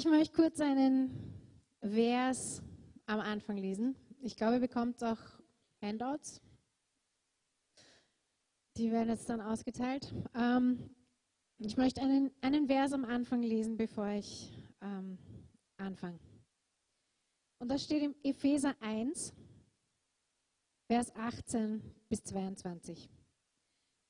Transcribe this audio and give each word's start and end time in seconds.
Ich 0.00 0.06
möchte 0.06 0.34
kurz 0.34 0.58
einen 0.62 1.10
Vers 1.82 2.62
am 3.04 3.20
Anfang 3.20 3.58
lesen. 3.58 3.94
Ich 4.22 4.34
glaube, 4.34 4.54
ihr 4.54 4.60
bekommt 4.60 5.04
auch 5.04 5.18
Handouts. 5.82 6.40
Die 8.78 8.90
werden 8.90 9.10
jetzt 9.10 9.28
dann 9.28 9.42
ausgeteilt. 9.42 10.14
Ähm, 10.34 10.88
ich 11.58 11.76
möchte 11.76 12.00
einen, 12.00 12.30
einen 12.40 12.66
Vers 12.66 12.94
am 12.94 13.04
Anfang 13.04 13.42
lesen, 13.42 13.76
bevor 13.76 14.06
ich 14.06 14.64
ähm, 14.80 15.18
anfange. 15.76 16.18
Und 17.58 17.68
das 17.68 17.84
steht 17.84 18.02
im 18.02 18.14
Epheser 18.22 18.74
1, 18.80 19.34
Vers 20.86 21.14
18 21.14 21.82
bis 22.08 22.22
22. 22.22 23.10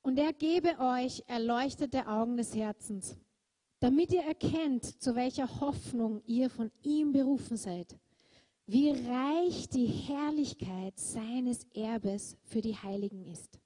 Und 0.03 0.17
er 0.17 0.31
gebe 0.31 0.79
euch 0.79 1.21
erleuchtete 1.27 2.07
Augen 2.07 2.37
des 2.37 2.55
Herzens, 2.55 3.17
damit 3.81 4.13
ihr 4.13 4.21
erkennt, 4.21 5.01
zu 5.01 5.15
welcher 5.15 5.59
Hoffnung 5.59 6.21
ihr 6.27 6.49
von 6.49 6.71
ihm 6.83 7.11
berufen 7.11 7.57
seid, 7.57 7.97
wie 8.67 8.91
reich 8.91 9.69
die 9.69 9.87
Herrlichkeit 9.87 10.97
seines 10.99 11.65
Erbes 11.73 12.37
für 12.43 12.61
die 12.61 12.77
Heiligen 12.77 13.25
ist 13.25 13.59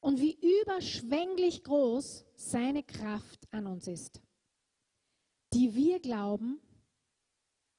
und 0.00 0.20
wie 0.20 0.36
überschwänglich 0.60 1.62
groß 1.62 2.26
seine 2.34 2.82
Kraft 2.82 3.46
an 3.52 3.68
uns 3.68 3.86
ist, 3.86 4.20
die 5.54 5.74
wir 5.76 6.00
glauben 6.00 6.60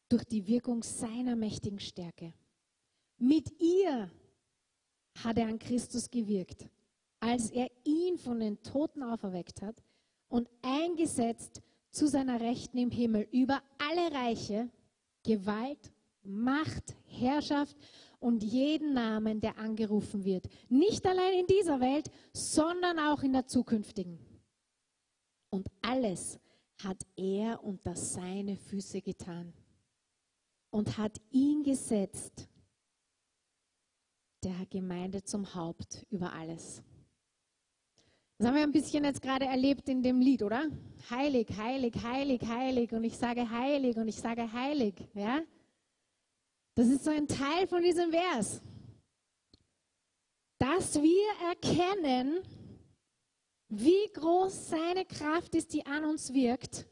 durch 0.08 0.24
die 0.24 0.48
Wirkung 0.48 0.82
seiner 0.82 1.36
mächtigen 1.36 1.82
Stärke. 1.82 2.34
Mit 3.18 3.52
ihr 3.62 4.10
hat 5.24 5.38
er 5.38 5.48
an 5.48 5.60
Christus 5.60 6.10
gewirkt, 6.10 6.70
als 7.20 7.52
er 7.52 7.70
ihn 7.84 8.18
von 8.18 8.40
den 8.40 8.64
Toten 8.64 9.04
auferweckt 9.04 9.62
hat 9.62 9.84
und 10.30 10.50
eingesetzt 10.62 11.62
zu 11.92 12.08
seiner 12.08 12.40
Rechten 12.40 12.78
im 12.78 12.92
Himmel 12.92 13.28
über 13.32 13.62
alle 13.78 14.12
Reiche, 14.12 14.70
Gewalt, 15.24 15.92
Macht, 16.24 16.96
Herrschaft 17.06 17.76
und 18.20 18.44
jeden 18.44 18.94
Namen, 18.94 19.40
der 19.40 19.58
angerufen 19.58 20.26
wird. 20.26 20.48
Nicht 20.70 21.06
allein 21.06 21.40
in 21.40 21.48
dieser 21.48 21.80
Welt, 21.80 22.10
sondern 22.34 23.00
auch 23.00 23.24
in 23.24 23.34
der 23.34 23.48
zukünftigen. 23.48 24.20
Und 25.50 25.68
alles 25.82 26.40
hat 26.84 27.06
er 27.16 27.64
unter 27.64 27.96
seine 27.96 28.58
Füße 28.58 29.02
getan 29.02 29.54
und 30.70 30.98
hat 30.98 31.20
ihn 31.32 31.64
gesetzt, 31.64 32.48
der 34.44 34.66
Gemeinde 34.70 35.24
zum 35.24 35.56
Haupt 35.56 36.06
über 36.10 36.34
alles. 36.34 36.84
Das 38.38 38.48
haben 38.48 38.56
wir 38.56 38.64
ein 38.64 38.72
bisschen 38.72 39.04
jetzt 39.04 39.22
gerade 39.22 39.46
erlebt 39.46 39.90
in 39.90 40.04
dem 40.04 40.22
Lied, 40.22 40.44
oder? 40.44 40.70
Heilig, 41.10 41.48
heilig, 41.58 41.96
heilig, 42.04 42.42
heilig. 42.44 42.92
Und 42.92 43.04
ich 43.04 43.18
sage 43.18 43.50
heilig 43.50 43.98
und 43.98 44.08
ich 44.08 44.18
sage 44.18 44.52
heilig. 44.52 44.94
Ja? 45.16 45.42
Das 46.76 46.88
ist 46.88 47.04
so 47.04 47.10
ein 47.10 47.28
Teil 47.28 47.68
von 47.68 47.82
diesem 47.82 48.12
Vers. 48.12 48.62
Dass 50.60 51.02
wir 51.02 51.50
erkennen, 51.50 52.44
wie 53.70 54.08
groß 54.14 54.70
seine 54.70 55.06
Kraft 55.06 55.56
ist, 55.56 55.74
die 55.74 55.86
an 55.86 56.06
uns 56.06 56.32
wirkt, 56.32 56.86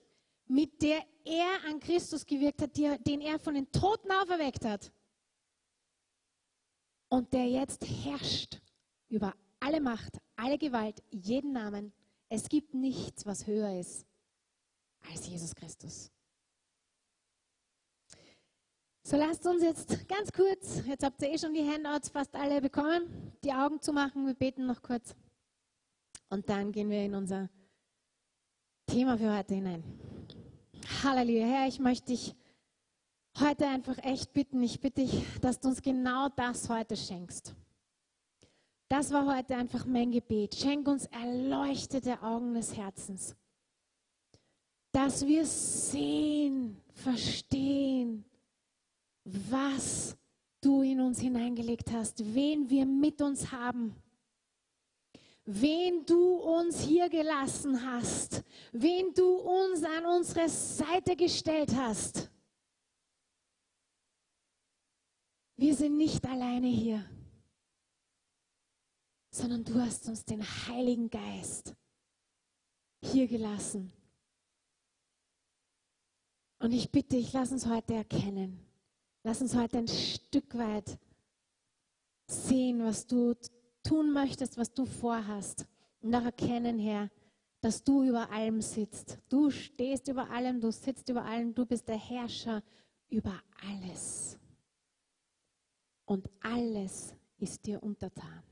mit 0.47 0.81
der 0.81 1.05
er 1.23 1.69
an 1.69 1.79
Christus 1.79 2.25
gewirkt 2.25 2.63
hat, 2.63 2.75
den 2.75 3.21
er 3.21 3.37
von 3.37 3.53
den 3.53 3.71
Toten 3.71 4.11
auferweckt 4.11 4.65
hat. 4.65 4.91
Und 7.07 7.31
der 7.33 7.47
jetzt 7.47 7.85
herrscht 7.85 8.59
über 9.09 9.33
alle 9.59 9.79
Macht, 9.79 10.19
alle 10.35 10.57
Gewalt, 10.57 11.01
jeden 11.11 11.53
Namen. 11.53 11.93
Es 12.29 12.49
gibt 12.49 12.73
nichts, 12.73 13.25
was 13.25 13.47
höher 13.47 13.79
ist 13.79 14.05
als 15.11 15.27
Jesus 15.27 15.55
Christus. 15.55 16.11
So 19.03 19.17
lasst 19.17 19.45
uns 19.45 19.61
jetzt 19.61 20.07
ganz 20.07 20.31
kurz, 20.31 20.81
jetzt 20.87 21.03
habt 21.03 21.21
ihr 21.21 21.31
eh 21.31 21.37
schon 21.37 21.53
die 21.53 21.63
Handouts 21.63 22.09
fast 22.09 22.33
alle 22.35 22.59
bekommen, 22.59 23.33
die 23.43 23.53
Augen 23.53 23.79
zu 23.79 23.93
machen. 23.93 24.25
Wir 24.25 24.33
beten 24.33 24.65
noch 24.65 24.81
kurz. 24.81 25.15
Und 26.29 26.49
dann 26.49 26.71
gehen 26.71 26.89
wir 26.89 27.05
in 27.05 27.13
unser 27.13 27.49
Thema 28.87 29.17
für 29.17 29.37
heute 29.37 29.53
hinein. 29.53 29.83
Halleluja, 31.03 31.45
Herr, 31.45 31.67
ich 31.67 31.79
möchte 31.79 32.07
dich 32.07 32.35
heute 33.39 33.67
einfach 33.67 33.97
echt 33.99 34.33
bitten. 34.33 34.63
Ich 34.63 34.79
bitte 34.79 35.01
dich, 35.01 35.23
dass 35.39 35.59
du 35.59 35.67
uns 35.69 35.83
genau 35.83 36.29
das 36.29 36.69
heute 36.69 36.97
schenkst. 36.97 37.53
Das 38.87 39.11
war 39.11 39.25
heute 39.35 39.55
einfach 39.55 39.85
mein 39.85 40.11
Gebet. 40.11 40.55
Schenk 40.55 40.87
uns 40.87 41.05
erleuchtete 41.07 42.21
Augen 42.21 42.53
des 42.53 42.77
Herzens. 42.77 43.35
Dass 44.91 45.25
wir 45.25 45.45
sehen, 45.45 46.81
verstehen, 46.93 48.23
was 49.23 50.15
du 50.61 50.81
in 50.83 51.01
uns 51.01 51.19
hineingelegt 51.19 51.91
hast, 51.91 52.33
wen 52.33 52.69
wir 52.69 52.85
mit 52.85 53.21
uns 53.21 53.51
haben, 53.51 53.95
wen 55.45 56.05
du 56.05 56.35
uns 56.35 56.81
hier 56.81 57.09
gelassen 57.09 57.85
hast, 57.85 58.43
wen 58.71 59.13
du 59.13 59.35
uns 59.37 59.83
an 59.83 60.05
unsere 60.05 60.47
Seite 60.47 61.15
gestellt 61.15 61.75
hast. 61.75 62.29
Wir 65.57 65.73
sind 65.75 65.97
nicht 65.97 66.25
alleine 66.25 66.67
hier, 66.67 67.03
sondern 69.35 69.63
du 69.63 69.79
hast 69.81 70.07
uns 70.07 70.25
den 70.25 70.41
Heiligen 70.43 71.09
Geist 71.09 71.75
hier 73.03 73.27
gelassen. 73.27 73.91
Und 76.59 76.71
ich 76.71 76.91
bitte, 76.91 77.17
ich 77.17 77.33
lass 77.33 77.51
uns 77.51 77.65
heute 77.67 77.93
erkennen, 77.93 78.65
Lass 79.25 79.41
uns 79.41 79.55
heute 79.55 79.79
ein 79.79 79.87
Stück 79.87 80.55
weit 80.55 80.99
sehen, 82.27 82.83
was 82.83 83.07
du 83.07 83.33
tun 83.81 84.13
möchtest, 84.13 84.55
was 84.55 84.71
du 84.71 84.85
vorhast. 84.85 85.65
Und 86.01 86.13
auch 86.13 86.25
erkennen, 86.25 86.77
Herr, 86.77 87.09
dass 87.59 87.83
du 87.83 88.03
über 88.03 88.29
allem 88.29 88.61
sitzt. 88.61 89.17
Du 89.27 89.49
stehst 89.49 90.09
über 90.09 90.29
allem, 90.29 90.61
du 90.61 90.71
sitzt 90.71 91.09
über 91.09 91.25
allem, 91.25 91.55
du 91.55 91.65
bist 91.65 91.87
der 91.87 91.97
Herrscher 91.97 92.61
über 93.09 93.41
alles. 93.67 94.37
Und 96.05 96.29
alles 96.41 97.15
ist 97.39 97.65
dir 97.65 97.81
untertan. 97.81 98.43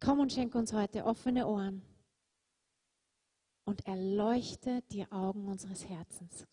Komm 0.00 0.20
und 0.20 0.32
schenk 0.32 0.54
uns 0.54 0.72
heute 0.72 1.04
offene 1.04 1.46
Ohren 1.46 1.82
und 3.64 3.86
erleuchte 3.86 4.82
die 4.90 5.10
Augen 5.10 5.48
unseres 5.48 5.88
Herzens. 5.88 6.46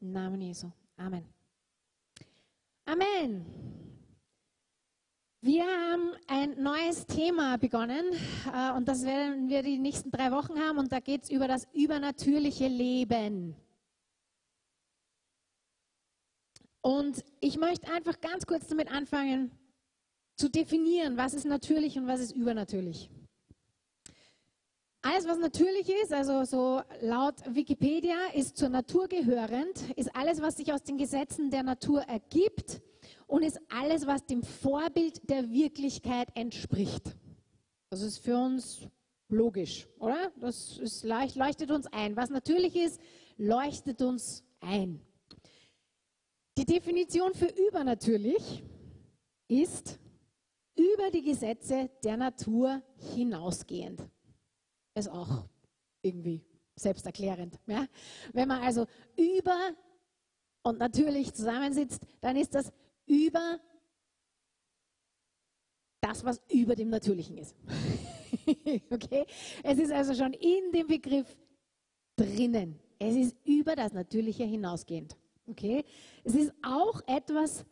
Im 0.00 0.12
Namen 0.12 0.40
Jesu. 0.40 0.70
Amen. 0.96 1.24
Amen. 2.84 3.46
Wir 5.40 5.64
haben 5.64 6.14
ein 6.26 6.60
neues 6.60 7.06
Thema 7.06 7.56
begonnen 7.58 8.04
äh, 8.52 8.72
und 8.72 8.88
das 8.88 9.04
werden 9.04 9.48
wir 9.48 9.62
die 9.62 9.78
nächsten 9.78 10.10
drei 10.10 10.32
Wochen 10.32 10.58
haben 10.58 10.78
und 10.78 10.90
da 10.90 10.98
geht 10.98 11.22
es 11.22 11.30
über 11.30 11.46
das 11.46 11.68
übernatürliche 11.72 12.66
Leben. 12.66 13.54
Und 16.80 17.24
ich 17.40 17.56
möchte 17.56 17.92
einfach 17.92 18.20
ganz 18.20 18.46
kurz 18.46 18.66
damit 18.66 18.90
anfangen 18.90 19.52
zu 20.38 20.48
definieren, 20.48 21.16
was 21.16 21.34
ist 21.34 21.44
natürlich 21.44 21.98
und 21.98 22.06
was 22.06 22.20
ist 22.20 22.32
übernatürlich. 22.32 23.10
Alles, 25.02 25.26
was 25.26 25.38
natürlich 25.38 25.88
ist, 26.02 26.12
also 26.12 26.44
so 26.44 26.82
laut 27.00 27.34
Wikipedia, 27.48 28.16
ist 28.34 28.56
zur 28.56 28.68
Natur 28.68 29.08
gehörend, 29.08 29.90
ist 29.96 30.14
alles, 30.14 30.40
was 30.40 30.56
sich 30.56 30.72
aus 30.72 30.82
den 30.82 30.96
Gesetzen 30.96 31.50
der 31.50 31.62
Natur 31.62 32.02
ergibt 32.02 32.80
und 33.26 33.42
ist 33.42 33.60
alles, 33.68 34.06
was 34.06 34.26
dem 34.26 34.42
Vorbild 34.42 35.28
der 35.28 35.50
Wirklichkeit 35.50 36.28
entspricht. 36.34 37.16
Das 37.90 38.02
ist 38.02 38.18
für 38.18 38.36
uns 38.36 38.88
logisch, 39.28 39.88
oder? 39.98 40.30
Das 40.40 40.78
ist, 40.78 41.04
leuchtet 41.04 41.70
uns 41.70 41.86
ein. 41.88 42.16
Was 42.16 42.30
natürlich 42.30 42.76
ist, 42.76 43.00
leuchtet 43.36 44.02
uns 44.02 44.44
ein. 44.60 45.00
Die 46.56 46.64
Definition 46.64 47.34
für 47.34 47.46
übernatürlich 47.68 48.62
ist 49.46 49.98
über 50.78 51.10
die 51.10 51.22
Gesetze 51.22 51.90
der 52.04 52.16
Natur 52.16 52.82
hinausgehend 53.14 54.08
ist 54.94 55.08
auch 55.08 55.44
irgendwie 56.02 56.44
selbsterklärend. 56.76 57.58
Ja? 57.66 57.86
Wenn 58.32 58.48
man 58.48 58.62
also 58.62 58.86
über 59.16 59.72
und 60.62 60.78
natürlich 60.78 61.32
zusammensitzt, 61.34 62.06
dann 62.20 62.36
ist 62.36 62.54
das 62.54 62.72
über 63.06 63.58
das, 66.00 66.24
was 66.24 66.40
über 66.48 66.74
dem 66.74 66.90
Natürlichen 66.90 67.38
ist. 67.38 67.56
okay? 68.90 69.26
Es 69.62 69.78
ist 69.78 69.92
also 69.92 70.14
schon 70.14 70.32
in 70.34 70.72
dem 70.72 70.86
Begriff 70.86 71.36
drinnen. 72.16 72.78
Es 72.98 73.16
ist 73.16 73.36
über 73.44 73.76
das 73.76 73.92
Natürliche 73.92 74.44
hinausgehend. 74.44 75.16
Okay? 75.46 75.84
Es 76.24 76.34
ist 76.34 76.52
auch 76.62 77.00
etwas, 77.06 77.64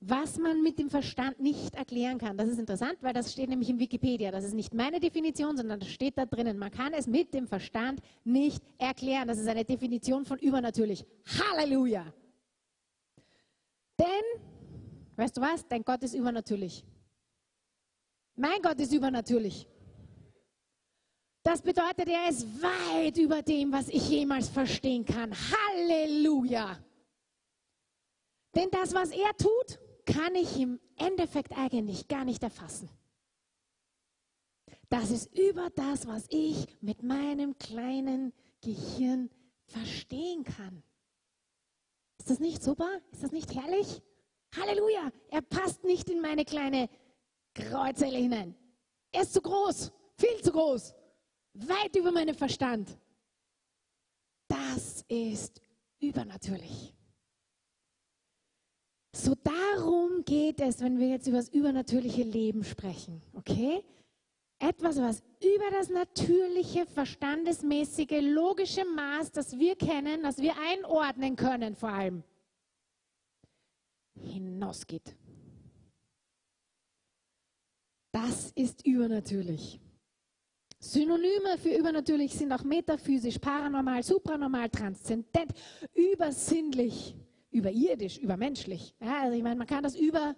was 0.00 0.38
man 0.38 0.62
mit 0.62 0.78
dem 0.78 0.90
Verstand 0.90 1.40
nicht 1.40 1.74
erklären 1.74 2.18
kann. 2.18 2.36
Das 2.36 2.48
ist 2.48 2.58
interessant, 2.58 2.98
weil 3.00 3.14
das 3.14 3.32
steht 3.32 3.48
nämlich 3.48 3.70
in 3.70 3.78
Wikipedia. 3.78 4.30
Das 4.30 4.44
ist 4.44 4.54
nicht 4.54 4.74
meine 4.74 5.00
Definition, 5.00 5.56
sondern 5.56 5.80
das 5.80 5.88
steht 5.88 6.18
da 6.18 6.26
drinnen. 6.26 6.58
Man 6.58 6.70
kann 6.70 6.92
es 6.92 7.06
mit 7.06 7.32
dem 7.32 7.46
Verstand 7.46 8.00
nicht 8.22 8.62
erklären. 8.78 9.26
Das 9.26 9.38
ist 9.38 9.48
eine 9.48 9.64
Definition 9.64 10.24
von 10.24 10.38
übernatürlich. 10.38 11.04
Halleluja! 11.26 12.12
Denn, 13.98 14.42
weißt 15.16 15.36
du 15.36 15.40
was? 15.40 15.66
Dein 15.66 15.82
Gott 15.82 16.02
ist 16.02 16.14
übernatürlich. 16.14 16.84
Mein 18.34 18.60
Gott 18.60 18.78
ist 18.78 18.92
übernatürlich. 18.92 19.66
Das 21.42 21.62
bedeutet, 21.62 22.08
er 22.08 22.28
ist 22.28 22.46
weit 22.60 23.16
über 23.16 23.40
dem, 23.40 23.72
was 23.72 23.88
ich 23.88 24.10
jemals 24.10 24.48
verstehen 24.48 25.04
kann. 25.06 25.32
Halleluja! 25.32 26.78
Denn 28.54 28.68
das, 28.70 28.92
was 28.92 29.10
er 29.10 29.34
tut, 29.36 29.78
kann 30.06 30.34
ich 30.34 30.58
im 30.58 30.80
Endeffekt 30.96 31.52
eigentlich 31.56 32.08
gar 32.08 32.24
nicht 32.24 32.42
erfassen. 32.42 32.88
Das 34.88 35.10
ist 35.10 35.36
über 35.36 35.68
das, 35.70 36.06
was 36.06 36.26
ich 36.30 36.66
mit 36.80 37.02
meinem 37.02 37.58
kleinen 37.58 38.32
Gehirn 38.62 39.30
verstehen 39.66 40.44
kann. 40.44 40.82
Ist 42.18 42.30
das 42.30 42.38
nicht 42.38 42.62
super? 42.62 42.88
Ist 43.12 43.24
das 43.24 43.32
nicht 43.32 43.54
herrlich? 43.54 44.02
Halleluja! 44.56 45.10
Er 45.28 45.42
passt 45.42 45.84
nicht 45.84 46.08
in 46.08 46.20
meine 46.20 46.44
kleine 46.44 46.88
Kreuzelle 47.54 48.18
hinein. 48.18 48.54
Er 49.12 49.22
ist 49.22 49.34
zu 49.34 49.42
groß, 49.42 49.92
viel 50.16 50.42
zu 50.42 50.52
groß, 50.52 50.94
weit 51.54 51.96
über 51.96 52.12
meinen 52.12 52.34
Verstand. 52.34 52.96
Das 54.48 55.04
ist 55.08 55.60
übernatürlich. 55.98 56.95
So 59.16 59.34
darum 59.34 60.26
geht 60.26 60.60
es, 60.60 60.82
wenn 60.82 60.98
wir 60.98 61.08
jetzt 61.08 61.26
über 61.26 61.38
das 61.38 61.48
übernatürliche 61.48 62.22
Leben 62.22 62.62
sprechen, 62.64 63.22
okay? 63.32 63.82
Etwas, 64.58 64.98
was 64.98 65.22
über 65.42 65.70
das 65.70 65.88
natürliche, 65.88 66.84
verstandesmäßige, 66.84 68.20
logische 68.20 68.84
Maß, 68.84 69.32
das 69.32 69.58
wir 69.58 69.74
kennen, 69.74 70.22
das 70.22 70.36
wir 70.36 70.52
einordnen 70.70 71.34
können 71.34 71.74
vor 71.76 71.88
allem, 71.88 72.24
hinausgeht. 74.22 75.16
Das 78.12 78.52
ist 78.54 78.86
übernatürlich. 78.86 79.80
Synonyme 80.78 81.56
für 81.56 81.74
übernatürlich 81.74 82.34
sind 82.34 82.52
auch 82.52 82.64
metaphysisch, 82.64 83.38
paranormal, 83.38 84.02
supranormal, 84.02 84.68
transzendent, 84.68 85.52
übersinnlich 85.94 87.14
überirdisch, 87.56 88.18
übermenschlich. 88.18 88.94
Ja, 89.00 89.22
also 89.22 89.36
ich 89.36 89.42
meine, 89.42 89.56
man 89.56 89.66
kann 89.66 89.82
das 89.82 89.96
über, 89.96 90.36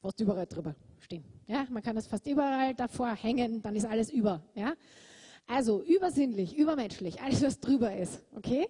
fast 0.00 0.20
überall 0.20 0.46
drüber 0.46 0.74
stehen. 1.00 1.24
Ja, 1.46 1.66
man 1.70 1.82
kann 1.82 1.96
das 1.96 2.06
fast 2.06 2.26
überall 2.26 2.74
davor 2.74 3.14
hängen, 3.14 3.62
dann 3.62 3.74
ist 3.74 3.86
alles 3.86 4.10
über. 4.10 4.42
Ja, 4.54 4.74
also 5.46 5.82
übersinnlich, 5.82 6.56
übermenschlich, 6.56 7.20
alles 7.20 7.42
was 7.42 7.58
drüber 7.58 7.96
ist. 7.96 8.22
Okay? 8.34 8.68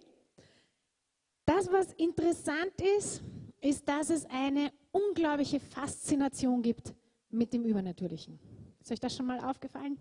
Das, 1.45 1.71
was 1.73 1.93
interessant 1.95 2.81
ist, 2.99 3.23
ist, 3.61 3.89
dass 3.89 4.11
es 4.11 4.25
eine 4.27 4.71
unglaubliche 4.93 5.59
Faszination 5.59 6.63
gibt 6.63 6.95
mit 7.31 7.53
dem 7.53 7.65
Übernatürlichen. 7.65 8.39
Ist 8.81 8.93
euch 8.93 9.01
das 9.01 9.17
schon 9.17 9.27
mal 9.27 9.41
aufgefallen? 9.41 9.99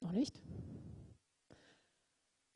Noch 0.00 0.12
nicht? 0.12 0.42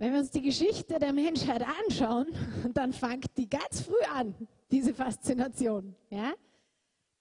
Wenn 0.00 0.14
wir 0.14 0.20
uns 0.20 0.31
die 0.31 0.41
Geschichte 0.41 0.99
der 0.99 1.12
Menschheit 1.12 1.62
anschauen, 1.62 2.29
dann 2.73 2.94
fängt 2.94 3.37
die 3.37 3.47
ganz 3.47 3.82
früh 3.82 4.02
an, 4.11 4.35
diese 4.70 4.94
Faszination. 4.94 5.94
Ja? 6.08 6.32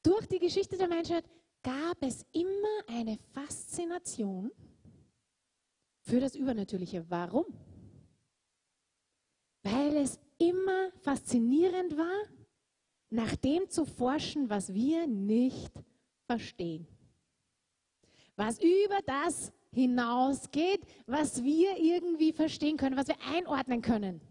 Durch 0.01 0.25
die 0.27 0.39
Geschichte 0.39 0.77
der 0.77 0.87
Menschheit 0.87 1.25
gab 1.61 1.97
es 1.99 2.25
immer 2.31 2.79
eine 2.87 3.17
Faszination 3.33 4.49
für 6.03 6.21
das 6.21 6.35
Übernatürliche. 6.35 7.05
Warum? 7.09 7.47
Weil 9.61 9.97
es 9.97 10.17
immer 10.37 10.89
faszinierend 11.01 11.97
war, 11.97 12.29
nach 13.09 13.35
dem 13.35 13.69
zu 13.69 13.83
forschen, 13.83 14.49
was 14.49 14.73
wir 14.73 15.05
nicht 15.05 15.73
verstehen. 16.27 16.87
Was 18.37 18.57
über 18.57 18.99
das 19.05 19.51
hinausgeht, 19.71 20.81
was 21.05 21.43
wir 21.43 21.77
irgendwie 21.77 22.33
verstehen 22.33 22.77
können, 22.77 22.97
was 22.97 23.07
wir 23.07 23.17
einordnen 23.33 23.81
können. 23.81 24.21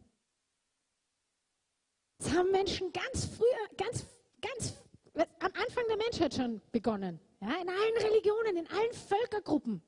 Das 2.19 2.33
haben 2.35 2.51
Menschen 2.51 2.93
ganz 2.93 3.27
früher, 3.27 3.77
ganz, 3.77 4.05
ganz 4.41 4.75
am 5.15 5.53
Anfang 5.53 5.85
der 5.89 5.97
Menschheit 5.97 6.35
schon 6.35 6.61
begonnen. 6.73 7.21
Ja, 7.41 7.61
in 7.63 7.69
allen 7.69 7.97
Religionen, 8.01 8.57
in 8.57 8.67
allen 8.67 8.93
Völkergruppen 8.93 9.81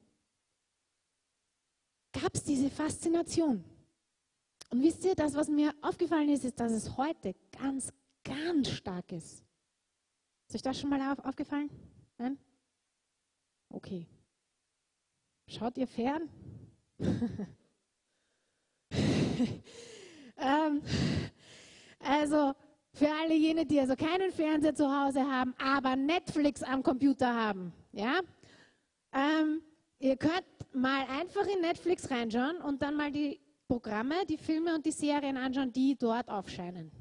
gab 2.13 2.35
es 2.35 2.45
diese 2.45 2.71
Faszination. 2.71 3.65
Und 4.71 4.83
wisst 4.83 5.05
ihr, 5.05 5.17
das, 5.17 5.35
was 5.35 5.49
mir 5.49 5.75
aufgefallen 5.83 6.29
ist, 6.29 6.45
ist, 6.45 6.61
dass 6.61 6.71
es 6.71 6.97
heute 6.97 7.35
ganz, 7.51 7.93
ganz 8.23 8.69
stark 8.69 9.11
ist. 9.11 9.45
Ist 10.47 10.55
euch 10.55 10.63
das 10.63 10.81
schon 10.81 10.91
mal 10.91 11.13
auf, 11.13 11.25
aufgefallen? 11.25 11.71
Nein? 12.19 12.39
Okay. 13.69 14.07
Schaut 15.51 15.77
ihr 15.79 15.89
fern? 15.89 16.29
ähm, 20.37 20.83
also 21.99 22.55
für 22.93 23.09
alle 23.21 23.35
jene, 23.35 23.67
die 23.67 23.81
also 23.81 23.97
keinen 23.97 24.31
Fernseher 24.31 24.77
zu 24.77 24.89
Hause 24.89 25.23
haben, 25.29 25.53
aber 25.59 25.97
Netflix 25.97 26.63
am 26.63 26.85
Computer 26.85 27.35
haben, 27.35 27.73
ja, 27.91 28.21
ähm, 29.13 29.61
ihr 29.99 30.17
könnt 30.17 30.47
mal 30.73 31.05
einfach 31.09 31.47
in 31.49 31.61
Netflix 31.63 32.09
reinschauen 32.09 32.59
und 32.59 32.81
dann 32.81 32.95
mal 32.95 33.11
die 33.11 33.41
Programme, 33.67 34.25
die 34.29 34.39
Filme 34.39 34.77
und 34.77 34.87
die 34.87 34.93
Serien 34.93 35.37
anschauen, 35.37 35.73
die 35.73 35.97
dort 35.97 36.29
aufscheinen. 36.29 36.93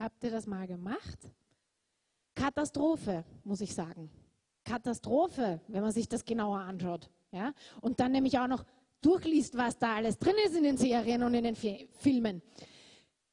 Habt 0.00 0.24
ihr 0.24 0.32
das 0.32 0.48
mal 0.48 0.66
gemacht? 0.66 1.30
Katastrophe, 2.34 3.24
muss 3.44 3.60
ich 3.60 3.72
sagen. 3.72 4.10
Katastrophe, 4.68 5.60
wenn 5.68 5.82
man 5.82 5.92
sich 5.92 6.08
das 6.08 6.24
genauer 6.24 6.58
anschaut. 6.58 7.10
Ja? 7.32 7.54
Und 7.80 8.00
dann 8.00 8.12
nämlich 8.12 8.38
auch 8.38 8.46
noch 8.46 8.64
durchliest, 9.00 9.56
was 9.56 9.78
da 9.78 9.96
alles 9.96 10.18
drin 10.18 10.34
ist 10.44 10.56
in 10.56 10.64
den 10.64 10.76
Serien 10.76 11.22
und 11.22 11.34
in 11.34 11.44
den 11.44 11.56
Filmen. 11.56 12.42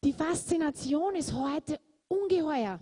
Die 0.04 0.14
Faszination 0.14 1.16
ist 1.16 1.34
heute 1.34 1.80
ungeheuer. 2.08 2.80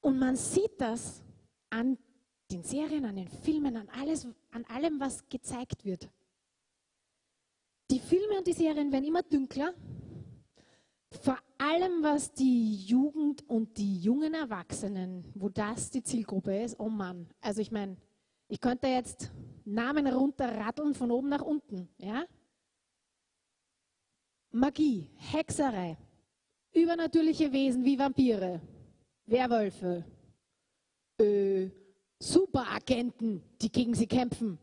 Und 0.00 0.18
man 0.18 0.36
sieht 0.36 0.80
das 0.80 1.22
an 1.70 1.98
den 2.50 2.62
Serien, 2.62 3.04
an 3.04 3.16
den 3.16 3.28
Filmen, 3.28 3.76
an, 3.76 3.88
alles, 4.00 4.26
an 4.50 4.64
allem, 4.64 4.98
was 5.00 5.28
gezeigt 5.28 5.84
wird. 5.84 6.08
Die 7.90 8.00
Filme 8.00 8.38
und 8.38 8.46
die 8.46 8.52
Serien 8.52 8.90
werden 8.90 9.04
immer 9.04 9.22
dünkler, 9.22 9.74
vor 11.22 11.38
allem 11.58 12.02
was 12.02 12.32
die 12.32 12.76
Jugend 12.76 13.48
und 13.48 13.76
die 13.78 13.98
jungen 13.98 14.34
Erwachsenen, 14.34 15.24
wo 15.34 15.48
das 15.48 15.90
die 15.90 16.02
Zielgruppe 16.02 16.62
ist, 16.62 16.78
oh 16.78 16.88
Mann. 16.88 17.28
Also 17.40 17.60
ich 17.60 17.70
meine, 17.70 17.96
ich 18.48 18.60
könnte 18.60 18.86
jetzt 18.88 19.30
Namen 19.64 20.06
runterratteln 20.06 20.94
von 20.94 21.10
oben 21.10 21.28
nach 21.28 21.42
unten. 21.42 21.88
Ja? 21.98 22.24
Magie, 24.50 25.10
Hexerei, 25.16 25.98
übernatürliche 26.72 27.52
Wesen 27.52 27.84
wie 27.84 27.98
Vampire, 27.98 28.60
Werwölfe, 29.26 30.04
äh, 31.18 31.68
Superagenten, 32.18 33.42
die 33.60 33.70
gegen 33.70 33.94
sie 33.94 34.06
kämpfen, 34.06 34.58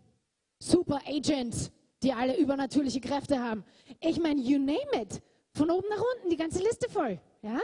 Superagents, 0.60 1.72
die 2.02 2.14
alle 2.14 2.38
übernatürliche 2.38 3.02
Kräfte 3.02 3.40
haben. 3.40 3.64
Ich 4.00 4.20
meine, 4.20 4.42
you 4.42 4.58
name 4.58 5.02
it. 5.02 5.22
Von 5.55 5.69
oben 5.69 5.88
nach 5.89 6.03
unten, 6.15 6.29
die 6.29 6.38
ganze 6.38 6.63
Liste 6.63 6.89
voll. 6.89 7.19
Ja? 7.41 7.60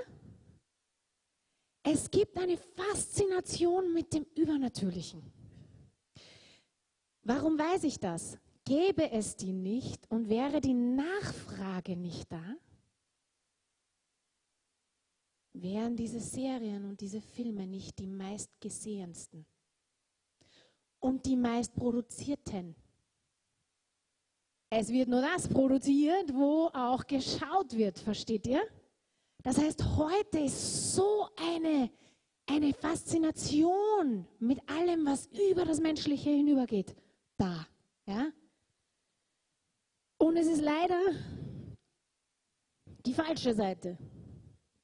Es 1.83 2.11
gibt 2.11 2.37
eine 2.37 2.57
Faszination 2.57 3.93
mit 3.93 4.13
dem 4.13 4.25
Übernatürlichen. 4.35 5.23
Warum 7.23 7.57
weiß 7.57 7.83
ich 7.83 7.99
das? 7.99 8.37
Gäbe 8.65 9.11
es 9.11 9.35
die 9.35 9.53
nicht 9.53 10.09
und 10.11 10.29
wäre 10.29 10.61
die 10.61 10.73
Nachfrage 10.73 11.95
nicht 11.95 12.31
da, 12.31 12.55
wären 15.53 15.95
diese 15.95 16.19
Serien 16.19 16.85
und 16.85 17.01
diese 17.01 17.21
Filme 17.21 17.65
nicht 17.65 17.97
die 17.97 18.07
meistgesehensten 18.07 19.45
und 20.99 21.25
die 21.25 21.35
meistproduzierten. 21.35 22.75
Es 24.69 24.89
wird 24.89 25.09
nur 25.09 25.21
das 25.21 25.47
produziert, 25.47 26.33
wo 26.33 26.67
auch 26.73 27.05
geschaut 27.07 27.75
wird, 27.75 27.97
versteht 27.97 28.45
ihr? 28.47 28.61
Das 29.41 29.57
heißt, 29.57 29.83
heute 29.97 30.39
ist 30.39 30.93
so 30.93 31.27
eine, 31.35 31.89
eine 32.45 32.73
Faszination 32.73 34.27
mit 34.39 34.59
allem, 34.69 35.05
was 35.05 35.27
über 35.51 35.65
das 35.65 35.79
Menschliche 35.79 36.29
hinübergeht, 36.29 36.95
da. 37.37 37.65
Ja? 38.05 38.31
Und 40.17 40.37
es 40.37 40.47
ist 40.47 40.61
leider 40.61 40.99
die 43.05 43.13
falsche 43.13 43.53
Seite, 43.53 43.97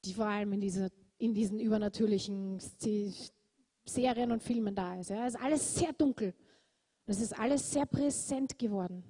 die 0.04 0.14
vor 0.14 0.26
allem 0.26 0.54
in 0.54 0.60
dieser 0.60 0.90
in 1.18 1.34
diesen 1.34 1.58
übernatürlichen 1.60 2.60
Serien 3.84 4.32
und 4.32 4.42
Filmen 4.42 4.74
da 4.74 4.98
ist. 4.98 5.10
Ja. 5.10 5.26
Es 5.26 5.34
ist 5.34 5.40
alles 5.40 5.74
sehr 5.74 5.92
dunkel. 5.92 6.34
Es 7.06 7.20
ist 7.20 7.38
alles 7.38 7.70
sehr 7.70 7.86
präsent 7.86 8.58
geworden. 8.58 9.02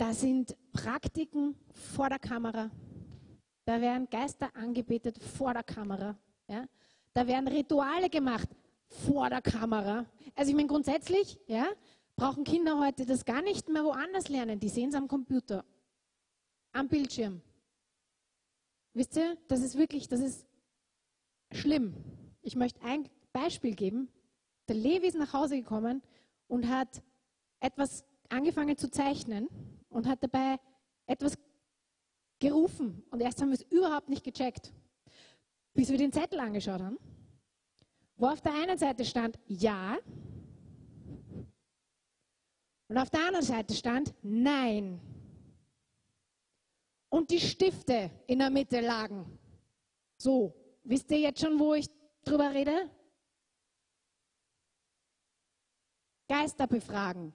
Da 0.00 0.14
sind 0.14 0.56
Praktiken 0.72 1.54
vor 1.74 2.08
der 2.08 2.18
Kamera. 2.18 2.70
Da 3.66 3.82
werden 3.82 4.08
Geister 4.08 4.48
angebetet 4.56 5.22
vor 5.22 5.52
der 5.52 5.62
Kamera. 5.62 6.16
Ja. 6.48 6.66
Da 7.12 7.26
werden 7.26 7.46
Rituale 7.46 8.08
gemacht 8.08 8.48
vor 8.86 9.28
der 9.28 9.42
Kamera. 9.42 10.06
Also 10.34 10.52
ich 10.52 10.56
meine 10.56 10.68
grundsätzlich, 10.68 11.38
ja, 11.46 11.66
brauchen 12.16 12.44
Kinder 12.44 12.80
heute 12.80 13.04
das 13.04 13.26
gar 13.26 13.42
nicht 13.42 13.68
mehr 13.68 13.84
woanders 13.84 14.30
lernen. 14.30 14.58
Die 14.58 14.70
sehen 14.70 14.88
es 14.88 14.94
am 14.94 15.06
Computer, 15.06 15.66
am 16.72 16.88
Bildschirm. 16.88 17.42
Wisst 18.94 19.18
ihr, 19.18 19.36
das 19.48 19.60
ist 19.60 19.76
wirklich, 19.76 20.08
das 20.08 20.20
ist 20.20 20.46
schlimm. 21.52 21.92
Ich 22.40 22.56
möchte 22.56 22.80
ein 22.80 23.06
Beispiel 23.34 23.74
geben. 23.74 24.08
Der 24.66 24.76
Levi 24.76 25.08
ist 25.08 25.18
nach 25.18 25.34
Hause 25.34 25.58
gekommen 25.58 26.00
und 26.48 26.70
hat 26.70 27.02
etwas 27.60 28.02
angefangen 28.30 28.78
zu 28.78 28.90
zeichnen 28.90 29.46
und 29.90 30.06
hat 30.08 30.22
dabei 30.22 30.58
etwas 31.06 31.36
gerufen. 32.38 33.04
Und 33.10 33.20
erst 33.20 33.40
haben 33.40 33.50
wir 33.50 33.54
es 33.54 33.62
überhaupt 33.70 34.08
nicht 34.08 34.24
gecheckt, 34.24 34.72
bis 35.74 35.90
wir 35.90 35.98
den 35.98 36.12
Zettel 36.12 36.40
angeschaut 36.40 36.80
haben, 36.80 36.98
wo 38.16 38.26
auf 38.26 38.40
der 38.40 38.54
einen 38.54 38.78
Seite 38.78 39.04
stand 39.04 39.38
Ja 39.46 39.98
und 42.88 42.98
auf 42.98 43.10
der 43.10 43.20
anderen 43.20 43.44
Seite 43.44 43.74
stand 43.74 44.14
Nein 44.22 45.00
und 47.08 47.30
die 47.30 47.40
Stifte 47.40 48.10
in 48.26 48.38
der 48.40 48.50
Mitte 48.50 48.80
lagen. 48.80 49.38
So, 50.16 50.54
wisst 50.84 51.10
ihr 51.10 51.20
jetzt 51.20 51.40
schon, 51.40 51.58
wo 51.58 51.74
ich 51.74 51.86
drüber 52.24 52.52
rede? 52.52 52.90
Geister 56.28 56.66
befragen. 56.66 57.32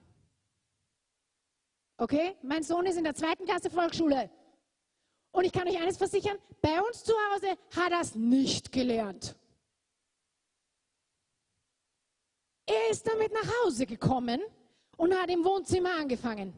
Okay? 1.98 2.36
Mein 2.42 2.62
Sohn 2.62 2.86
ist 2.86 2.96
in 2.96 3.04
der 3.04 3.14
zweiten 3.14 3.44
Klasse 3.44 3.70
Volksschule. 3.70 4.30
Und 5.32 5.44
ich 5.44 5.52
kann 5.52 5.68
euch 5.68 5.78
eines 5.78 5.96
versichern, 5.96 6.38
bei 6.62 6.80
uns 6.80 7.04
zu 7.04 7.12
Hause 7.12 7.48
hat 7.74 7.92
er 7.92 8.00
es 8.00 8.14
nicht 8.14 8.72
gelernt. 8.72 9.36
Er 12.66 12.90
ist 12.90 13.06
damit 13.06 13.32
nach 13.32 13.48
Hause 13.64 13.86
gekommen 13.86 14.40
und 14.96 15.14
hat 15.14 15.30
im 15.30 15.44
Wohnzimmer 15.44 15.94
angefangen. 15.94 16.52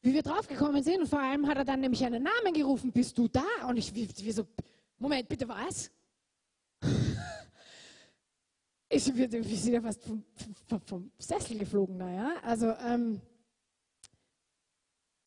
Wie 0.00 0.14
wir 0.14 0.22
draufgekommen 0.22 0.82
sind, 0.82 1.00
und 1.00 1.08
vor 1.08 1.20
allem 1.20 1.46
hat 1.46 1.58
er 1.58 1.64
dann 1.64 1.80
nämlich 1.80 2.04
einen 2.04 2.22
Namen 2.22 2.54
gerufen, 2.54 2.92
bist 2.92 3.18
du 3.18 3.28
da? 3.28 3.44
Und 3.66 3.76
ich, 3.76 3.94
wie, 3.94 4.08
wie 4.08 4.32
so, 4.32 4.46
Moment, 4.98 5.28
bitte 5.28 5.48
was? 5.48 5.90
Ich, 8.88 9.02
sind 9.04 9.72
ja 9.72 9.80
fast 9.80 10.02
vom, 10.02 10.24
vom, 10.66 10.80
vom 10.80 11.12
Sessel 11.18 11.58
geflogen, 11.58 11.96
naja. 11.96 12.36
Also, 12.42 12.72
ähm, 12.84 13.20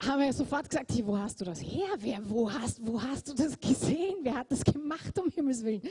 haben 0.01 0.21
wir 0.21 0.33
sofort 0.33 0.67
gesagt, 0.67 0.91
hey, 0.91 1.05
wo 1.05 1.17
hast 1.17 1.39
du 1.39 1.45
das 1.45 1.61
her? 1.61 1.89
Wer, 1.99 2.27
wo, 2.27 2.51
hast, 2.51 2.85
wo 2.85 3.01
hast 3.01 3.29
du 3.29 3.33
das 3.33 3.59
gesehen? 3.59 4.17
Wer 4.21 4.35
hat 4.35 4.51
das 4.51 4.63
gemacht, 4.63 5.17
um 5.19 5.29
Himmels 5.29 5.63
Willen? 5.63 5.81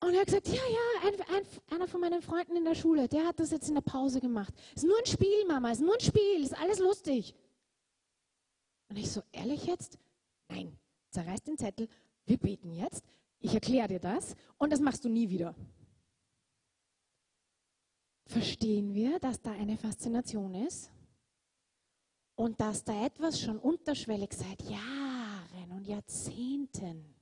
Und 0.00 0.14
er 0.14 0.20
hat 0.20 0.26
gesagt, 0.26 0.48
ja, 0.48 0.54
ja, 0.54 1.08
ein, 1.08 1.14
ein, 1.36 1.74
einer 1.74 1.88
von 1.88 2.00
meinen 2.00 2.22
Freunden 2.22 2.56
in 2.56 2.64
der 2.64 2.74
Schule, 2.74 3.08
der 3.08 3.26
hat 3.26 3.40
das 3.40 3.50
jetzt 3.50 3.68
in 3.68 3.74
der 3.74 3.82
Pause 3.82 4.20
gemacht. 4.20 4.54
Ist 4.76 4.84
nur 4.84 4.98
ein 4.98 5.06
Spiel, 5.06 5.46
Mama, 5.46 5.72
ist 5.72 5.80
nur 5.80 5.94
ein 5.94 6.00
Spiel, 6.00 6.42
ist 6.42 6.56
alles 6.56 6.78
lustig. 6.78 7.34
Und 8.90 8.96
ich 8.96 9.10
so, 9.10 9.22
ehrlich 9.32 9.64
jetzt? 9.64 9.98
Nein, 10.48 10.76
zerreiß 11.10 11.42
den 11.42 11.58
Zettel, 11.58 11.88
wir 12.26 12.38
beten 12.38 12.72
jetzt, 12.72 13.02
ich 13.40 13.54
erkläre 13.54 13.88
dir 13.88 14.00
das 14.00 14.36
und 14.58 14.72
das 14.72 14.80
machst 14.80 15.04
du 15.04 15.08
nie 15.08 15.28
wieder. 15.28 15.54
Verstehen 18.28 18.92
wir, 18.92 19.18
dass 19.20 19.40
da 19.40 19.52
eine 19.52 19.78
Faszination 19.78 20.54
ist 20.54 20.90
und 22.34 22.60
dass 22.60 22.84
da 22.84 23.06
etwas 23.06 23.40
schon 23.40 23.58
unterschwellig 23.58 24.34
seit 24.34 24.60
Jahren 24.68 25.72
und 25.72 25.86
Jahrzehnten 25.86 27.14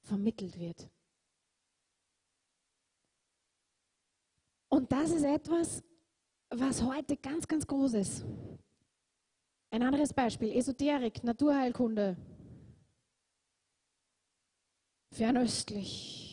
vermittelt 0.00 0.58
wird? 0.58 0.88
Und 4.70 4.90
das 4.90 5.10
ist 5.10 5.24
etwas, 5.24 5.82
was 6.48 6.82
heute 6.82 7.18
ganz, 7.18 7.46
ganz 7.46 7.66
groß 7.66 7.94
ist. 7.94 8.24
Ein 9.70 9.82
anderes 9.82 10.14
Beispiel, 10.14 10.56
Esoterik, 10.56 11.22
Naturheilkunde. 11.22 12.16
Fernöstlich. 15.12 16.30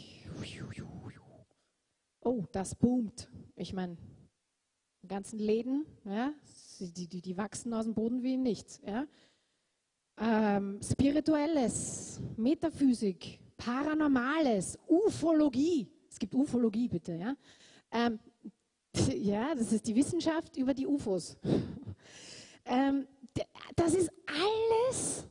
Oh, 2.28 2.44
das 2.52 2.76
boomt. 2.76 3.30
Ich 3.56 3.72
meine, 3.72 3.96
die 5.02 5.08
ganzen 5.08 5.40
Läden, 5.40 5.86
ja, 6.04 6.34
die, 6.78 7.08
die, 7.08 7.22
die 7.22 7.38
wachsen 7.38 7.74
aus 7.74 7.86
dem 7.86 7.94
Boden 7.94 8.22
wie 8.22 8.36
nichts. 8.36 8.82
Ja. 8.86 9.08
Ähm, 10.20 10.78
Spirituelles, 10.84 12.20
Metaphysik, 12.36 13.40
Paranormales, 13.56 14.78
Ufologie. 14.90 15.90
Es 16.10 16.20
gibt 16.20 16.36
Ufologie, 16.36 16.90
bitte. 16.90 17.16
Ja, 17.16 17.38
ähm, 17.92 18.20
ja 19.16 19.56
das 19.56 19.72
ist 19.72 19.88
die 19.88 19.96
Wissenschaft 19.96 20.58
über 20.58 20.74
die 20.74 20.86
UFOs. 20.86 21.38
ähm, 22.66 23.08
das 23.74 23.94
ist 23.94 24.12
alles, 24.26 25.26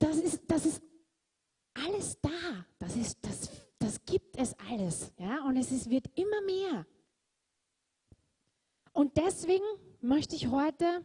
das 0.00 0.16
ist, 0.16 0.42
das 0.44 0.66
ist 0.66 0.82
alles 1.74 2.18
da. 2.20 2.66
Das, 2.80 2.96
ist, 2.96 3.16
das, 3.22 3.48
gibt 4.12 4.36
es 4.36 4.54
alles. 4.70 5.10
Ja? 5.18 5.42
Und 5.46 5.56
es 5.56 5.72
ist, 5.72 5.88
wird 5.88 6.06
immer 6.18 6.42
mehr. 6.42 6.86
Und 8.92 9.16
deswegen 9.16 9.64
möchte 10.02 10.36
ich 10.36 10.50
heute 10.50 11.02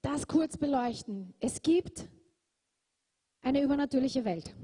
das 0.00 0.26
kurz 0.26 0.56
beleuchten. 0.56 1.34
Es 1.40 1.60
gibt 1.60 2.08
eine 3.42 3.62
übernatürliche 3.62 4.24
Welt. 4.24 4.54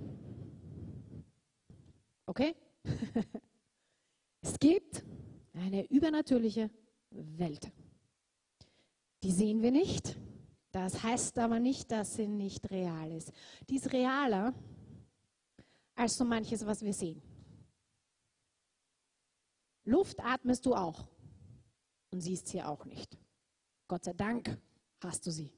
Okay? 2.24 2.54
es 4.40 4.58
gibt 4.58 5.04
eine 5.52 5.84
übernatürliche 5.90 6.70
Welt. 7.10 7.70
Die 9.22 9.32
sehen 9.32 9.60
wir 9.60 9.72
nicht. 9.72 10.16
Das 10.70 11.02
heißt 11.02 11.38
aber 11.38 11.60
nicht, 11.60 11.90
dass 11.90 12.14
sie 12.14 12.28
nicht 12.28 12.70
real 12.70 13.12
ist. 13.12 13.30
Die 13.68 13.76
ist 13.76 13.92
realer 13.92 14.54
als 15.98 16.16
so 16.16 16.24
manches, 16.24 16.64
was 16.64 16.82
wir 16.82 16.92
sehen. 16.92 17.20
Luft 19.84 20.20
atmest 20.20 20.64
du 20.66 20.74
auch 20.74 21.08
und 22.10 22.20
siehst 22.20 22.48
sie 22.48 22.62
auch 22.62 22.84
nicht. 22.84 23.16
Gott 23.88 24.04
sei 24.04 24.12
Dank 24.12 24.58
hast 25.02 25.26
du 25.26 25.30
sie. 25.30 25.50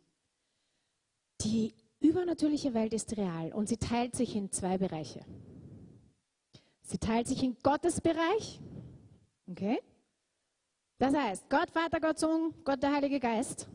Die 1.43 1.75
übernatürliche 2.01 2.75
Welt 2.75 2.95
ist 2.95 3.17
real 3.17 3.53
und 3.53 3.69
sie 3.69 3.77
teilt 3.77 4.15
sich 4.15 4.37
in 4.37 4.51
zwei 4.51 4.79
Bereiche. 4.79 5.25
Sie 6.83 6.99
teilt 6.99 7.29
sich 7.29 7.43
in 7.43 7.57
Gottes 7.63 8.01
Bereich, 8.01 8.61
okay? 9.49 9.81
Das 10.99 11.15
heißt, 11.15 11.49
Gott, 11.49 11.71
Vater, 11.71 12.01
Gott, 12.01 12.19
Sohn, 12.19 12.55
Gott, 12.65 12.83
der 12.83 12.93
Heilige 12.93 13.21
Geist. 13.21 13.69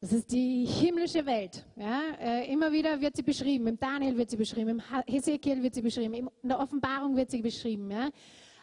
Das 0.00 0.12
ist 0.12 0.30
die 0.30 0.66
himmlische 0.66 1.24
Welt. 1.24 1.64
Ja? 1.76 2.02
Äh, 2.20 2.52
immer 2.52 2.70
wieder 2.70 3.00
wird 3.00 3.16
sie 3.16 3.22
beschrieben. 3.22 3.66
Im 3.66 3.78
Daniel 3.78 4.16
wird 4.16 4.30
sie 4.30 4.36
beschrieben, 4.36 4.68
im 4.68 4.82
Hesekiel 5.06 5.62
wird 5.62 5.74
sie 5.74 5.82
beschrieben, 5.82 6.14
in 6.42 6.48
der 6.48 6.60
Offenbarung 6.60 7.16
wird 7.16 7.30
sie 7.30 7.40
beschrieben. 7.40 7.90
Ja? 7.90 8.10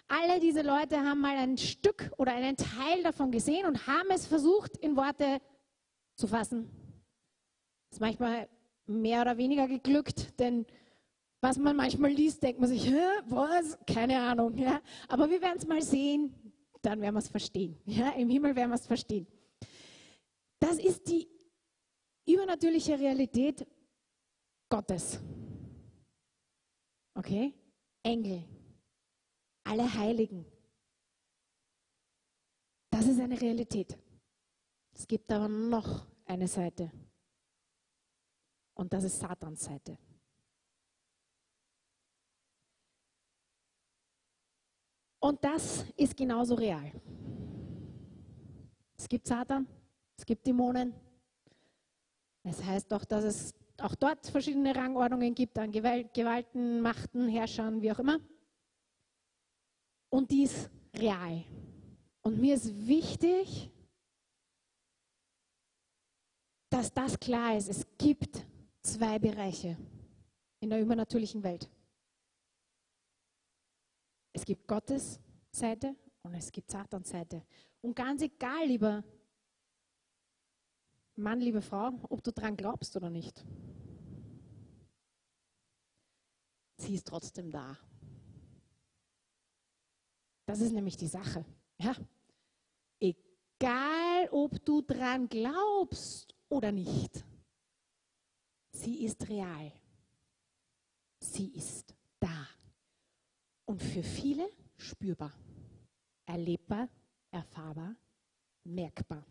Alle 0.08 0.40
diese 0.40 0.62
Leute 0.62 0.98
haben 0.98 1.22
mal 1.22 1.36
ein 1.36 1.58
Stück 1.58 2.12
oder 2.18 2.34
einen 2.34 2.56
Teil 2.56 3.02
davon 3.04 3.32
gesehen 3.32 3.66
und 3.66 3.88
haben 3.88 4.10
es 4.14 4.28
versucht, 4.28 4.78
in 4.78 4.96
Worte 4.96 5.42
zu 6.16 6.28
fassen. 6.28 6.70
Das 7.90 7.98
ist 7.98 8.02
manchmal 8.02 8.48
mehr 8.86 9.22
oder 9.22 9.38
weniger 9.38 9.68
geglückt, 9.68 10.40
denn 10.40 10.66
was 11.42 11.58
man 11.58 11.76
manchmal 11.76 12.12
liest, 12.12 12.44
denkt 12.44 12.60
man 12.60 12.70
sich, 12.70 12.92
was? 13.26 13.78
Keine 13.88 14.20
Ahnung. 14.20 14.58
Ja? 14.58 14.82
Aber 15.08 15.30
wir 15.30 15.42
werden 15.42 15.58
es 15.58 15.68
mal 15.68 15.82
sehen 15.82 16.34
dann 16.84 17.00
werden 17.02 17.16
wir 17.16 17.20
es 17.20 17.30
verstehen. 17.30 17.78
Ja, 17.86 18.10
Im 18.12 18.30
Himmel 18.30 18.56
werden 18.56 18.70
wir 18.70 18.76
es 18.76 18.86
verstehen. 18.86 19.26
Das 20.64 20.80
ist 20.80 21.06
die 21.10 21.28
übernatürliche 22.26 22.98
Realität 22.98 23.68
Gottes. 24.70 25.20
Okay? 27.14 27.54
Engel, 28.02 28.46
alle 29.66 29.94
Heiligen. 29.94 30.46
Das 32.90 33.06
ist 33.06 33.20
eine 33.20 33.40
Realität. 33.42 33.98
Es 34.94 35.06
gibt 35.06 35.30
aber 35.34 35.50
noch 35.50 36.08
eine 36.24 36.48
Seite. 36.48 36.90
Und 38.74 38.94
das 38.94 39.04
ist 39.04 39.20
Satans 39.20 39.66
Seite. 39.66 39.98
Und 45.20 45.44
das 45.44 45.84
ist 45.98 46.16
genauso 46.16 46.56
real. 46.56 46.90
Es 48.98 49.10
gibt 49.10 49.28
Satan, 49.28 49.68
es 50.18 50.26
gibt 50.26 50.46
Dämonen. 50.46 50.94
Es 52.44 52.64
heißt 52.64 52.92
doch, 52.92 53.06
dass 53.06 53.24
es 53.24 53.56
auch 53.80 53.96
dort 53.96 54.28
verschiedene 54.28 54.76
Rangordnungen 54.76 55.34
gibt 55.34 55.58
an 55.58 55.72
Gewalten, 55.72 56.82
Machten, 56.82 57.28
Herrschern, 57.30 57.82
wie 57.82 57.92
auch 57.92 58.00
immer. 58.00 58.20
Und 60.10 60.30
die 60.30 60.44
ist 60.44 60.70
real. 60.96 61.44
Und 62.22 62.40
mir 62.40 62.56
ist 62.56 62.88
wichtig, 62.88 63.72
dass 66.70 66.94
das 66.94 67.20
klar 67.20 67.58
ist. 67.58 67.70
Es 67.70 67.86
gibt 67.98 68.46
zwei 68.82 69.20
Bereiche 69.20 69.78
in 70.60 70.70
der 70.70 70.82
übernatürlichen 70.82 71.44
Welt. 71.44 71.70
Es 74.34 74.46
gibt 74.46 74.68
Gottes 74.68 75.20
Seite 75.52 75.96
und 76.24 76.34
es 76.34 76.52
gibt 76.52 76.72
Satans 76.72 77.10
Seite. 77.10 77.44
Und 77.82 77.96
ganz 77.96 78.22
egal, 78.22 78.66
lieber 78.66 79.04
Mann, 81.16 81.40
liebe 81.40 81.62
Frau, 81.62 81.92
ob 82.10 82.24
du 82.24 82.32
dran 82.32 82.58
glaubst 82.58 82.96
oder 82.96 83.10
nicht, 83.10 83.46
sie 86.78 86.96
ist 86.96 87.08
trotzdem 87.08 87.52
da. 87.52 87.78
Das 90.46 90.60
ist 90.60 90.72
nämlich 90.74 90.98
die 90.98 91.08
Sache. 91.08 91.46
Ja? 91.78 91.96
Egal, 93.00 94.28
ob 94.32 94.64
du 94.66 94.82
dran 94.82 95.30
glaubst 95.30 96.36
oder 96.50 96.72
nicht, 96.72 97.24
sie 98.72 99.06
ist 99.06 99.30
real. 99.30 99.72
Sie 101.20 101.54
ist 101.54 101.96
da. 102.20 102.48
Und 103.66 103.82
für 103.82 104.04
viele 104.04 104.50
spürbar, 104.78 105.34
erlebbar, 106.26 106.90
erfahrbar, 107.32 107.96
merkbar. 108.64 109.26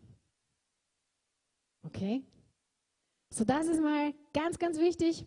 Okay? 1.83 2.23
So, 3.29 3.43
das 3.43 3.67
ist 3.67 3.81
mal 3.81 4.13
ganz, 4.33 4.59
ganz 4.59 4.77
wichtig. 4.79 5.25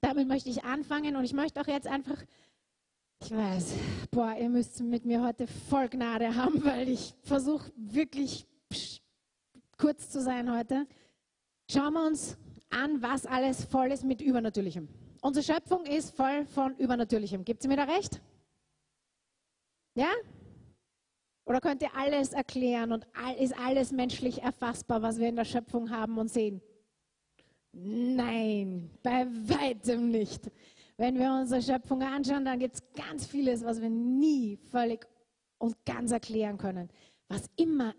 Damit 0.00 0.28
möchte 0.28 0.48
ich 0.50 0.64
anfangen 0.64 1.16
und 1.16 1.24
ich 1.24 1.32
möchte 1.32 1.60
auch 1.60 1.66
jetzt 1.66 1.86
einfach, 1.86 2.22
ich 3.22 3.30
weiß, 3.30 3.74
boah, 4.10 4.34
ihr 4.34 4.48
müsst 4.48 4.80
mit 4.80 5.04
mir 5.04 5.22
heute 5.22 5.46
voll 5.46 5.88
Gnade 5.88 6.34
haben, 6.34 6.64
weil 6.64 6.88
ich 6.88 7.14
versuche 7.22 7.70
wirklich 7.76 8.46
kurz 9.76 10.10
zu 10.10 10.20
sein 10.20 10.52
heute. 10.52 10.86
Schauen 11.70 11.94
wir 11.94 12.06
uns 12.06 12.36
an, 12.70 13.02
was 13.02 13.26
alles 13.26 13.64
voll 13.64 13.92
ist 13.92 14.04
mit 14.04 14.20
Übernatürlichem. 14.20 14.88
Unsere 15.22 15.44
Schöpfung 15.44 15.84
ist 15.84 16.16
voll 16.16 16.46
von 16.46 16.76
Übernatürlichem. 16.76 17.44
Gibt 17.44 17.60
es 17.60 17.68
mir 17.68 17.76
da 17.76 17.84
recht? 17.84 18.20
Ja? 19.94 20.08
Oder 21.50 21.60
könnt 21.60 21.82
ihr 21.82 21.92
alles 21.96 22.32
erklären 22.32 22.92
und 22.92 23.08
ist 23.40 23.58
alles 23.58 23.90
menschlich 23.90 24.40
erfassbar, 24.40 25.02
was 25.02 25.18
wir 25.18 25.28
in 25.28 25.34
der 25.34 25.44
Schöpfung 25.44 25.90
haben 25.90 26.16
und 26.16 26.28
sehen? 26.28 26.62
Nein, 27.72 28.88
bei 29.02 29.26
weitem 29.26 30.12
nicht. 30.12 30.48
Wenn 30.96 31.18
wir 31.18 31.32
unsere 31.32 31.60
Schöpfung 31.60 32.04
anschauen, 32.04 32.44
dann 32.44 32.60
gibt 32.60 32.76
es 32.76 32.82
ganz 32.94 33.26
vieles, 33.26 33.64
was 33.64 33.80
wir 33.80 33.90
nie 33.90 34.58
völlig 34.70 35.08
und 35.58 35.74
ganz 35.84 36.12
erklären 36.12 36.56
können, 36.56 36.88
was 37.26 37.50
immer 37.56 37.96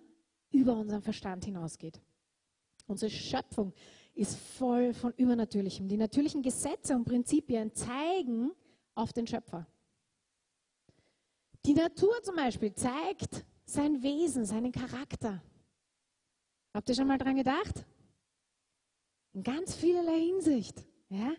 über 0.51 0.77
unseren 0.77 1.01
Verstand 1.01 1.43
hinausgeht. 1.43 2.00
Unsere 2.88 3.12
Schöpfung 3.12 3.74
ist 4.13 4.38
voll 4.38 4.93
von 4.93 5.12
Übernatürlichem. 5.17 5.89
Die 5.89 5.98
natürlichen 5.98 6.41
Gesetze 6.41 6.96
und 6.96 7.03
Prinzipien 7.03 7.75
zeigen 7.75 8.51
auf 8.96 9.11
den 9.11 9.27
Schöpfer. 9.27 9.68
Die 11.65 11.74
Natur 11.74 12.21
zum 12.24 12.35
Beispiel 12.35 12.74
zeigt 12.74 13.45
sein 13.65 14.01
Wesen, 14.01 14.45
seinen 14.45 14.71
Charakter. 14.71 15.41
Habt 16.74 16.89
ihr 16.89 16.95
schon 16.95 17.07
mal 17.07 17.17
dran 17.17 17.35
gedacht? 17.35 17.85
In 19.33 19.43
ganz 19.43 19.75
vielerlei 19.75 20.19
Hinsicht. 20.19 20.85
Ja? 21.09 21.33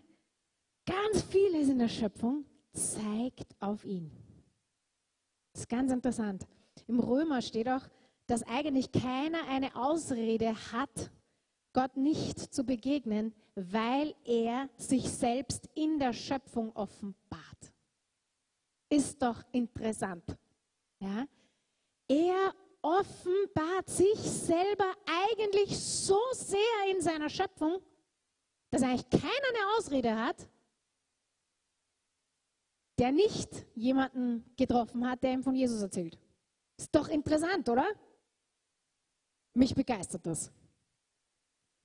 Ganz 0.87 1.23
vieles 1.23 1.69
in 1.69 1.79
der 1.79 1.89
Schöpfung 1.89 2.45
zeigt 2.73 3.55
auf 3.61 3.85
ihn. 3.85 4.11
Das 5.53 5.63
ist 5.63 5.69
ganz 5.69 5.93
interessant. 5.93 6.47
Im 6.87 7.01
Römer 7.01 7.43
steht 7.43 7.69
auch, 7.69 7.87
dass 8.27 8.43
eigentlich 8.45 8.93
keiner 8.93 9.47
eine 9.49 9.75
Ausrede 9.77 10.55
hat, 10.73 11.11
Gott 11.73 11.97
nicht 11.97 12.39
zu 12.39 12.65
begegnen, 12.65 13.35
weil 13.55 14.15
er 14.25 14.69
sich 14.77 15.09
selbst 15.11 15.69
in 15.75 15.99
der 15.99 16.13
Schöpfung 16.13 16.75
offenbart. 16.75 17.52
Ist 18.93 19.23
doch 19.23 19.43
interessant. 19.53 20.23
Ja? 21.01 21.27
Er 22.09 22.55
offenbart 22.83 23.89
sich 23.89 24.19
selber 24.19 24.93
eigentlich 25.07 25.79
so 25.79 26.19
sehr 26.33 26.59
in 26.91 27.01
seiner 27.01 27.31
Schöpfung, 27.31 27.81
dass 28.71 28.83
eigentlich 28.83 29.09
keiner 29.09 29.49
eine 29.49 29.79
Ausrede 29.79 30.15
hat, 30.15 30.47
der 32.99 33.13
nicht 33.13 33.65
jemanden 33.75 34.45
getroffen 34.57 35.09
hat, 35.09 35.23
der 35.23 35.33
ihm 35.33 35.43
von 35.43 35.55
Jesus 35.55 35.81
erzählt. 35.81 36.19
Ist 36.77 36.95
doch 36.95 37.09
interessant, 37.09 37.67
oder? 37.71 37.87
Mich 39.55 39.75
begeistert 39.75 40.27
das. 40.27 40.53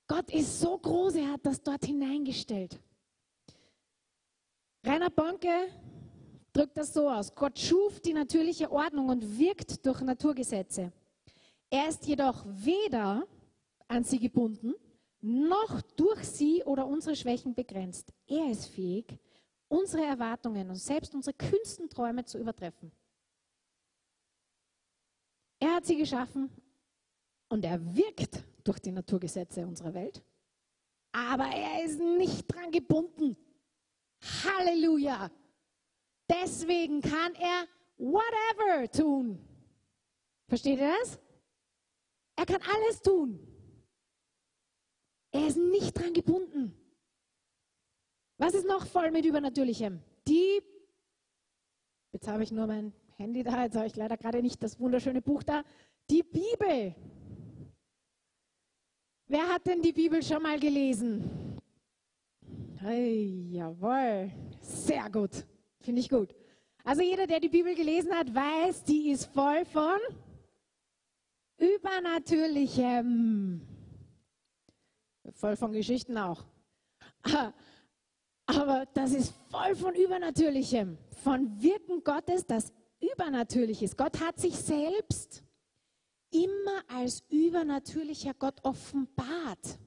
Gott 0.08 0.30
ist 0.32 0.60
so 0.60 0.78
groß, 0.78 1.16
er 1.16 1.32
hat 1.32 1.46
das 1.46 1.64
dort 1.64 1.86
hineingestellt. 1.86 2.78
Rainer 4.84 5.10
Bonke 5.10 5.70
drückt 6.58 6.78
das 6.78 6.94
so 6.94 7.10
aus. 7.10 7.34
Gott 7.36 7.60
schuf 7.60 8.00
die 8.00 8.14
natürliche 8.14 8.72
Ordnung 8.72 9.10
und 9.10 9.38
wirkt 9.38 9.86
durch 9.86 10.02
Naturgesetze. 10.02 10.92
Er 11.70 11.88
ist 11.88 12.06
jedoch 12.08 12.46
weder 12.48 13.28
an 13.88 14.04
sie 14.04 14.20
gebunden, 14.20 14.74
noch 15.22 15.82
durch 15.96 16.24
sie 16.24 16.64
oder 16.64 16.88
unsere 16.88 17.16
Schwächen 17.16 17.54
begrenzt. 17.54 18.12
Er 18.28 18.50
ist 18.50 18.68
fähig, 18.68 19.20
unsere 19.68 20.04
Erwartungen 20.04 20.70
und 20.70 20.78
selbst 20.78 21.14
unsere 21.14 21.36
kühnsten 21.36 21.90
Träume 21.90 22.26
zu 22.26 22.40
übertreffen. 22.40 22.92
Er 25.60 25.76
hat 25.76 25.86
sie 25.86 25.98
geschaffen 25.98 26.50
und 27.50 27.66
er 27.66 27.80
wirkt 27.96 28.44
durch 28.64 28.80
die 28.80 28.92
Naturgesetze 28.92 29.66
unserer 29.66 29.94
Welt. 29.94 30.24
Aber 31.12 31.46
er 31.46 31.84
ist 31.84 32.00
nicht 32.00 32.48
dran 32.48 32.72
gebunden. 32.72 33.36
Halleluja! 34.44 35.32
Deswegen 36.30 37.02
kann 37.02 37.34
er 37.36 37.68
whatever 37.98 38.90
tun. 38.92 39.40
Versteht 40.48 40.80
ihr 40.80 40.90
das? 41.00 41.20
Er 42.36 42.46
kann 42.46 42.62
alles 42.62 43.02
tun. 43.02 43.40
Er 45.32 45.48
ist 45.48 45.58
nicht 45.58 45.98
dran 45.98 46.14
gebunden. 46.14 46.74
Was 48.38 48.54
ist 48.54 48.68
noch 48.68 48.86
voll 48.86 49.12
mit 49.12 49.26
Übernatürlichem? 49.26 50.00
Die, 50.28 50.62
jetzt 52.12 52.28
habe 52.28 52.44
ich 52.44 52.52
nur 52.52 52.68
mein 52.68 52.94
Handy 53.18 53.44
da, 53.44 53.64
jetzt 53.64 53.76
habe 53.76 53.88
ich 53.88 53.96
leider 53.96 54.16
gerade 54.16 54.42
nicht 54.42 54.62
das 54.62 54.80
wunderschöne 54.80 55.22
Buch 55.22 55.42
da, 55.44 55.64
die 56.10 56.24
Bibel. 56.24 56.96
Wer 59.28 59.50
hat 59.50 59.66
denn 59.66 59.82
die 59.82 59.92
Bibel 59.92 60.22
schon 60.22 60.44
mal 60.44 60.60
gelesen? 60.60 61.60
Hey, 62.76 63.50
jawohl, 63.50 64.32
sehr 64.62 65.10
gut, 65.10 65.46
finde 65.88 66.02
ich 66.02 66.10
gut. 66.10 66.36
Also 66.84 67.02
jeder, 67.02 67.26
der 67.28 67.40
die 67.40 67.48
Bibel 67.48 67.74
gelesen 67.74 68.14
hat, 68.14 68.36
weiß, 68.36 68.84
die 68.84 69.12
ist 69.12 69.28
voll 69.28 69.64
von 69.64 69.98
Übernatürlichem. 71.58 73.62
Voll 75.32 75.56
von 75.56 75.72
Geschichten 75.72 76.18
auch. 76.18 76.44
Aber 78.48 78.86
das 78.94 79.14
ist 79.14 79.34
voll 79.50 79.78
von 79.78 79.96
Übernatürlichem, 79.96 80.98
von 81.24 81.62
Wirken 81.62 82.04
Gottes, 82.04 82.46
das 82.46 82.74
übernatürlich 83.00 83.82
ist. 83.82 83.98
Gott 83.98 84.20
hat 84.20 84.38
sich 84.40 84.58
selbst 84.58 85.46
immer 86.32 86.84
als 86.90 87.24
übernatürlicher 87.30 88.34
Gott 88.34 88.60
offenbart. 88.64 89.80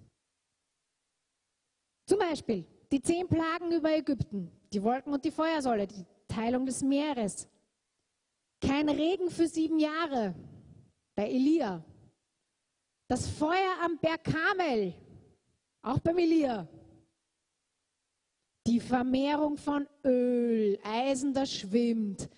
Zum 2.06 2.18
Beispiel 2.18 2.64
die 2.90 3.02
zehn 3.02 3.28
Plagen 3.28 3.70
über 3.72 3.94
Ägypten, 3.94 4.50
die 4.72 4.83
Wolken 4.83 5.12
und 5.12 5.24
die 5.24 5.30
Feuersäule, 5.30 5.87
die 5.87 6.04
Teilung 6.28 6.66
des 6.66 6.83
Meeres. 6.83 7.48
Kein 8.61 8.88
Regen 8.88 9.30
für 9.30 9.48
sieben 9.48 9.78
Jahre 9.78 10.35
bei 11.14 11.28
Elia. 11.28 11.83
Das 13.09 13.26
Feuer 13.26 13.76
am 13.83 13.98
Berg 13.98 14.22
Kamel, 14.24 14.94
auch 15.83 15.98
beim 15.98 16.18
Elia. 16.18 16.68
Die 18.66 18.78
Vermehrung 18.78 19.56
von 19.56 19.88
Öl, 20.04 20.78
Eisen, 20.85 21.33
das 21.33 21.52
schwimmt. 21.52 22.28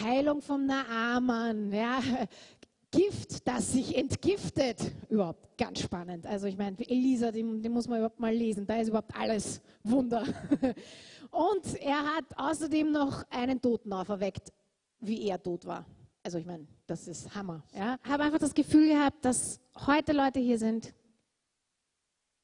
Heilung 0.00 0.42
vom 0.42 0.66
Naaman, 0.66 1.72
ja, 1.72 2.00
Gift, 2.90 3.46
das 3.46 3.72
sich 3.72 3.96
entgiftet. 3.96 4.92
Überhaupt 5.08 5.56
ganz 5.56 5.80
spannend. 5.80 6.26
Also 6.26 6.46
ich 6.46 6.56
meine, 6.56 6.76
Elisa, 6.88 7.30
den, 7.30 7.62
den, 7.62 7.72
muss 7.72 7.88
man 7.88 7.98
überhaupt 7.98 8.20
mal 8.20 8.34
lesen. 8.34 8.66
Da 8.66 8.76
ist 8.76 8.88
überhaupt 8.88 9.14
alles 9.16 9.60
Wunder. 9.82 10.24
Und 11.36 11.74
er 11.82 12.02
hat 12.16 12.24
außerdem 12.38 12.92
noch 12.92 13.22
einen 13.28 13.60
Toten 13.60 13.92
auferweckt, 13.92 14.54
wie 15.00 15.28
er 15.28 15.42
tot 15.42 15.66
war. 15.66 15.84
Also 16.22 16.38
ich 16.38 16.46
meine, 16.46 16.66
das 16.86 17.06
ist 17.08 17.34
Hammer. 17.34 17.62
Ja. 17.74 17.98
Habe 18.04 18.22
einfach 18.22 18.38
das 18.38 18.54
Gefühl 18.54 18.88
gehabt, 18.88 19.22
dass 19.22 19.60
heute 19.86 20.12
Leute 20.12 20.40
hier 20.40 20.58
sind, 20.58 20.94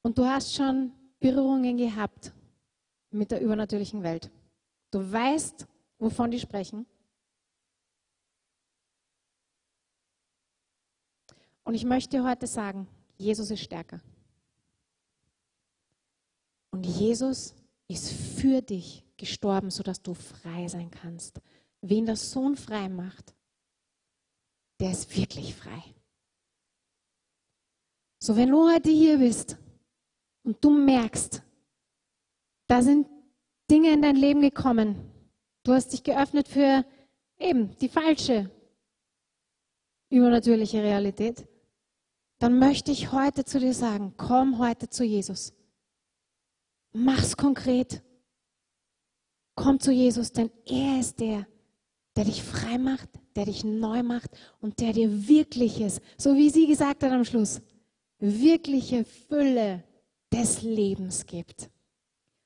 Und 0.02 0.18
du 0.18 0.26
hast 0.26 0.54
schon 0.54 0.92
Berührungen 1.20 1.76
gehabt 1.76 2.32
mit 3.10 3.30
der 3.30 3.40
übernatürlichen 3.40 4.02
Welt. 4.02 4.30
Du 4.90 5.00
weißt, 5.00 5.66
wovon 5.98 6.30
die 6.30 6.40
sprechen. 6.40 6.84
Und 11.64 11.74
ich 11.74 11.84
möchte 11.84 12.22
heute 12.24 12.46
sagen, 12.46 12.88
Jesus 13.16 13.50
ist 13.50 13.62
stärker. 13.62 14.00
Und 16.72 16.84
Jesus 16.84 17.54
ist 17.88 18.12
für 18.12 18.62
dich 18.62 19.04
gestorben, 19.16 19.70
sodass 19.70 20.02
du 20.02 20.14
frei 20.14 20.68
sein 20.68 20.90
kannst. 20.90 21.40
Wen 21.80 22.06
der 22.06 22.16
Sohn 22.16 22.56
frei 22.56 22.88
macht, 22.88 23.34
der 24.80 24.90
ist 24.90 25.16
wirklich 25.16 25.54
frei. 25.54 25.82
So, 28.20 28.36
wenn 28.36 28.50
du 28.50 28.70
heute 28.72 28.90
hier 28.90 29.18
bist 29.18 29.58
und 30.44 30.64
du 30.64 30.70
merkst, 30.70 31.42
da 32.68 32.82
sind 32.82 33.08
Dinge 33.70 33.92
in 33.92 34.02
dein 34.02 34.16
Leben 34.16 34.40
gekommen, 34.40 35.10
du 35.64 35.72
hast 35.72 35.92
dich 35.92 36.02
geöffnet 36.02 36.48
für 36.48 36.84
eben 37.38 37.76
die 37.78 37.88
falsche 37.88 38.50
übernatürliche 40.10 40.82
Realität, 40.82 41.46
dann 42.38 42.58
möchte 42.58 42.90
ich 42.90 43.12
heute 43.12 43.44
zu 43.44 43.58
dir 43.58 43.74
sagen, 43.74 44.14
komm 44.16 44.58
heute 44.58 44.88
zu 44.88 45.04
Jesus. 45.04 45.52
Mach's 46.92 47.36
konkret. 47.36 48.02
Komm 49.54 49.80
zu 49.80 49.92
Jesus, 49.92 50.32
denn 50.32 50.50
er 50.66 51.00
ist 51.00 51.20
der, 51.20 51.46
der 52.16 52.24
dich 52.24 52.42
frei 52.42 52.78
macht, 52.78 53.08
der 53.34 53.46
dich 53.46 53.64
neu 53.64 54.02
macht 54.02 54.30
und 54.60 54.80
der 54.80 54.92
dir 54.92 55.28
wirkliches, 55.28 56.00
so 56.18 56.36
wie 56.36 56.50
sie 56.50 56.66
gesagt 56.66 57.02
hat 57.02 57.12
am 57.12 57.24
Schluss, 57.24 57.62
wirkliche 58.18 59.04
Fülle 59.04 59.82
des 60.32 60.62
Lebens 60.62 61.26
gibt. 61.26 61.70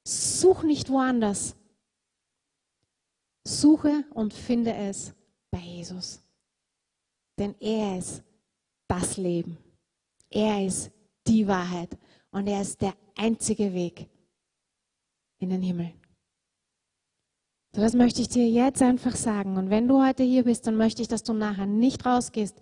Such 0.04 0.62
nicht 0.62 0.90
woanders. 0.90 1.56
Suche 3.44 4.04
und 4.14 4.32
finde 4.32 4.74
es 4.74 5.14
bei 5.50 5.58
Jesus. 5.58 6.20
Denn 7.38 7.54
er 7.60 7.98
ist 7.98 8.22
das 8.88 9.16
Leben. 9.16 9.58
Er 10.30 10.64
ist 10.64 10.90
die 11.26 11.46
Wahrheit 11.46 11.96
und 12.30 12.46
er 12.46 12.62
ist 12.62 12.80
der 12.80 12.94
einzige 13.16 13.72
Weg 13.72 14.08
in 15.38 15.50
den 15.50 15.62
Himmel. 15.62 15.92
So, 17.74 17.82
das 17.82 17.92
möchte 17.92 18.22
ich 18.22 18.28
dir 18.28 18.48
jetzt 18.48 18.80
einfach 18.80 19.14
sagen. 19.14 19.58
Und 19.58 19.68
wenn 19.68 19.86
du 19.86 20.02
heute 20.02 20.22
hier 20.22 20.44
bist, 20.44 20.66
dann 20.66 20.76
möchte 20.76 21.02
ich, 21.02 21.08
dass 21.08 21.22
du 21.22 21.34
nachher 21.34 21.66
nicht 21.66 22.06
rausgehst, 22.06 22.56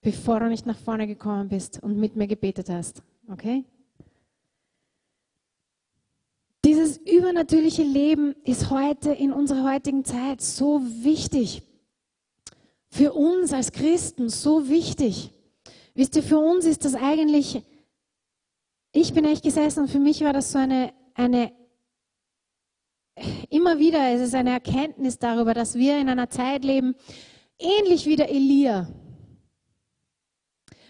bevor 0.00 0.40
du 0.40 0.48
nicht 0.48 0.64
nach 0.64 0.78
vorne 0.78 1.06
gekommen 1.06 1.48
bist 1.48 1.82
und 1.82 1.98
mit 1.98 2.16
mir 2.16 2.26
gebetet 2.26 2.70
hast. 2.70 3.02
Okay? 3.30 3.64
Dieses 6.64 6.96
übernatürliche 6.96 7.82
Leben 7.82 8.34
ist 8.44 8.70
heute 8.70 9.12
in 9.12 9.32
unserer 9.32 9.72
heutigen 9.72 10.04
Zeit 10.04 10.40
so 10.40 10.80
wichtig. 10.82 11.62
Für 12.88 13.12
uns 13.12 13.52
als 13.52 13.72
Christen 13.72 14.30
so 14.30 14.68
wichtig. 14.68 15.32
Wisst 15.94 16.16
ihr, 16.16 16.22
für 16.22 16.38
uns 16.38 16.64
ist 16.64 16.84
das 16.84 16.94
eigentlich, 16.94 17.62
ich 18.92 19.12
bin 19.12 19.24
echt 19.26 19.42
gesessen 19.42 19.80
und 19.80 19.90
für 19.90 19.98
mich 19.98 20.22
war 20.22 20.32
das 20.32 20.50
so 20.50 20.58
eine, 20.58 20.92
eine 21.14 21.52
immer 23.50 23.78
wieder 23.78 24.14
ist 24.14 24.20
es 24.20 24.34
eine 24.34 24.50
Erkenntnis 24.50 25.18
darüber, 25.18 25.54
dass 25.54 25.74
wir 25.74 25.98
in 25.98 26.08
einer 26.08 26.30
Zeit 26.30 26.64
leben, 26.64 26.94
ähnlich 27.58 28.06
wie 28.06 28.16
der 28.16 28.30
Elia. 28.30 28.88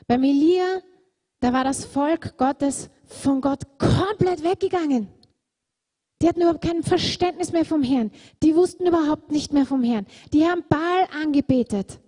Beim 0.07 0.23
Elia, 0.23 0.83
da 1.41 1.53
war 1.53 1.65
das 1.65 1.85
Volk 1.85 2.37
Gottes 2.37 2.91
von 3.05 3.41
Gott 3.41 3.63
komplett 3.79 4.43
weggegangen. 4.43 5.09
Die 6.23 6.29
hatten 6.29 6.41
überhaupt 6.41 6.65
kein 6.65 6.83
Verständnis 6.83 7.53
mehr 7.53 7.65
vom 7.65 7.83
Herrn. 7.83 8.11
Die 8.43 8.55
wussten 8.55 8.87
überhaupt 8.87 9.31
nicht 9.31 9.53
mehr 9.53 9.67
vom 9.67 9.83
Herrn. 9.83 10.07
Die 10.33 10.47
haben 10.47 10.65
Baal 10.69 11.07
angebetet. 11.23 12.01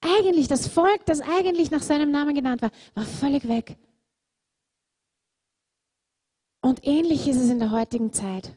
Eigentlich 0.00 0.48
das 0.48 0.66
Volk, 0.66 1.04
das 1.04 1.20
eigentlich 1.20 1.70
nach 1.70 1.82
seinem 1.82 2.10
Namen 2.10 2.34
genannt 2.34 2.62
war, 2.62 2.70
war 2.94 3.04
völlig 3.04 3.46
weg. 3.48 3.76
Und 6.62 6.86
ähnlich 6.86 7.28
ist 7.28 7.36
es 7.36 7.50
in 7.50 7.58
der 7.58 7.70
heutigen 7.70 8.12
Zeit. 8.12 8.52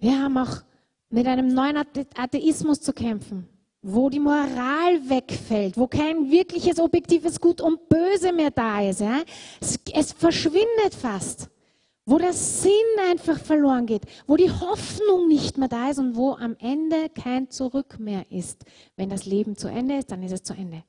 Wir 0.00 0.20
haben 0.20 0.36
auch 0.36 0.62
mit 1.10 1.26
einem 1.26 1.48
neuen 1.48 1.76
Atheismus 2.16 2.80
zu 2.80 2.92
kämpfen, 2.92 3.48
wo 3.82 4.10
die 4.10 4.18
Moral 4.20 5.08
wegfällt, 5.08 5.76
wo 5.76 5.86
kein 5.86 6.30
wirkliches 6.30 6.80
objektives 6.80 7.40
Gut 7.40 7.60
und 7.60 7.88
Böse 7.88 8.32
mehr 8.32 8.50
da 8.50 8.82
ist. 8.82 9.00
Ja? 9.00 9.22
Es, 9.60 9.78
es 9.92 10.12
verschwindet 10.12 10.94
fast 11.00 11.48
wo 12.10 12.18
der 12.18 12.32
Sinn 12.32 12.72
einfach 13.08 13.38
verloren 13.38 13.86
geht, 13.86 14.02
wo 14.26 14.36
die 14.36 14.50
Hoffnung 14.50 15.28
nicht 15.28 15.58
mehr 15.58 15.68
da 15.68 15.90
ist 15.90 15.98
und 15.98 16.16
wo 16.16 16.32
am 16.32 16.56
Ende 16.58 17.08
kein 17.08 17.50
Zurück 17.50 18.00
mehr 18.00 18.30
ist. 18.32 18.64
Wenn 18.96 19.10
das 19.10 19.26
Leben 19.26 19.56
zu 19.56 19.68
Ende 19.68 19.96
ist, 19.96 20.10
dann 20.10 20.22
ist 20.24 20.32
es 20.32 20.42
zu 20.42 20.52
Ende. 20.54 20.82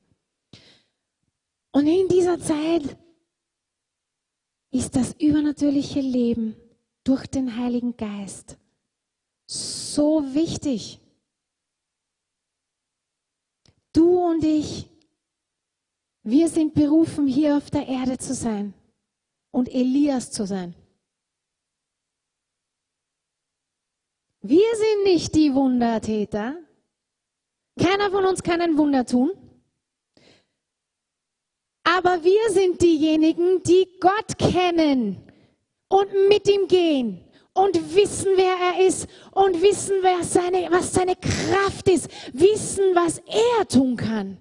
Und 1.70 1.86
in 1.86 2.08
dieser 2.08 2.40
Zeit 2.40 2.98
ist 4.72 4.96
das 4.96 5.14
übernatürliche 5.20 6.00
Leben 6.00 6.56
durch 7.04 7.26
den 7.28 7.56
Heiligen 7.56 7.96
Geist 7.96 8.58
so 9.52 10.22
wichtig. 10.34 10.98
Du 13.92 14.18
und 14.30 14.42
ich, 14.42 14.88
wir 16.22 16.48
sind 16.48 16.72
berufen, 16.72 17.26
hier 17.26 17.56
auf 17.56 17.70
der 17.70 17.86
Erde 17.86 18.16
zu 18.16 18.34
sein 18.34 18.72
und 19.50 19.68
Elias 19.68 20.30
zu 20.30 20.46
sein. 20.46 20.74
Wir 24.40 24.76
sind 24.76 25.04
nicht 25.04 25.34
die 25.34 25.54
Wundertäter. 25.54 26.56
Keiner 27.78 28.10
von 28.10 28.24
uns 28.24 28.42
kann 28.42 28.60
ein 28.60 28.76
Wunder 28.78 29.04
tun. 29.04 29.30
Aber 31.84 32.24
wir 32.24 32.50
sind 32.50 32.80
diejenigen, 32.80 33.62
die 33.62 33.86
Gott 34.00 34.38
kennen 34.38 35.22
und 35.88 36.28
mit 36.28 36.48
ihm 36.48 36.66
gehen 36.66 37.31
und 37.54 37.94
wissen, 37.94 38.32
wer 38.36 38.56
er 38.56 38.86
ist 38.86 39.08
und 39.32 39.60
wissen, 39.60 39.96
wer 40.02 40.24
seine, 40.24 40.70
was 40.70 40.92
seine 40.92 41.16
Kraft 41.16 41.88
ist, 41.88 42.08
wissen, 42.32 42.94
was 42.94 43.18
er 43.18 43.68
tun 43.68 43.96
kann. 43.96 44.38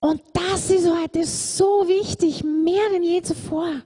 Und 0.00 0.22
das 0.32 0.70
ist 0.70 0.88
heute 0.88 1.24
so 1.24 1.88
wichtig, 1.88 2.44
mehr 2.44 2.88
denn 2.92 3.02
je 3.02 3.22
zuvor. 3.22 3.82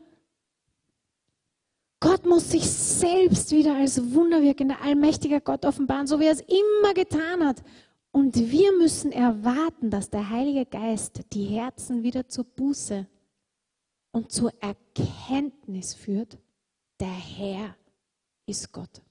Gott 2.01 2.27
muss 2.27 2.51
sich 2.51 2.69
selbst 2.69 3.53
wieder 3.53 3.77
als 3.77 4.13
wunderwirkender, 4.13 4.81
allmächtiger 4.83 5.41
Gott 5.41 5.65
offenbaren, 5.65 6.07
so 6.07 6.19
wie 6.19 6.27
er 6.27 6.33
es 6.33 6.41
immer 6.41 6.95
getan 6.95 7.47
hat. 7.47 7.63
Und 8.11 8.51
wir 8.51 8.77
müssen 8.77 9.13
erwarten, 9.13 9.89
dass 9.89 10.11
der 10.11 10.29
Heilige 10.29 10.67
Geist 10.67 11.21
die 11.33 11.45
Herzen 11.45 12.03
wieder 12.03 12.29
zur 12.29 12.45
Buße 12.45 13.07
und 14.13 14.31
zur 14.31 14.53
Erkenntnis 14.63 15.95
führt, 15.95 16.39
der 17.01 17.09
Herr 17.09 17.77
ist 18.47 18.73
Gott. 18.73 19.03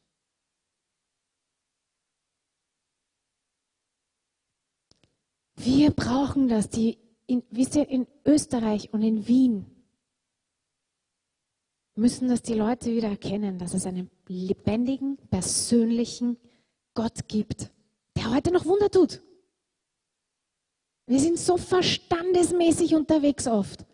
Wir 5.56 5.92
brauchen 5.92 6.48
das. 6.48 6.70
Die, 6.70 6.98
in, 7.28 7.44
wisst 7.50 7.76
ihr, 7.76 7.88
in 7.88 8.08
Österreich 8.26 8.94
und 8.94 9.02
in 9.04 9.28
Wien 9.28 9.66
müssen 11.96 12.30
das 12.30 12.42
die 12.42 12.54
Leute 12.54 12.92
wieder 12.96 13.10
erkennen, 13.10 13.60
dass 13.60 13.74
es 13.74 13.86
einen 13.86 14.10
lebendigen, 14.28 15.18
persönlichen 15.30 16.38
Gott 16.94 17.28
gibt, 17.28 17.72
der 18.16 18.32
heute 18.32 18.52
noch 18.52 18.66
Wunder 18.66 18.90
tut. 18.90 19.22
Wir 21.06 21.20
sind 21.20 21.38
so 21.38 21.58
verstandesmäßig 21.58 22.96
unterwegs 22.96 23.48
oft. 23.48 23.86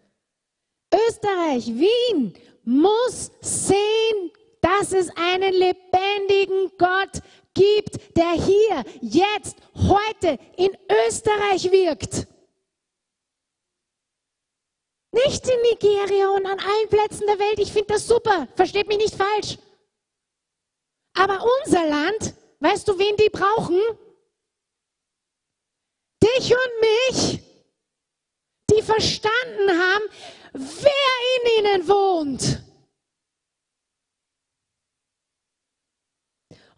Österreich, 0.93 1.67
Wien 1.67 2.33
muss 2.63 3.31
sehen, 3.41 4.31
dass 4.61 4.91
es 4.91 5.09
einen 5.15 5.53
lebendigen 5.53 6.71
Gott 6.77 7.21
gibt, 7.53 8.15
der 8.15 8.31
hier, 8.31 8.83
jetzt, 9.01 9.57
heute 9.75 10.37
in 10.57 10.75
Österreich 11.07 11.71
wirkt. 11.71 12.27
Nicht 15.11 15.47
in 15.47 15.61
Nigeria 15.61 16.29
und 16.29 16.45
an 16.45 16.59
allen 16.59 16.89
Plätzen 16.89 17.25
der 17.25 17.39
Welt. 17.39 17.59
Ich 17.59 17.71
finde 17.71 17.93
das 17.93 18.07
super. 18.07 18.47
Versteht 18.55 18.87
mich 18.87 18.97
nicht 18.97 19.15
falsch. 19.15 19.57
Aber 21.13 21.43
unser 21.65 21.87
Land, 21.87 22.35
weißt 22.59 22.87
du, 22.87 22.99
wen 22.99 23.15
die 23.15 23.29
brauchen? 23.29 23.81
Dich 26.21 26.51
und 26.51 26.81
mich, 26.81 27.39
verstanden 28.87 29.69
haben, 29.69 30.03
wer 30.53 31.13
in 31.35 31.65
ihnen 31.65 31.87
wohnt. 31.87 32.63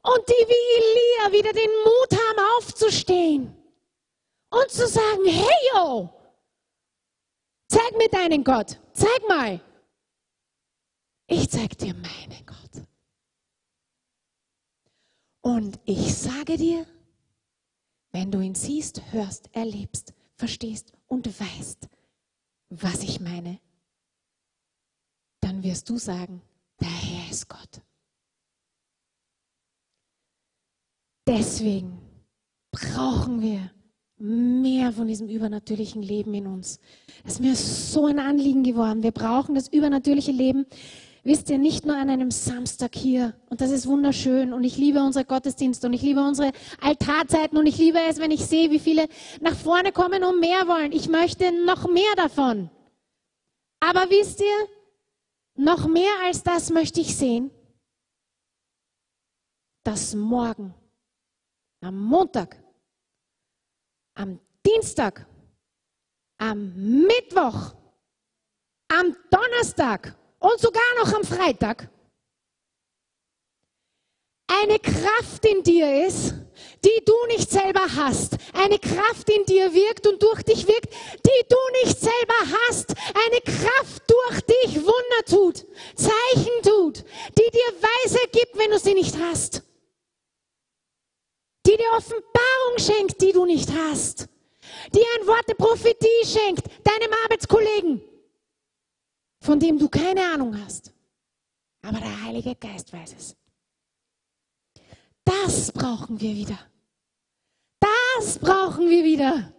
Und 0.02 0.28
die 0.28 0.45
wie 0.48 0.78
Elia 0.78 1.32
wieder 1.38 1.54
den 1.54 1.69
Mut 1.84 2.12
haben, 2.12 2.58
aufzustehen 2.58 3.56
und 4.50 4.69
zu 4.72 4.88
sagen, 4.88 5.26
hey 5.26 5.69
yo, 5.74 6.19
Zeig 7.69 7.95
mir 7.98 8.10
deinen 8.10 8.43
Gott. 8.43 8.80
Zeig 8.93 9.28
mal. 9.28 9.62
Ich 11.28 11.50
zeig 11.50 11.78
dir 11.78 11.93
meinen 11.93 12.45
Gott. 12.45 12.84
Und 15.41 15.80
ich 15.86 16.15
sage 16.15 16.58
dir, 16.58 16.88
wenn 18.12 18.32
du 18.32 18.39
ihn 18.41 18.56
siehst, 18.56 19.02
hörst, 19.12 19.56
erlebst, 19.56 20.13
verstehst 20.36 20.93
und 21.08 21.28
weißt, 21.39 21.88
was 22.69 23.03
ich 23.03 23.19
meine, 23.19 23.60
dann 25.41 25.63
wirst 25.63 25.89
du 25.89 25.97
sagen, 25.97 26.41
der 26.79 26.88
Herr 26.88 27.32
ist 27.32 27.49
Gott. 27.49 27.82
Deswegen 31.27 31.99
brauchen 32.71 33.41
wir 33.41 33.71
mehr 34.17 34.91
von 34.91 35.08
diesem 35.08 35.29
übernatürlichen 35.29 36.01
Leben 36.01 36.34
in 36.34 36.47
uns. 36.47 36.79
Das 37.23 37.34
ist 37.34 37.39
mir 37.39 37.55
so 37.55 38.05
ein 38.08 38.19
Anliegen 38.19 38.63
geworden. 38.63 39.03
Wir 39.03 39.12
brauchen 39.12 39.55
das 39.55 39.67
übernatürliche 39.67 40.32
Leben. 40.32 40.65
Wisst 41.23 41.49
ihr, 41.49 41.58
nicht 41.58 41.86
nur 41.86 41.97
an 41.97 42.10
einem 42.10 42.32
Samstag 42.32 42.95
hier. 42.95 43.34
Und 43.49 43.62
das 43.62 43.71
ist 43.71 43.88
wunderschön. 43.88 44.53
Und 44.53 44.63
ich 44.63 44.77
liebe 44.77 44.99
unsere 44.99 45.25
Gottesdienste 45.25 45.88
und 45.88 45.93
ich 45.93 46.01
liebe 46.01 46.21
unsere 46.21 46.51
Altarzeiten 46.82 47.58
und 47.58 47.65
ich 47.65 47.77
liebe 47.77 47.99
es, 48.08 48.19
wenn 48.19 48.32
ich 48.32 48.45
sehe, 48.45 48.71
wie 48.71 48.79
viele 48.79 49.08
nach 49.41 49.55
vorne 49.55 49.91
kommen 49.91 50.23
und 50.23 50.39
mehr 50.39 50.67
wollen. 50.67 50.91
Ich 50.91 51.10
möchte 51.10 51.51
noch 51.65 51.89
mehr 51.89 52.15
davon. 52.15 52.69
Aber 53.82 54.10
wisst 54.10 54.39
ihr, 54.41 54.67
noch 55.55 55.88
mehr 55.88 56.12
als 56.23 56.43
das 56.43 56.69
möchte 56.69 57.01
ich 57.01 57.15
sehen, 57.15 57.51
dass 59.84 60.13
morgen, 60.13 60.73
am 61.82 61.99
Montag, 61.99 62.62
am 64.15 64.39
Dienstag, 64.65 65.25
am 66.38 66.73
Mittwoch, 67.01 67.75
am 68.89 69.15
Donnerstag 69.29 70.18
und 70.39 70.60
sogar 70.60 70.84
noch 71.04 71.13
am 71.13 71.23
Freitag 71.23 71.89
eine 74.49 74.80
Kraft 74.80 75.45
in 75.45 75.63
dir 75.63 76.06
ist, 76.06 76.34
die 76.84 77.06
du 77.06 77.13
nicht 77.28 77.49
selber 77.49 77.86
hast. 77.95 78.36
Eine 78.54 78.80
Kraft 78.80 79.30
in 79.30 79.45
dir 79.45 79.73
wirkt 79.73 80.08
und 80.08 80.21
durch 80.21 80.43
dich 80.43 80.67
wirkt, 80.67 80.91
die 80.91 81.45
du 81.47 81.58
nicht 81.84 81.99
selber 81.99 82.58
hast. 82.67 82.93
Eine 83.28 83.41
Kraft 83.41 84.04
durch 84.08 84.41
dich 84.41 84.75
Wunder 84.78 85.25
tut, 85.28 85.65
Zeichen 85.95 86.62
tut, 86.63 87.04
die 87.38 87.52
dir 87.52 87.82
Weise 87.82 88.19
gibt, 88.32 88.58
wenn 88.58 88.71
du 88.71 88.80
sie 88.80 88.93
nicht 88.95 89.15
hast. 89.17 89.63
Die 91.65 91.78
dir 91.78 91.91
Offenbarung 91.95 92.78
schenkt, 92.78 93.21
die 93.21 93.32
du 93.32 93.45
nicht 93.45 93.69
hast. 93.71 94.28
Die 94.93 95.04
ein 95.17 95.28
Wort 95.28 95.47
der 95.47 95.56
Prophetie 95.56 96.25
schenkt, 96.25 96.65
deinem 96.84 97.13
Arbeitskollegen, 97.23 98.02
von 99.41 99.60
dem 99.60 99.80
du 99.80 99.89
keine 99.89 100.21
Ahnung 100.34 100.58
hast. 100.63 100.91
Aber 101.82 101.99
der 101.99 102.23
Heilige 102.23 102.56
Geist 102.56 102.91
weiß 102.91 103.15
es. 103.17 103.36
Das 105.23 105.71
brauchen 105.71 106.19
wir 106.19 106.36
wieder. 106.36 106.60
Das 107.80 108.38
brauchen 108.39 108.89
wir 108.89 109.04
wieder. 109.04 109.54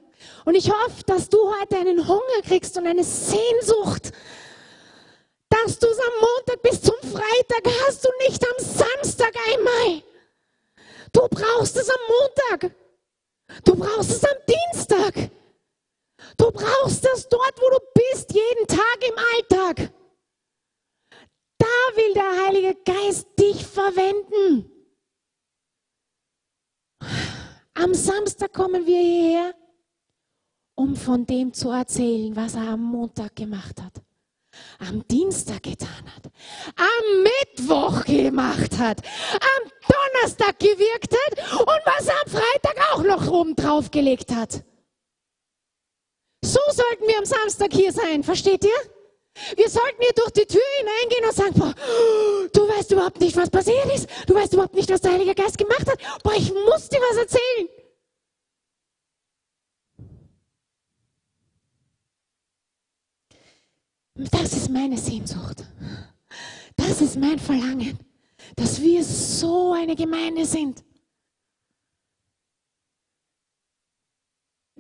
Und 0.45 0.55
ich 0.55 0.71
hoffe, 0.71 1.03
dass 1.07 1.29
du 1.29 1.39
heute 1.61 1.79
einen 1.79 2.07
Hunger 2.07 2.43
kriegst 2.43 2.77
und 2.77 2.87
eine 2.87 3.05
Sehnsucht, 3.05 4.13
dass 5.49 5.79
du 5.79 5.87
es 5.87 5.99
am 5.99 6.13
Montag 6.21 6.63
bis 6.63 6.83
zum 6.83 6.97
Freitag 7.01 7.73
hast 7.87 8.07
und 8.07 8.29
nicht 8.29 8.45
am 8.45 8.65
Samstag 8.65 9.33
einmal. 9.53 10.03
Du 11.13 11.27
brauchst 11.29 11.77
es 11.77 11.89
am 11.89 12.01
Montag. 12.09 12.75
Du 13.65 13.75
brauchst 13.75 14.11
es 14.11 14.25
am 14.25 14.37
Dienstag. 14.47 15.31
Du 16.37 16.51
brauchst 16.51 17.05
es 17.07 17.29
dort, 17.29 17.61
wo 17.61 17.71
du 17.71 17.79
bist, 17.95 18.33
jeden 18.33 18.67
Tag 18.67 18.99
im 19.07 19.15
Alltag. 19.35 19.93
Da 21.59 21.67
will 21.97 22.15
der 22.15 22.47
Heilige 22.47 22.75
Geist 22.85 23.27
dich 23.39 23.67
verwenden. 23.67 24.71
Am 27.75 27.95
Samstag 27.95 28.53
kommen 28.53 28.87
wir 28.87 29.01
hierher, 29.01 29.55
um 30.75 30.97
von 30.97 31.25
dem 31.25 31.53
zu 31.53 31.71
erzählen, 31.71 32.35
was 32.37 32.55
er 32.55 32.69
am 32.69 32.83
Montag 32.83 33.37
gemacht 33.37 33.81
hat, 33.81 34.03
am 34.79 35.07
Dienstag 35.09 35.63
getan 35.63 36.05
hat, 36.15 36.31
am 36.77 37.23
Mittwoch 37.23 38.05
gemacht 38.05 38.79
hat, 38.79 39.01
am 39.33 39.71
Donnerstag 39.89 40.59
gewirkt 40.59 41.15
hat 41.15 41.61
und 41.61 41.83
was 41.85 42.07
er 42.07 42.21
am 42.25 42.31
Freitag 42.31 42.93
auch 42.93 43.03
noch 43.03 43.31
oben 43.31 43.57
drauf 43.57 43.91
gelegt 43.91 44.35
hat. 44.35 44.63
So 46.43 46.61
sollten 46.71 47.07
wir 47.07 47.19
am 47.19 47.25
Samstag 47.25 47.73
hier 47.73 47.93
sein, 47.93 48.23
versteht 48.25 48.65
ihr? 48.65 49.57
Wir 49.57 49.69
sollten 49.69 50.01
hier 50.01 50.13
durch 50.15 50.31
die 50.33 50.47
Tür 50.47 50.63
hineingehen 50.79 51.25
und 51.25 51.35
sagen, 51.35 51.55
boah, 51.55 51.75
du 52.53 52.69
weißt 52.69 52.91
überhaupt 52.93 53.21
nicht, 53.21 53.37
was 53.37 53.51
passiert 53.51 53.87
ist. 53.95 54.09
Du 54.27 54.35
weißt 54.35 54.53
überhaupt 54.55 54.75
nicht, 54.75 54.91
was 54.91 55.01
der 55.01 55.13
Heilige 55.13 55.35
Geist 55.35 55.57
gemacht 55.57 55.87
hat. 55.87 55.99
Boah, 56.23 56.33
ich 56.35 56.53
muss 56.53 56.89
dir 56.89 56.99
was 56.99 57.17
erzählen. 57.17 57.69
Das 64.15 64.53
ist 64.53 64.69
meine 64.71 64.99
Sehnsucht. 64.99 65.65
Das 66.77 67.01
ist 67.01 67.17
mein 67.17 67.39
Verlangen, 67.39 67.99
dass 68.57 68.81
wir 68.81 69.05
so 69.05 69.73
eine 69.73 69.97
Gemeinde 69.97 70.45
sind. 70.45 70.83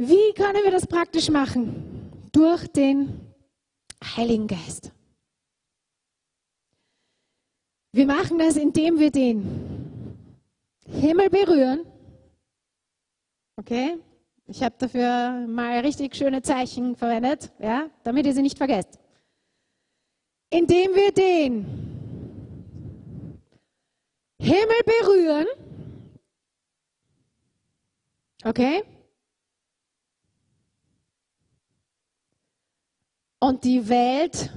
Wie 0.02 0.32
können 0.32 0.64
wir 0.64 0.70
das 0.70 0.86
praktisch 0.86 1.28
machen? 1.28 2.30
Durch 2.32 2.66
den 2.68 3.20
Heiligen 4.02 4.46
Geist. 4.46 4.92
Wir 7.92 8.06
machen 8.06 8.38
das, 8.38 8.56
indem 8.56 8.98
wir 8.98 9.10
den 9.10 10.16
Himmel 10.86 11.28
berühren. 11.28 11.84
Okay? 13.56 13.98
Ich 14.46 14.62
habe 14.62 14.74
dafür 14.78 15.46
mal 15.46 15.80
richtig 15.80 16.16
schöne 16.16 16.40
Zeichen 16.40 16.96
verwendet, 16.96 17.52
ja, 17.58 17.90
damit 18.02 18.24
ihr 18.24 18.32
sie 18.32 18.40
nicht 18.40 18.56
vergesst. 18.56 18.98
Indem 20.48 20.94
wir 20.94 21.12
den 21.12 21.66
Himmel 24.40 24.80
berühren. 24.86 25.46
Okay? 28.44 28.82
Und 33.40 33.64
die 33.64 33.88
Welt 33.88 34.52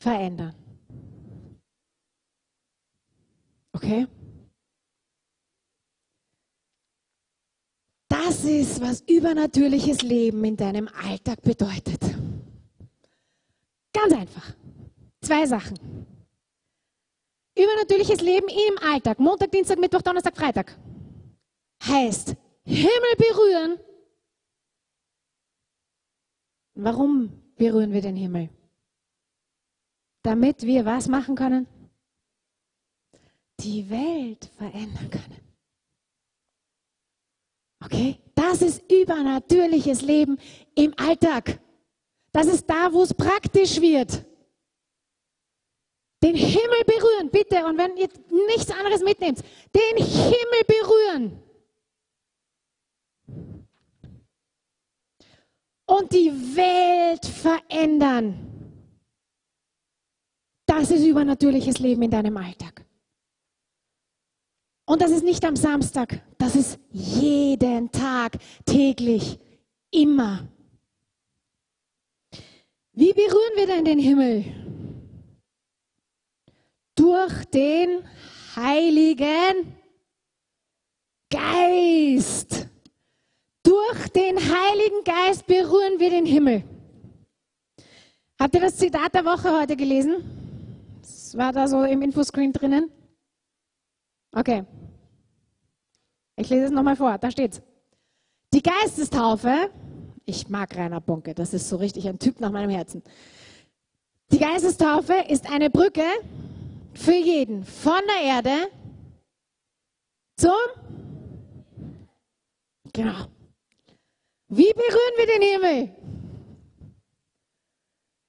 verändern. 0.00 0.54
Okay? 3.72 4.06
Das 8.08 8.44
ist, 8.44 8.80
was 8.80 9.02
übernatürliches 9.02 10.02
Leben 10.02 10.44
in 10.44 10.56
deinem 10.56 10.88
Alltag 10.88 11.42
bedeutet. 11.42 12.00
Ganz 13.92 14.12
einfach. 14.14 14.54
Zwei 15.20 15.44
Sachen. 15.46 16.06
Übernatürliches 17.58 18.20
Leben 18.20 18.48
im 18.48 18.78
Alltag. 18.78 19.18
Montag, 19.18 19.50
Dienstag, 19.50 19.78
Mittwoch, 19.78 20.02
Donnerstag, 20.02 20.36
Freitag 20.36 20.76
heißt 21.84 22.36
Himmel 22.64 23.16
berühren. 23.16 23.78
Warum 26.74 27.42
berühren 27.56 27.92
wir 27.92 28.02
den 28.02 28.16
Himmel? 28.16 28.50
Damit 30.22 30.62
wir 30.62 30.84
was 30.84 31.08
machen 31.08 31.34
können? 31.36 31.66
Die 33.60 33.88
Welt 33.88 34.50
verändern 34.56 35.10
können. 35.10 35.40
Okay? 37.82 38.18
Das 38.34 38.60
ist 38.60 38.82
übernatürliches 38.92 40.02
Leben 40.02 40.38
im 40.74 40.92
Alltag. 40.98 41.58
Das 42.32 42.46
ist 42.46 42.68
da, 42.68 42.92
wo 42.92 43.02
es 43.02 43.14
praktisch 43.14 43.80
wird. 43.80 44.26
Den 46.22 46.34
Himmel 46.34 46.84
berühren, 46.84 47.30
bitte. 47.30 47.64
Und 47.64 47.78
wenn 47.78 47.96
ihr 47.96 48.08
nichts 48.48 48.70
anderes 48.70 49.02
mitnehmt, 49.02 49.42
den 49.74 50.04
Himmel 50.04 50.64
berühren. 50.66 51.42
Und 55.86 56.12
die 56.12 56.30
Welt 56.56 57.24
verändern. 57.24 58.46
Das 60.66 60.90
ist 60.90 61.04
übernatürliches 61.04 61.78
Leben 61.78 62.02
in 62.02 62.10
deinem 62.10 62.36
Alltag. 62.36 62.84
Und 64.84 65.00
das 65.00 65.10
ist 65.10 65.24
nicht 65.24 65.44
am 65.44 65.56
Samstag, 65.56 66.22
das 66.38 66.54
ist 66.54 66.78
jeden 66.90 67.90
Tag, 67.90 68.38
täglich, 68.64 69.38
immer. 69.90 70.46
Wie 72.92 73.12
berühren 73.12 73.56
wir 73.56 73.66
denn 73.66 73.84
den 73.84 73.98
Himmel? 73.98 74.44
Durch 76.94 77.44
den 77.46 78.04
Heiligen 78.54 79.76
Geist. 81.30 82.68
Durch 83.76 84.08
den 84.08 84.38
Heiligen 84.38 85.04
Geist 85.04 85.46
berühren 85.46 85.98
wir 85.98 86.08
den 86.08 86.24
Himmel. 86.24 86.64
Habt 88.40 88.54
ihr 88.54 88.60
das 88.62 88.76
Zitat 88.76 89.14
der 89.14 89.24
Woche 89.26 89.52
heute 89.52 89.76
gelesen? 89.76 90.24
Das 91.02 91.36
war 91.36 91.52
da 91.52 91.68
so 91.68 91.82
im 91.82 92.00
Infoscreen 92.00 92.54
drinnen. 92.54 92.90
Okay. 94.32 94.64
Ich 96.36 96.48
lese 96.48 96.66
es 96.66 96.70
nochmal 96.70 96.96
vor. 96.96 97.18
Da 97.18 97.30
steht's. 97.30 97.60
Die 98.54 98.62
Geistestaufe, 98.62 99.70
ich 100.24 100.48
mag 100.48 100.74
Rainer 100.74 101.02
Bonke, 101.02 101.34
das 101.34 101.52
ist 101.52 101.68
so 101.68 101.76
richtig 101.76 102.08
ein 102.08 102.18
Typ 102.18 102.40
nach 102.40 102.50
meinem 102.50 102.70
Herzen. 102.70 103.02
Die 104.32 104.38
Geistestaufe 104.38 105.12
ist 105.28 105.50
eine 105.50 105.68
Brücke 105.68 106.06
für 106.94 107.14
jeden 107.14 107.62
von 107.64 108.00
der 108.08 108.36
Erde 108.36 108.70
zum 110.36 110.52
Genau. 112.94 113.35
Wie 114.48 114.72
berühren 114.72 115.16
wir 115.16 115.26
den 115.26 115.42
Himmel? 115.42 115.96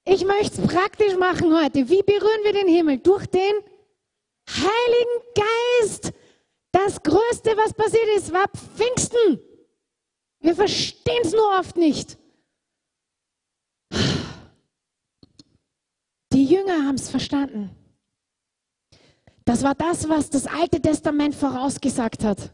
Ich 0.04 0.24
möchte 0.24 0.62
es 0.62 0.66
praktisch 0.66 1.16
machen 1.16 1.54
heute. 1.54 1.88
Wie 1.88 2.02
berühren 2.02 2.44
wir 2.44 2.52
den 2.52 2.68
Himmel? 2.68 2.98
Durch 2.98 3.26
den 3.26 3.54
Heiligen 4.48 5.22
Geist. 5.34 6.12
Das 6.72 7.02
Größte, 7.02 7.56
was 7.56 7.72
passiert 7.74 8.08
ist, 8.16 8.32
war 8.32 8.46
Pfingsten. 8.48 9.40
Wir 10.40 10.54
verstehen 10.54 11.22
es 11.22 11.32
nur 11.32 11.58
oft 11.58 11.76
nicht. 11.76 12.18
Die 16.32 16.44
Jünger 16.44 16.86
haben 16.86 16.94
es 16.94 17.10
verstanden. 17.10 17.70
Das 19.44 19.62
war 19.62 19.74
das, 19.74 20.08
was 20.08 20.30
das 20.30 20.46
Alte 20.46 20.80
Testament 20.80 21.34
vorausgesagt 21.34 22.22
hat. 22.22 22.52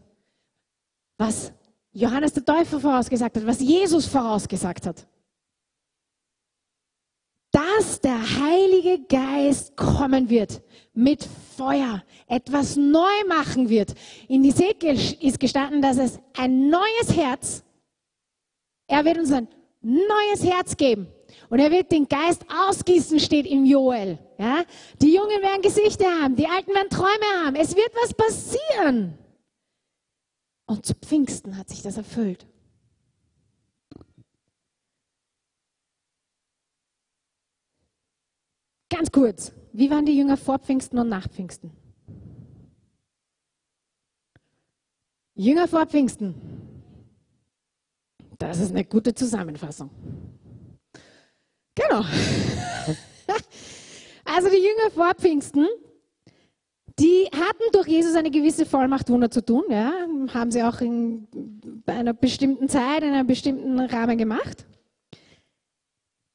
Was 1.18 1.53
Johannes 1.94 2.33
der 2.33 2.44
Täufer 2.44 2.80
vorausgesagt 2.80 3.37
hat, 3.37 3.46
was 3.46 3.61
Jesus 3.61 4.07
vorausgesagt 4.07 4.87
hat. 4.87 5.07
Dass 7.52 8.00
der 8.00 8.18
Heilige 8.18 9.04
Geist 9.07 9.76
kommen 9.76 10.28
wird 10.28 10.61
mit 10.92 11.26
Feuer, 11.57 12.02
etwas 12.26 12.74
neu 12.74 13.24
machen 13.28 13.68
wird. 13.68 13.94
In 14.26 14.44
Ezekiel 14.44 14.98
ist 15.20 15.38
gestanden, 15.38 15.80
dass 15.80 15.98
es 15.98 16.18
ein 16.37 16.68
neues 16.68 17.16
Herz, 17.16 17.62
er 18.88 19.04
wird 19.04 19.18
uns 19.18 19.30
ein 19.30 19.46
neues 19.80 20.44
Herz 20.44 20.76
geben. 20.76 21.07
Und 21.48 21.61
er 21.61 21.70
wird 21.70 21.92
den 21.92 22.09
Geist 22.09 22.44
ausgießen, 22.68 23.20
steht 23.20 23.46
im 23.46 23.64
Joel. 23.64 24.18
Ja? 24.38 24.64
Die 25.00 25.14
Jungen 25.14 25.40
werden 25.40 25.62
Gesichter 25.62 26.07
haben, 26.07 26.35
die 26.35 26.48
Alten 26.48 26.74
werden 26.74 26.90
Träume 26.90 27.44
haben. 27.44 27.54
Es 27.54 27.76
wird 27.76 27.92
was 28.02 28.14
passieren. 28.14 29.16
Und 30.66 30.87
zu 30.87 30.94
Pfingsten 30.94 31.57
hat 31.57 31.68
sich 31.68 31.83
das 31.83 31.96
erfüllt. 31.96 32.46
Ganz 38.90 39.11
kurz, 39.11 39.53
wie 39.72 39.90
waren 39.90 40.07
die 40.07 40.16
Jünger 40.16 40.37
vor 40.37 40.59
Pfingsten 40.59 40.98
und 40.98 41.09
nach 41.09 41.29
Pfingsten? 41.29 41.72
Jünger 45.35 45.66
vor 45.66 45.87
Pfingsten. 45.87 46.35
Das 48.38 48.61
ist 48.61 48.70
eine 48.70 48.85
gute 48.85 49.14
Zusammenfassung. 49.14 49.90
Genau. 51.74 52.05
Also 54.27 54.48
die 54.48 54.57
Jünger 54.57 54.90
vor 54.90 55.14
Pfingsten, 55.14 55.68
die 56.98 57.28
hatten 57.33 57.64
durch 57.72 57.88
Jesus 57.88 58.14
eine 58.14 58.30
gewisse 58.30 58.66
Vollmacht, 58.66 59.09
Wunder 59.11 59.30
zu 59.30 59.44
tun. 59.44 59.64
Ja, 59.68 59.92
haben 60.33 60.50
sie 60.50 60.62
auch 60.62 60.80
in 60.80 61.26
einer 61.87 62.14
bestimmten 62.14 62.68
Zeit, 62.68 63.02
in 63.02 63.12
einem 63.12 63.26
bestimmten 63.26 63.80
Rahmen 63.80 64.16
gemacht. 64.16 64.66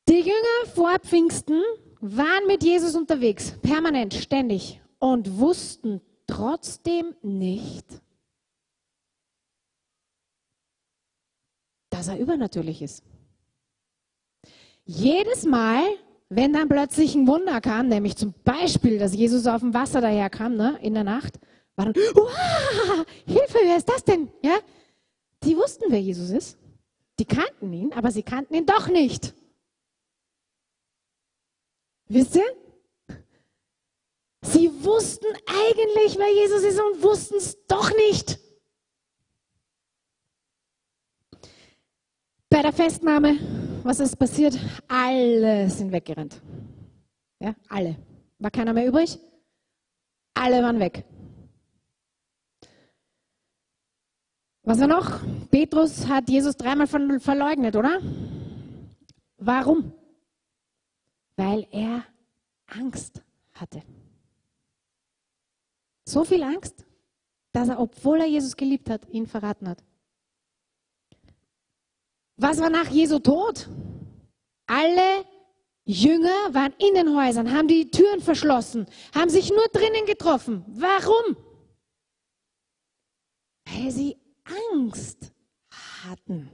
Die 0.09 0.19
Jünger 0.19 0.73
vor 0.73 0.99
Pfingsten 0.99 1.61
waren 2.01 2.47
mit 2.47 2.63
Jesus 2.63 2.95
unterwegs, 2.95 3.53
permanent, 3.61 4.13
ständig, 4.13 4.81
und 4.99 5.39
wussten 5.39 6.01
trotzdem 6.27 7.15
nicht, 7.21 7.85
dass 11.89 12.07
er 12.07 12.19
übernatürlich 12.19 12.81
ist. 12.81 13.03
Jedes 14.83 15.45
Mal, 15.45 15.83
wenn 16.29 16.53
dann 16.53 16.69
plötzlich 16.69 17.15
ein 17.15 17.27
Wunder 17.27 17.59
kam, 17.59 17.87
nämlich 17.87 18.15
zum 18.15 18.33
Beispiel, 18.43 18.99
dass 18.99 19.15
Jesus 19.15 19.47
auf 19.47 19.61
dem 19.61 19.73
Wasser 19.73 19.99
daherkam 19.99 20.55
ne, 20.55 20.77
in 20.81 20.93
der 20.93 21.03
Nacht, 21.03 21.39
war 21.75 21.85
dann, 21.85 21.93
Hilfe, 23.25 23.57
wer 23.63 23.77
ist 23.77 23.89
das 23.89 24.03
denn? 24.03 24.29
Ja? 24.43 24.57
Die 25.43 25.57
wussten, 25.57 25.85
wer 25.89 26.01
Jesus 26.01 26.29
ist. 26.29 26.57
Die 27.17 27.25
kannten 27.25 27.73
ihn, 27.73 27.93
aber 27.93 28.11
sie 28.11 28.23
kannten 28.23 28.53
ihn 28.53 28.65
doch 28.65 28.87
nicht. 28.87 29.33
Wisst 32.07 32.35
ihr? 32.35 32.45
Sie 34.41 34.71
wussten 34.83 35.27
eigentlich, 35.47 36.17
wer 36.17 36.33
Jesus 36.33 36.63
ist 36.63 36.79
und 36.79 37.03
wussten 37.03 37.37
es 37.37 37.65
doch 37.65 37.91
nicht. 37.95 38.39
Bei 42.49 42.61
der 42.61 42.73
Festnahme, 42.73 43.37
was 43.83 43.99
ist 43.99 44.15
passiert? 44.17 44.57
Alle 44.87 45.69
sind 45.69 45.91
weggerannt. 45.91 46.41
Ja, 47.39 47.55
alle. 47.69 47.95
War 48.39 48.51
keiner 48.51 48.73
mehr 48.73 48.87
übrig? 48.87 49.17
Alle 50.33 50.61
waren 50.63 50.79
weg. 50.79 51.03
Was 54.63 54.79
war 54.79 54.87
noch? 54.87 55.19
Petrus 55.49 56.07
hat 56.07 56.29
Jesus 56.29 56.55
dreimal 56.55 56.87
verleugnet, 56.87 57.75
oder? 57.75 57.99
Warum? 59.37 59.93
Weil 61.35 61.67
er 61.71 62.05
Angst 62.67 63.23
hatte. 63.53 63.81
So 66.05 66.23
viel 66.23 66.43
Angst, 66.43 66.85
dass 67.51 67.69
er, 67.69 67.79
obwohl 67.79 68.19
er 68.19 68.27
Jesus 68.27 68.55
geliebt 68.55 68.89
hat, 68.89 69.07
ihn 69.09 69.27
verraten 69.27 69.67
hat. 69.67 69.83
Was 72.39 72.59
war 72.59 72.69
nach 72.69 72.89
Jesu 72.89 73.19
Tod? 73.19 73.69
Alle 74.65 75.25
Jünger 75.83 76.53
waren 76.53 76.73
in 76.77 76.93
den 76.93 77.15
Häusern, 77.15 77.51
haben 77.51 77.67
die 77.67 77.91
Türen 77.91 78.21
verschlossen, 78.21 78.85
haben 79.13 79.29
sich 79.29 79.49
nur 79.49 79.67
drinnen 79.73 80.05
getroffen. 80.05 80.63
Warum? 80.67 81.35
Weil 83.65 83.91
sie 83.91 84.17
Angst 84.71 85.33
hatten. 86.03 86.49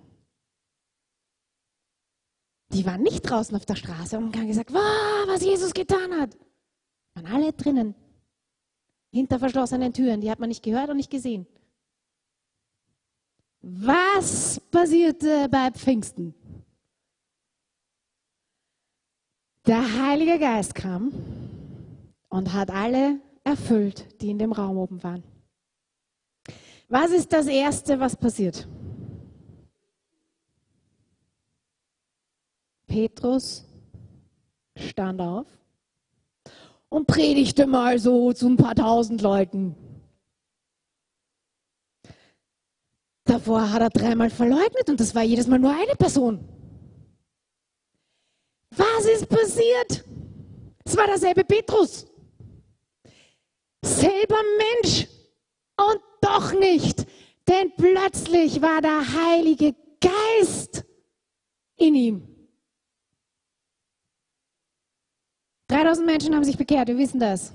Die 2.69 2.85
waren 2.85 3.03
nicht 3.03 3.21
draußen 3.21 3.55
auf 3.55 3.65
der 3.65 3.75
Straße 3.75 4.17
und 4.17 4.35
haben 4.35 4.47
gesagt, 4.47 4.73
wow, 4.73 5.27
was 5.27 5.43
Jesus 5.43 5.73
getan 5.73 6.19
hat. 6.19 6.35
Waren 7.13 7.27
alle 7.27 7.53
drinnen, 7.53 7.95
hinter 9.13 9.39
verschlossenen 9.39 9.93
Türen. 9.93 10.19
Die 10.19 10.31
hat 10.31 10.39
man 10.39 10.49
nicht 10.49 10.63
gehört 10.63 10.89
und 10.89 10.97
nicht 10.97 11.11
gesehen. 11.11 11.47
Was 13.67 14.59
passierte 14.69 15.49
bei 15.49 15.71
Pfingsten? 15.71 16.35
Der 19.65 19.81
Heilige 20.03 20.37
Geist 20.37 20.75
kam 20.75 21.11
und 22.29 22.53
hat 22.53 22.69
alle 22.69 23.19
erfüllt, 23.43 24.21
die 24.21 24.29
in 24.29 24.37
dem 24.37 24.51
Raum 24.51 24.77
oben 24.77 25.01
waren. 25.01 25.23
Was 26.89 27.09
ist 27.09 27.33
das 27.33 27.47
Erste, 27.47 27.99
was 27.99 28.15
passiert? 28.15 28.67
Petrus 32.85 33.65
stand 34.77 35.19
auf 35.19 35.47
und 36.89 37.07
predigte 37.07 37.65
mal 37.65 37.97
so 37.97 38.31
zu 38.31 38.47
ein 38.47 38.57
paar 38.57 38.75
tausend 38.75 39.23
Leuten. 39.23 39.75
Davor 43.35 43.69
hat 43.69 43.81
er 43.81 43.89
dreimal 43.89 44.29
verleugnet 44.29 44.89
und 44.89 44.97
das 44.97 45.13
war 45.13 45.21
jedes 45.21 45.45
Mal 45.45 45.59
nur 45.59 45.71
eine 45.71 45.93
Person. 45.97 46.39
Was 48.69 49.05
ist 49.13 49.27
passiert? 49.27 50.05
Es 50.85 50.95
war 50.95 51.05
derselbe 51.05 51.43
Petrus. 51.43 52.07
Selber 53.83 54.39
Mensch 54.57 55.09
und 55.75 55.99
doch 56.21 56.53
nicht, 56.53 57.05
denn 57.45 57.73
plötzlich 57.75 58.61
war 58.61 58.79
der 58.79 59.01
Heilige 59.01 59.75
Geist 59.99 60.85
in 61.75 61.93
ihm. 61.93 62.27
3000 65.67 66.05
Menschen 66.05 66.35
haben 66.35 66.45
sich 66.45 66.57
bekehrt, 66.57 66.87
wir 66.87 66.97
wissen 66.97 67.19
das. 67.19 67.51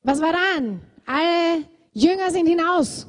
Was 0.00 0.22
war 0.22 0.32
dann? 0.32 0.80
Alle 1.04 1.68
Jünger 1.92 2.30
sind 2.30 2.46
hinaus. 2.46 3.06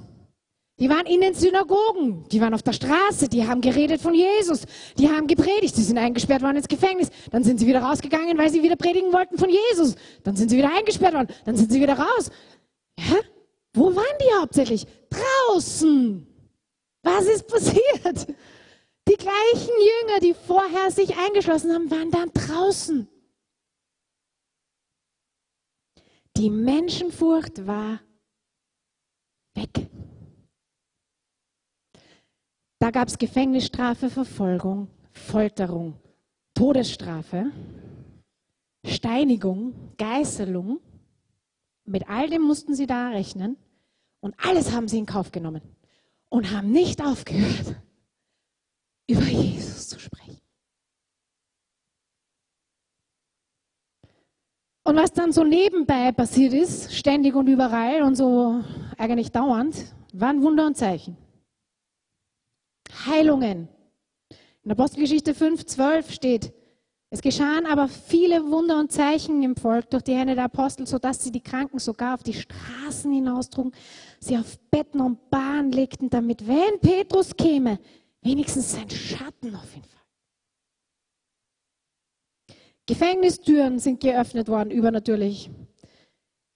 Die 0.83 0.89
waren 0.89 1.05
in 1.05 1.21
den 1.21 1.33
Synagogen, 1.33 2.27
die 2.27 2.41
waren 2.41 2.53
auf 2.53 2.61
der 2.61 2.73
Straße, 2.73 3.29
die 3.29 3.47
haben 3.47 3.61
geredet 3.61 4.01
von 4.01 4.13
Jesus, 4.13 4.63
die 4.97 5.07
haben 5.07 5.27
gepredigt, 5.27 5.73
sie 5.73 5.81
sind 5.81 5.97
eingesperrt 5.97 6.41
worden 6.41 6.57
ins 6.57 6.67
Gefängnis, 6.67 7.07
dann 7.31 7.41
sind 7.41 7.57
sie 7.57 7.67
wieder 7.67 7.81
rausgegangen, 7.81 8.37
weil 8.37 8.49
sie 8.49 8.61
wieder 8.61 8.75
predigen 8.75 9.13
wollten 9.13 9.37
von 9.37 9.49
Jesus, 9.49 9.95
dann 10.25 10.35
sind 10.35 10.49
sie 10.49 10.57
wieder 10.57 10.75
eingesperrt 10.75 11.13
worden, 11.13 11.29
dann 11.45 11.55
sind 11.55 11.71
sie 11.71 11.79
wieder 11.79 11.97
raus. 11.97 12.29
Ja? 12.99 13.15
Wo 13.73 13.95
waren 13.95 14.17
die 14.19 14.41
hauptsächlich? 14.41 14.85
Draußen. 15.09 16.27
Was 17.01 17.27
ist 17.27 17.47
passiert? 17.47 18.27
Die 19.07 19.15
gleichen 19.15 19.75
Jünger, 19.79 20.19
die 20.21 20.33
vorher 20.33 20.91
sich 20.91 21.17
eingeschlossen 21.17 21.71
haben, 21.71 21.89
waren 21.91 22.11
dann 22.11 22.29
draußen. 22.33 23.07
Die 26.35 26.49
Menschenfurcht 26.49 27.65
war 27.65 28.01
weg. 29.55 29.87
Da 32.83 32.91
gab 32.91 33.07
es 33.07 33.17
Gefängnisstrafe, 33.17 34.09
Verfolgung, 34.09 34.89
Folterung, 35.13 35.95
Todesstrafe, 36.53 37.49
Steinigung, 38.85 39.93
Geißelung. 39.97 40.81
Mit 41.85 42.09
all 42.09 42.29
dem 42.29 42.41
mussten 42.41 42.75
sie 42.75 42.85
da 42.85 43.07
rechnen. 43.07 43.55
Und 44.19 44.35
alles 44.37 44.73
haben 44.73 44.89
sie 44.89 44.97
in 44.97 45.05
Kauf 45.05 45.31
genommen 45.31 45.61
und 46.27 46.51
haben 46.51 46.73
nicht 46.73 47.01
aufgehört, 47.01 47.77
über 49.09 49.27
Jesus 49.27 49.87
zu 49.87 49.97
sprechen. 49.97 50.41
Und 54.83 54.97
was 54.97 55.13
dann 55.13 55.31
so 55.31 55.45
nebenbei 55.45 56.11
passiert 56.11 56.51
ist, 56.53 56.93
ständig 56.93 57.33
und 57.33 57.47
überall 57.47 58.01
und 58.01 58.15
so 58.15 58.61
eigentlich 58.97 59.31
dauernd, 59.31 59.95
waren 60.11 60.41
Wunder 60.41 60.67
und 60.67 60.75
Zeichen. 60.75 61.22
Heilungen. 63.05 63.67
In 64.63 64.71
Apostelgeschichte 64.71 65.33
5, 65.33 65.65
12 65.65 66.11
steht, 66.11 66.53
es 67.13 67.21
geschahen 67.21 67.67
aber 67.67 67.87
viele 67.89 68.43
Wunder 68.49 68.79
und 68.79 68.91
Zeichen 68.91 69.43
im 69.43 69.55
Volk 69.55 69.91
durch 69.91 70.01
die 70.01 70.15
Hände 70.15 70.33
der 70.33 70.45
Apostel, 70.45 70.87
sodass 70.87 71.23
sie 71.23 71.31
die 71.31 71.43
Kranken 71.43 71.77
sogar 71.77 72.15
auf 72.15 72.23
die 72.23 72.33
Straßen 72.33 73.13
hinaustrugen, 73.13 73.71
sie 74.19 74.35
auf 74.35 74.57
Betten 74.71 74.99
und 74.99 75.29
Bahn 75.29 75.71
legten, 75.71 76.09
damit, 76.09 76.47
wenn 76.47 76.79
Petrus 76.79 77.35
käme, 77.35 77.77
wenigstens 78.23 78.71
sein 78.71 78.89
Schatten 78.89 79.55
auf 79.55 79.75
ihn 79.75 79.83
fall. 79.83 80.01
Gefängnistüren 82.87 83.77
sind 83.77 83.99
geöffnet 83.99 84.47
worden, 84.47 84.71
übernatürlich. 84.71 85.51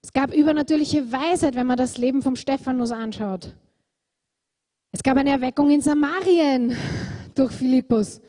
Es 0.01 0.11
gab 0.11 0.33
übernatürliche 0.33 1.11
Weisheit, 1.11 1.53
wenn 1.53 1.67
man 1.67 1.77
das 1.77 1.99
Leben 1.99 2.23
vom 2.23 2.35
Stephanus 2.35 2.91
anschaut. 2.91 3.55
Es 4.91 5.03
gab 5.03 5.17
eine 5.17 5.31
Erweckung 5.31 5.69
in 5.69 5.81
Samarien 5.81 6.75
durch 7.35 7.51
Philippus. 7.51 8.21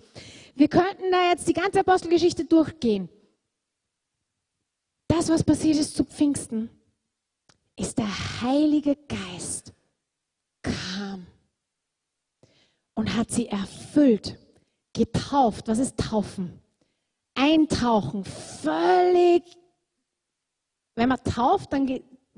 Wir 0.55 0.69
könnten 0.69 1.11
da 1.11 1.31
jetzt 1.31 1.49
die 1.49 1.53
ganze 1.53 1.81
Apostelgeschichte 1.81 2.45
durchgehen. 2.45 3.09
Das, 5.07 5.29
was 5.29 5.43
passiert 5.43 5.77
ist 5.77 5.97
zu 5.97 6.05
Pfingsten, 6.05 6.69
ist 7.77 7.99
der 7.99 8.43
Heilige 8.43 8.97
Geist 8.97 9.73
kam 10.63 11.27
und 12.95 13.17
hat 13.17 13.31
sie 13.31 13.47
erfüllt, 13.47 14.39
getauft. 14.93 15.69
Was 15.69 15.79
ist 15.79 15.97
taufen? 15.97 16.59
Eintauchen, 17.35 18.25
völlig. 18.25 19.45
Wenn 20.97 21.09
man 21.09 21.23
tauft, 21.23 21.73
dann 21.73 21.87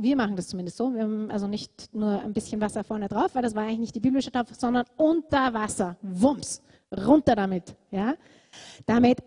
wir 0.02 0.16
machen 0.16 0.36
das 0.36 0.48
zumindest 0.48 0.76
so, 0.76 0.92
wir 0.94 1.02
haben 1.02 1.30
also 1.30 1.46
nicht 1.46 1.94
nur 1.94 2.20
ein 2.20 2.32
bisschen 2.32 2.60
Wasser 2.60 2.84
vorne 2.84 3.08
drauf, 3.08 3.34
weil 3.34 3.42
das 3.42 3.54
war 3.54 3.64
eigentlich 3.64 3.78
nicht 3.78 3.94
die 3.94 4.00
biblische 4.00 4.32
Taufe, 4.32 4.54
sondern 4.54 4.84
unter 4.96 5.52
Wasser. 5.52 5.96
Wumms 6.02 6.62
runter 7.06 7.36
damit. 7.36 7.76
Ja? 7.90 8.14
Damit 8.86 9.18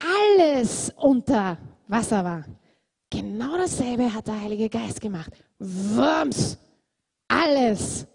alles 0.00 0.92
unter 0.96 1.58
Wasser 1.88 2.24
war. 2.24 2.44
Genau 3.10 3.56
dasselbe 3.56 4.12
hat 4.12 4.26
der 4.26 4.40
Heilige 4.40 4.68
Geist 4.68 5.00
gemacht. 5.00 5.32
Wurms! 5.58 6.58
Alles 7.28 8.06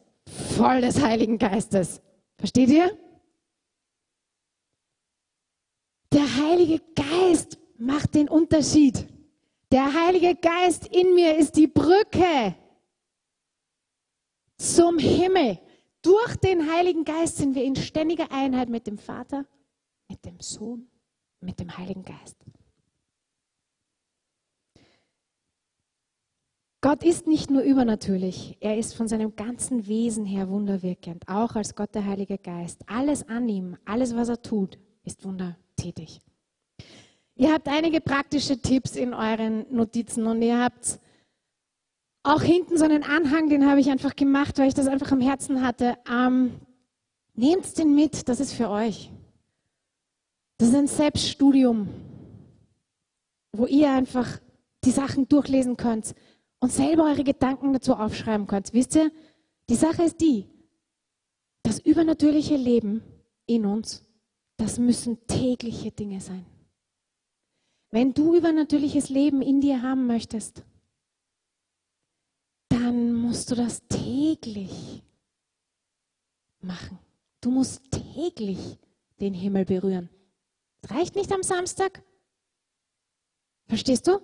voll 0.56 0.82
des 0.82 1.02
Heiligen 1.02 1.38
Geistes. 1.38 2.02
Versteht 2.38 2.70
ihr? 2.70 2.98
Der 6.12 6.36
Heilige 6.38 6.82
Geist 6.96 7.58
macht 7.78 8.16
den 8.16 8.30
Unterschied. 8.30 9.08
Der 9.72 9.94
Heilige 9.94 10.36
Geist 10.36 10.88
in 10.88 11.14
mir 11.14 11.38
ist 11.38 11.58
die 11.58 11.68
Brücke 11.68 12.56
zum 14.58 14.98
Himmel. 14.98 15.60
Durch 16.02 16.36
den 16.38 16.72
Heiligen 16.72 17.04
Geist 17.04 17.38
sind 17.38 17.54
wir 17.54 17.64
in 17.64 17.76
ständiger 17.76 18.32
Einheit 18.32 18.70
mit 18.70 18.88
dem 18.88 18.98
Vater, 18.98 19.46
mit 20.08 20.24
dem 20.24 20.40
Sohn, 20.40 20.88
mit 21.42 21.60
dem 21.60 21.78
Heiligen 21.78 22.04
Geist. 22.04 22.38
Gott 26.80 27.04
ist 27.04 27.28
nicht 27.28 27.50
nur 27.50 27.64
übernatürlich, 27.64 28.56
er 28.62 28.78
ist 28.78 28.94
von 28.94 29.08
seinem 29.10 29.36
ganzen 29.36 29.88
Wesen 29.88 30.26
her 30.26 30.48
wunderwirkend, 30.48 31.28
auch 31.28 31.56
als 31.56 31.76
Gott 31.76 31.94
der 31.94 32.06
Heilige 32.06 32.38
Geist. 32.38 32.84
Alles 32.88 33.28
an 33.28 33.50
ihm, 33.50 33.76
alles, 33.84 34.16
was 34.16 34.30
er 34.30 34.42
tut, 34.42 34.78
ist 35.04 35.26
wundertätig. 35.26 36.22
Ihr 37.38 37.54
habt 37.54 37.68
einige 37.68 38.02
praktische 38.02 38.60
Tipps 38.60 38.96
in 38.96 39.14
euren 39.14 39.66
Notizen 39.72 40.26
und 40.26 40.42
ihr 40.42 40.60
habt 40.60 41.00
auch 42.24 42.42
hinten 42.42 42.78
so 42.78 42.84
einen 42.84 43.04
Anhang, 43.04 43.48
den 43.48 43.70
habe 43.70 43.80
ich 43.80 43.90
einfach 43.92 44.16
gemacht, 44.16 44.58
weil 44.58 44.68
ich 44.68 44.74
das 44.74 44.88
einfach 44.88 45.12
am 45.12 45.22
Herzen 45.22 45.62
hatte. 45.62 45.98
Ähm, 46.12 46.60
nehmt 47.36 47.78
den 47.78 47.94
mit, 47.94 48.28
das 48.28 48.40
ist 48.40 48.54
für 48.54 48.70
euch. 48.70 49.12
Das 50.58 50.70
ist 50.70 50.76
ein 50.76 50.88
Selbststudium, 50.88 51.88
wo 53.54 53.68
ihr 53.68 53.92
einfach 53.92 54.40
die 54.84 54.92
Sachen 54.92 55.28
durchlesen 55.30 55.78
könnt 55.78 56.16
und 56.60 56.72
selber 56.72 57.04
eure 57.04 57.24
Gedanken 57.24 57.72
dazu 57.72 57.94
aufschreiben 57.94 58.48
könnt. 58.48 58.74
Wisst 58.74 58.96
ihr, 58.96 59.12
die 59.70 59.76
Sache 59.76 60.04
ist 60.04 60.20
die, 60.22 60.50
das 61.62 61.80
übernatürliche 61.80 62.56
Leben 62.56 63.04
in 63.46 63.68
uns, 63.68 64.04
das 64.58 64.80
müssen 64.80 65.28
tägliche 65.28 65.92
Dinge 65.92 66.20
sein. 66.20 66.46
Wenn 67.90 68.14
du 68.14 68.36
übernatürliches 68.36 69.10
Leben 69.10 69.42
in 69.42 69.62
dir 69.62 69.82
haben 69.82 70.08
möchtest, 70.08 70.64
dann 72.70 73.14
musst 73.14 73.50
du 73.52 73.56
das 73.56 73.82
täglich 73.88 75.02
machen. 76.60 77.00
Du 77.42 77.52
musst 77.52 77.82
täglich 77.92 78.78
den 79.20 79.34
Himmel 79.34 79.66
berühren. 79.66 80.10
Es 80.82 80.92
reicht 80.92 81.16
nicht 81.16 81.32
am 81.32 81.44
Samstag. 81.44 82.04
Verstehst 83.68 84.08
du? 84.08 84.20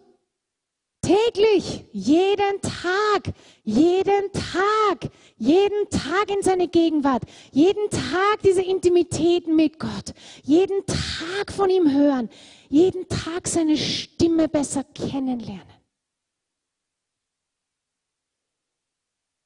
Täglich, 1.02 1.86
jeden 1.92 2.62
Tag, 2.62 3.34
jeden 3.64 4.32
Tag, 4.32 5.12
jeden 5.44 5.90
Tag 5.90 6.30
in 6.30 6.42
seine 6.42 6.70
Gegenwart, 6.70 7.24
jeden 7.52 7.90
Tag 7.90 8.42
diese 8.44 8.62
Intimität 8.62 9.46
mit 9.48 9.78
Gott, 9.78 10.14
jeden 10.44 10.86
Tag 10.86 11.52
von 11.52 11.70
ihm 11.70 11.92
hören, 11.92 12.30
jeden 12.70 13.08
Tag 13.10 13.48
seine 13.48 13.76
Stimme 13.76 14.48
besser 14.48 14.86
kennenlernen. 14.86 15.68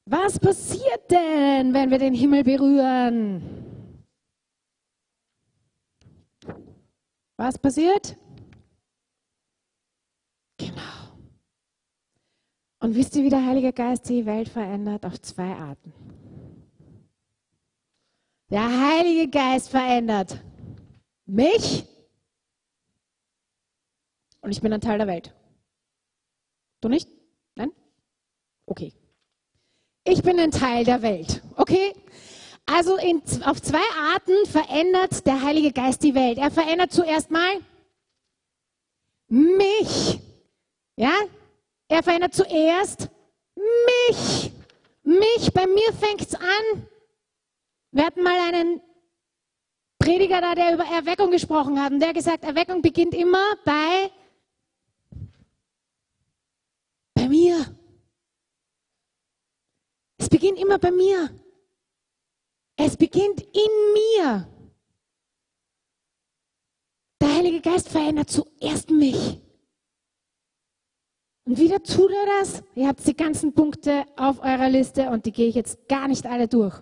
Was 0.06 0.40
passiert 0.40 1.10
denn, 1.10 1.74
wenn 1.74 1.90
wir 1.90 1.98
den 1.98 2.14
Himmel 2.14 2.44
berühren? 2.44 3.42
Was 7.38 7.58
passiert? 7.58 8.16
Genau. 10.58 10.97
Und 12.80 12.96
wisst 12.96 13.16
ihr, 13.16 13.24
wie 13.24 13.30
der 13.30 13.46
Heilige 13.46 13.74
Geist 13.74 14.08
die 14.10 14.26
Welt 14.26 14.50
verändert? 14.50 15.06
Auf 15.06 15.20
zwei 15.22 15.56
Arten. 15.56 15.94
Der 18.50 18.64
Heilige 18.64 19.30
Geist 19.30 19.70
verändert 19.70 20.42
mich 21.26 21.86
und 24.42 24.52
ich 24.52 24.62
bin 24.62 24.72
ein 24.72 24.80
Teil 24.80 24.98
der 24.98 25.08
Welt. 25.08 25.34
Du 26.80 26.88
nicht? 26.88 27.10
Nein? 27.56 27.72
Okay. 28.66 28.94
Ich 30.06 30.24
bin 30.24 30.40
ein 30.40 30.52
Teil 30.52 30.86
der 30.86 31.02
Welt. 31.02 31.42
Okay? 31.58 31.94
Also 32.66 32.96
in, 32.96 33.22
auf 33.44 33.62
zwei 33.62 33.84
Arten 34.14 34.46
verändert 34.46 35.26
der 35.26 35.42
Heilige 35.42 35.74
Geist 35.74 36.04
die 36.04 36.16
Welt. 36.16 36.38
Er 36.38 36.52
verändert 36.52 36.94
zuerst 36.94 37.30
mal 37.30 37.60
mich. 39.28 40.20
Ja? 40.96 41.12
Er 41.88 42.04
verändert 42.04 42.34
zuerst 42.34 43.10
mich. 43.56 44.52
Mich. 45.04 45.54
Bei 45.54 45.66
mir 45.66 45.94
fängt 45.94 46.22
es 46.22 46.36
an. 46.36 46.88
Wir 47.92 48.06
hatten 48.06 48.24
mal 48.24 48.38
einen 48.40 48.82
Prediger 49.98 50.42
da, 50.42 50.54
der 50.54 50.74
über 50.74 50.86
Erweckung 50.86 51.32
gesprochen 51.32 51.82
hat 51.82 51.92
und 51.92 52.00
der 52.00 52.10
hat 52.10 52.16
gesagt, 52.16 52.44
Erweckung 52.44 52.82
beginnt 52.82 53.14
immer 53.14 53.56
bei 53.66 54.12
bei 57.14 57.28
mir. 57.28 57.76
Es 60.18 60.30
beginnt 60.30 60.60
immer 60.60 60.78
bei 60.78 60.92
mir. 60.92 61.30
Es 62.76 62.96
beginnt 62.96 63.42
in 63.42 63.94
mir. 63.94 64.48
Der 67.20 67.36
Heilige 67.36 67.62
Geist 67.62 67.90
verändert 67.90 68.30
zuerst 68.30 68.90
mich. 68.90 69.42
Und 71.48 71.58
wieder 71.58 71.82
tut 71.82 72.12
er 72.12 72.26
das. 72.40 72.62
Ihr 72.76 72.90
habt 72.90 73.08
die 73.08 73.16
ganzen 73.16 73.54
Punkte 73.54 74.04
auf 74.18 74.42
eurer 74.42 74.68
Liste 74.68 75.10
und 75.10 75.26
die 75.26 75.32
gehe 75.32 75.48
ich 75.48 75.56
jetzt 75.56 75.88
gar 75.88 76.10
nicht 76.10 76.26
alle 76.26 76.50
durch. 76.50 76.78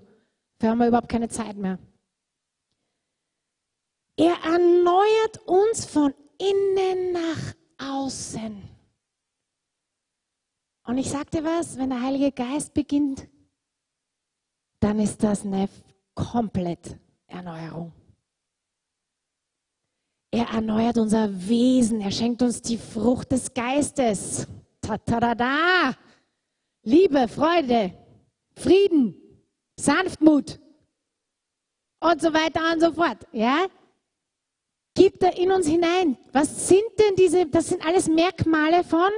Da 0.57 0.69
haben 0.69 0.79
wir 0.79 0.87
überhaupt 0.87 1.07
keine 1.07 1.29
Zeit 1.29 1.55
mehr. 1.55 1.77
Er 4.17 4.33
erneuert 4.43 5.37
uns 5.45 5.85
von 5.85 6.15
innen 6.39 7.11
nach 7.11 7.53
außen. 7.77 8.63
Und 10.87 10.97
ich 10.97 11.11
sagte 11.11 11.43
was, 11.43 11.77
wenn 11.77 11.91
der 11.91 12.01
Heilige 12.01 12.31
Geist 12.31 12.73
beginnt, 12.73 13.27
dann 14.79 14.99
ist 14.99 15.21
das 15.21 15.45
eine 15.45 15.69
komplett 16.15 16.97
Erneuerung. 17.27 17.91
Er 20.31 20.47
erneuert 20.47 20.97
unser 20.97 21.47
Wesen, 21.47 22.01
er 22.01 22.11
schenkt 22.11 22.41
uns 22.41 22.63
die 22.63 22.77
Frucht 22.77 23.31
des 23.31 23.53
Geistes. 23.53 24.47
Ta 24.85 24.97
-ta 24.97 25.19
-da 25.19 25.31
-da. 25.33 25.95
Liebe, 26.83 27.27
Freude, 27.27 27.93
Frieden, 28.55 29.15
Sanftmut 29.79 30.59
und 31.99 32.21
so 32.21 32.31
weiter 32.31 32.71
und 32.71 32.81
so 32.81 32.91
fort. 32.91 33.25
Ja? 33.31 33.65
Gibt 34.93 35.23
er 35.23 35.37
in 35.37 35.51
uns 35.51 35.67
hinein. 35.67 36.17
Was 36.31 36.67
sind 36.67 36.87
denn 36.99 37.15
diese, 37.15 37.47
das 37.47 37.69
sind 37.69 37.85
alles 37.85 38.07
Merkmale 38.07 38.83
von 38.83 39.11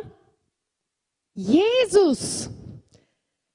Jesus. 1.33 2.49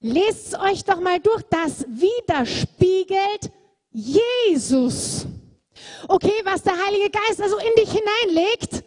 Lest 0.00 0.58
euch 0.58 0.84
doch 0.84 1.00
mal 1.00 1.18
durch. 1.18 1.42
Das 1.50 1.84
widerspiegelt 1.88 3.50
Jesus. 3.90 5.26
Okay, 6.06 6.42
was 6.44 6.62
der 6.62 6.74
Heilige 6.86 7.10
Geist 7.10 7.40
also 7.40 7.56
in 7.58 7.74
dich 7.76 7.90
hineinlegt, 7.90 8.84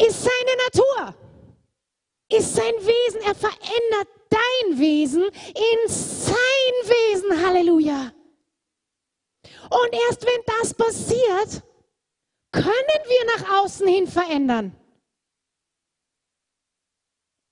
ist 0.00 0.22
seine 0.22 0.56
Natur, 0.66 1.14
ist 2.28 2.54
sein 2.54 2.74
Wesen. 2.74 3.20
Er 3.22 3.34
verändert 3.34 4.08
dein 4.30 4.78
Wesen 4.78 5.24
in 5.24 5.88
sein 5.88 6.74
Wesen. 6.84 7.46
Halleluja. 7.46 8.12
Und 9.70 9.92
erst 10.08 10.24
wenn 10.24 10.42
das 10.46 10.74
passiert, 10.74 11.62
können 12.52 13.02
wir 13.06 13.36
nach 13.36 13.64
außen 13.64 13.86
hin 13.86 14.06
verändern. 14.06 14.76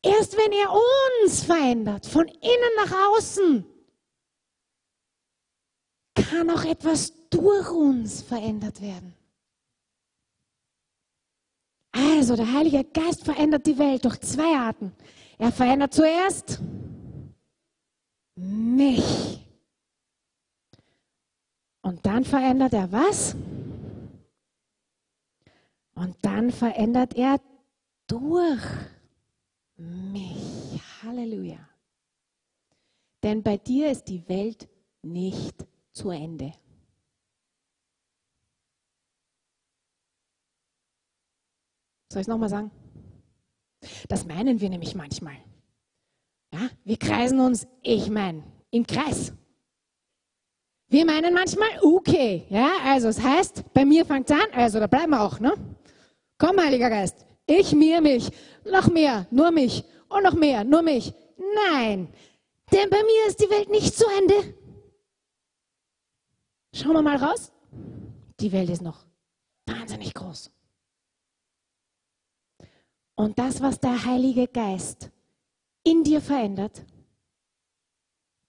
Erst 0.04 0.36
wenn 0.36 0.52
er 0.52 0.72
uns 0.72 1.44
verändert, 1.44 2.06
von 2.06 2.26
innen 2.26 2.74
nach 2.76 2.92
außen, 3.08 3.64
kann 6.14 6.50
auch 6.50 6.64
etwas 6.64 7.12
durch 7.30 7.70
uns 7.70 8.22
verändert 8.22 8.80
werden. 8.80 9.14
Also, 11.92 12.36
der 12.36 12.52
Heilige 12.52 12.84
Geist 12.84 13.24
verändert 13.24 13.66
die 13.66 13.78
Welt 13.78 14.04
durch 14.04 14.18
zwei 14.20 14.56
Arten. 14.56 14.92
Er 15.38 15.52
verändert 15.52 15.92
zuerst 15.92 16.60
mich. 18.34 19.46
Und 21.82 22.06
dann 22.06 22.24
verändert 22.24 22.72
er 22.72 22.90
was? 22.90 23.36
Und 25.94 26.16
dann 26.22 26.50
verändert 26.50 27.14
er 27.14 27.40
durch 28.06 28.62
mich. 29.76 30.80
Halleluja. 31.02 31.68
Denn 33.22 33.42
bei 33.42 33.56
dir 33.56 33.90
ist 33.90 34.04
die 34.04 34.26
Welt 34.28 34.68
nicht 35.02 35.66
zu 35.92 36.10
Ende. 36.10 36.52
Soll 42.12 42.20
ich 42.20 42.24
es 42.24 42.28
nochmal 42.28 42.50
sagen? 42.50 42.70
Das 44.08 44.26
meinen 44.26 44.60
wir 44.60 44.68
nämlich 44.68 44.94
manchmal. 44.94 45.36
Ja, 46.52 46.68
wir 46.84 46.98
kreisen 46.98 47.40
uns, 47.40 47.66
ich 47.80 48.10
meine, 48.10 48.44
im 48.70 48.86
Kreis. 48.86 49.32
Wir 50.88 51.06
meinen 51.06 51.32
manchmal, 51.32 51.70
okay, 51.80 52.44
ja, 52.50 52.72
also 52.84 53.08
es 53.08 53.18
heißt, 53.18 53.72
bei 53.72 53.86
mir 53.86 54.04
fängt 54.04 54.28
es 54.28 54.36
an, 54.36 54.46
also 54.52 54.78
da 54.78 54.88
bleiben 54.88 55.12
wir 55.12 55.22
auch, 55.22 55.40
ne? 55.40 55.54
Komm, 56.36 56.60
Heiliger 56.60 56.90
Geist, 56.90 57.24
ich, 57.46 57.72
mir, 57.72 58.02
mich, 58.02 58.30
noch 58.70 58.88
mehr, 58.88 59.26
nur 59.30 59.50
mich 59.50 59.82
und 60.10 60.22
noch 60.22 60.34
mehr, 60.34 60.64
nur 60.64 60.82
mich. 60.82 61.14
Nein, 61.70 62.12
denn 62.70 62.90
bei 62.90 63.02
mir 63.02 63.26
ist 63.28 63.40
die 63.40 63.48
Welt 63.48 63.70
nicht 63.70 63.96
zu 63.96 64.04
Ende. 64.18 64.54
Schauen 66.74 66.92
wir 66.92 67.02
mal 67.02 67.16
raus. 67.16 67.52
Die 68.38 68.52
Welt 68.52 68.68
ist 68.68 68.82
noch 68.82 69.06
wahnsinnig 69.66 70.12
groß. 70.12 70.50
Und 73.22 73.38
das, 73.38 73.62
was 73.62 73.78
der 73.78 74.04
Heilige 74.04 74.48
Geist 74.48 75.12
in 75.84 76.02
dir 76.02 76.20
verändert, 76.20 76.84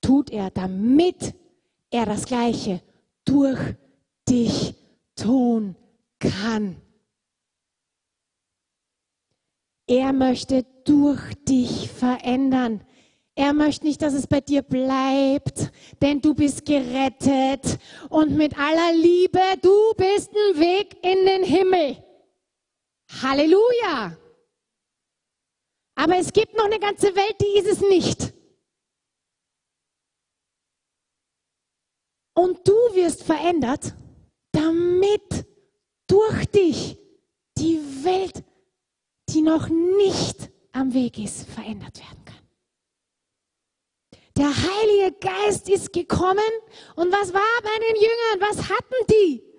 tut 0.01 0.32
er, 0.32 0.49
damit 0.49 1.36
er 1.91 2.07
das 2.07 2.26
Gleiche 2.26 2.82
durch 3.24 3.59
dich 4.28 4.74
tun 5.15 5.76
kann. 6.17 6.82
Er 9.86 10.11
möchte 10.11 10.65
durch 10.86 11.21
dich 11.47 11.91
verändern. 11.91 12.84
Er 13.36 13.53
möchte 13.53 13.86
nicht, 13.86 14.01
dass 14.01 14.15
es 14.15 14.26
bei 14.26 14.41
dir 14.41 14.63
bleibt, 14.63 15.71
denn 16.01 16.19
du 16.19 16.34
bist 16.34 16.65
gerettet 16.65 17.78
und 18.09 18.36
mit 18.36 18.57
aller 18.57 18.91
Liebe, 18.95 19.39
du 19.61 19.93
bist 19.95 20.32
ein 20.32 20.59
Weg 20.59 20.97
in 21.03 21.28
den 21.28 21.43
Himmel. 21.43 22.03
Halleluja! 23.21 24.17
Aber 25.96 26.18
es 26.18 26.34
gibt 26.34 26.56
noch 26.56 26.66
eine 26.66 26.80
ganze 26.80 27.16
Welt, 27.16 27.36
die 27.39 27.60
ist 27.60 27.68
es 27.68 27.82
nicht. 27.82 28.34
Und 32.36 32.68
du 32.68 32.74
wirst 32.94 33.24
verändert, 33.24 33.96
damit 34.52 35.46
durch 36.08 36.46
dich 36.48 36.98
die 37.58 37.80
Welt, 38.04 38.44
die 39.30 39.41
noch 39.41 39.70
nicht 39.70 40.50
am 40.72 40.94
Weg 40.94 41.20
ist, 41.20 41.48
verändert 41.48 42.00
werden 42.00 42.26
kann. 42.26 42.34
Der 44.36 44.50
Heilige 44.50 45.16
Geist 45.20 45.70
ist 45.70 45.94
gekommen 45.94 46.39
und 46.96 47.12
was 47.12 47.34
war 47.34 47.62
bei 47.62 47.80
den 47.80 47.96
Jüngern? 47.96 48.50
Was 48.50 48.70
hatten 48.70 49.08
die? 49.10 49.53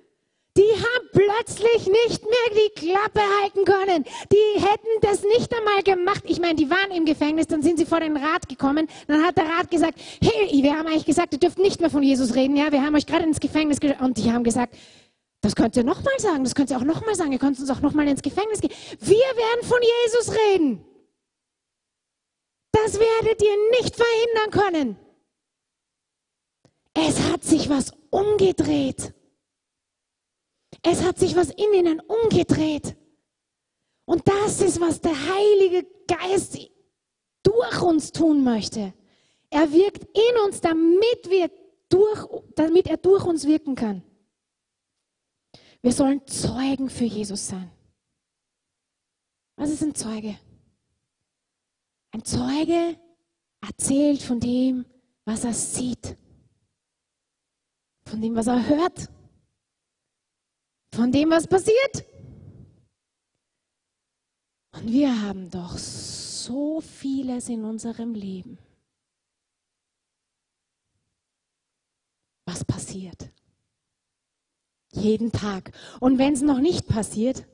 Die 0.57 0.63
haben 0.63 1.09
plötzlich 1.11 1.87
nicht 1.89 2.23
mehr 2.23 2.51
die 2.53 2.71
Klappe 2.75 3.21
halten 3.41 3.65
können. 3.65 4.05
Die 4.31 4.61
hätten 4.61 5.01
das 5.01 5.25
nicht 5.25 5.53
einmal 5.53 5.83
gemacht. 5.83 6.23
Ich 6.29 6.39
meine, 6.39 6.55
die 6.55 6.71
waren 6.71 6.93
im 6.93 7.05
Gefängnis, 7.05 7.49
dann 7.49 7.61
sind 7.61 7.77
sie 7.77 7.87
vor 7.87 7.99
den 7.99 8.17
Rat 8.17 8.49
gekommen. 8.49 8.89
Dann 9.09 9.25
hat 9.25 9.37
der 9.37 9.47
Rat 9.47 9.71
gesagt, 9.71 9.99
hey, 10.23 10.63
wir 10.63 10.77
haben 10.77 10.87
eigentlich 10.87 11.07
gesagt, 11.07 11.33
ihr 11.33 11.41
dürft 11.41 11.59
nicht 11.59 11.81
mehr 11.81 11.91
von 11.91 12.05
Jesus 12.05 12.37
reden. 12.37 12.57
Ja, 12.57 12.71
wir 12.71 12.83
haben 12.83 12.95
euch 12.95 13.07
gerade 13.07 13.25
ins 13.25 13.41
Gefängnis 13.41 13.81
geschickt. 13.81 14.01
Und 14.01 14.17
die 14.17 14.31
haben 14.31 14.45
gesagt, 14.45 14.77
das 15.41 15.57
könnt 15.57 15.77
ihr 15.77 15.83
nochmal 15.83 16.19
sagen, 16.19 16.45
das 16.45 16.55
könnt 16.55 16.71
ihr 16.71 16.77
auch 16.77 16.85
nochmal 16.85 17.17
sagen. 17.17 17.33
Ihr 17.33 17.41
könnt 17.41 17.59
uns 17.59 17.69
auch 17.71 17.81
nochmal 17.81 18.07
ins 18.07 18.23
Gefängnis 18.23 18.61
gehen. 18.61 18.73
Wir 19.01 19.17
werden 19.17 19.69
von 19.69 19.81
Jesus 19.83 20.37
reden. 20.37 20.85
Das 22.71 22.99
werdet 22.99 23.43
ihr 23.43 23.57
nicht 23.81 23.97
verhindern 23.97 24.51
können. 24.51 24.97
Es 26.95 27.21
hat 27.31 27.43
sich 27.43 27.69
was 27.69 27.93
umgedreht. 28.11 29.13
Es 30.87 31.03
hat 31.03 31.19
sich 31.19 31.35
was 31.35 31.49
in 31.51 31.73
ihnen 31.73 32.01
umgedreht. 32.01 32.95
Und 34.05 34.29
das 34.29 34.61
ist, 34.61 34.81
was 34.81 35.01
der 35.01 35.15
Heilige 35.15 35.87
Geist 36.07 36.59
durch 37.43 37.83
uns 37.83 38.13
tun 38.13 38.45
möchte. 38.45 38.93
Er 39.49 39.73
wirkt 39.73 40.05
in 40.05 40.45
uns, 40.45 40.61
damit, 40.61 41.31
wir 41.31 41.51
durch, 41.89 42.27
damit 42.55 42.87
er 42.87 42.99
durch 42.99 43.25
uns 43.25 43.47
wirken 43.47 43.75
kann. 43.75 44.03
Wir 45.81 45.93
sollen 45.93 46.27
Zeugen 46.27 46.91
für 46.91 47.05
Jesus 47.05 47.49
sein. 47.49 47.71
Was 49.57 49.71
ist 49.71 49.83
ein 49.83 49.95
Zeuge? 49.95 50.39
Ein 52.11 52.25
Zeuge 52.25 52.99
erzählt 53.67 54.23
von 54.23 54.39
dem, 54.39 54.85
was 55.25 55.45
er 55.45 55.55
sieht, 55.55 56.17
von 58.05 58.21
dem, 58.21 58.35
was 58.35 58.49
er 58.49 58.69
hört, 58.69 59.09
von 60.95 61.13
dem, 61.13 61.31
was 61.31 61.47
passiert. 61.47 62.05
Und 64.73 64.93
wir 64.93 65.23
haben 65.23 65.51
doch 65.51 65.77
so 65.77 66.81
vieles 66.81 67.49
in 67.49 67.65
unserem 67.65 68.15
Leben, 68.15 68.59
was 72.47 72.65
passiert. 72.65 73.31
Jeden 74.93 75.33
Tag. 75.33 75.73
Und 76.01 76.19
wenn 76.19 76.35
es 76.35 76.43
noch 76.43 76.61
nicht 76.61 76.87
passiert, 76.87 77.45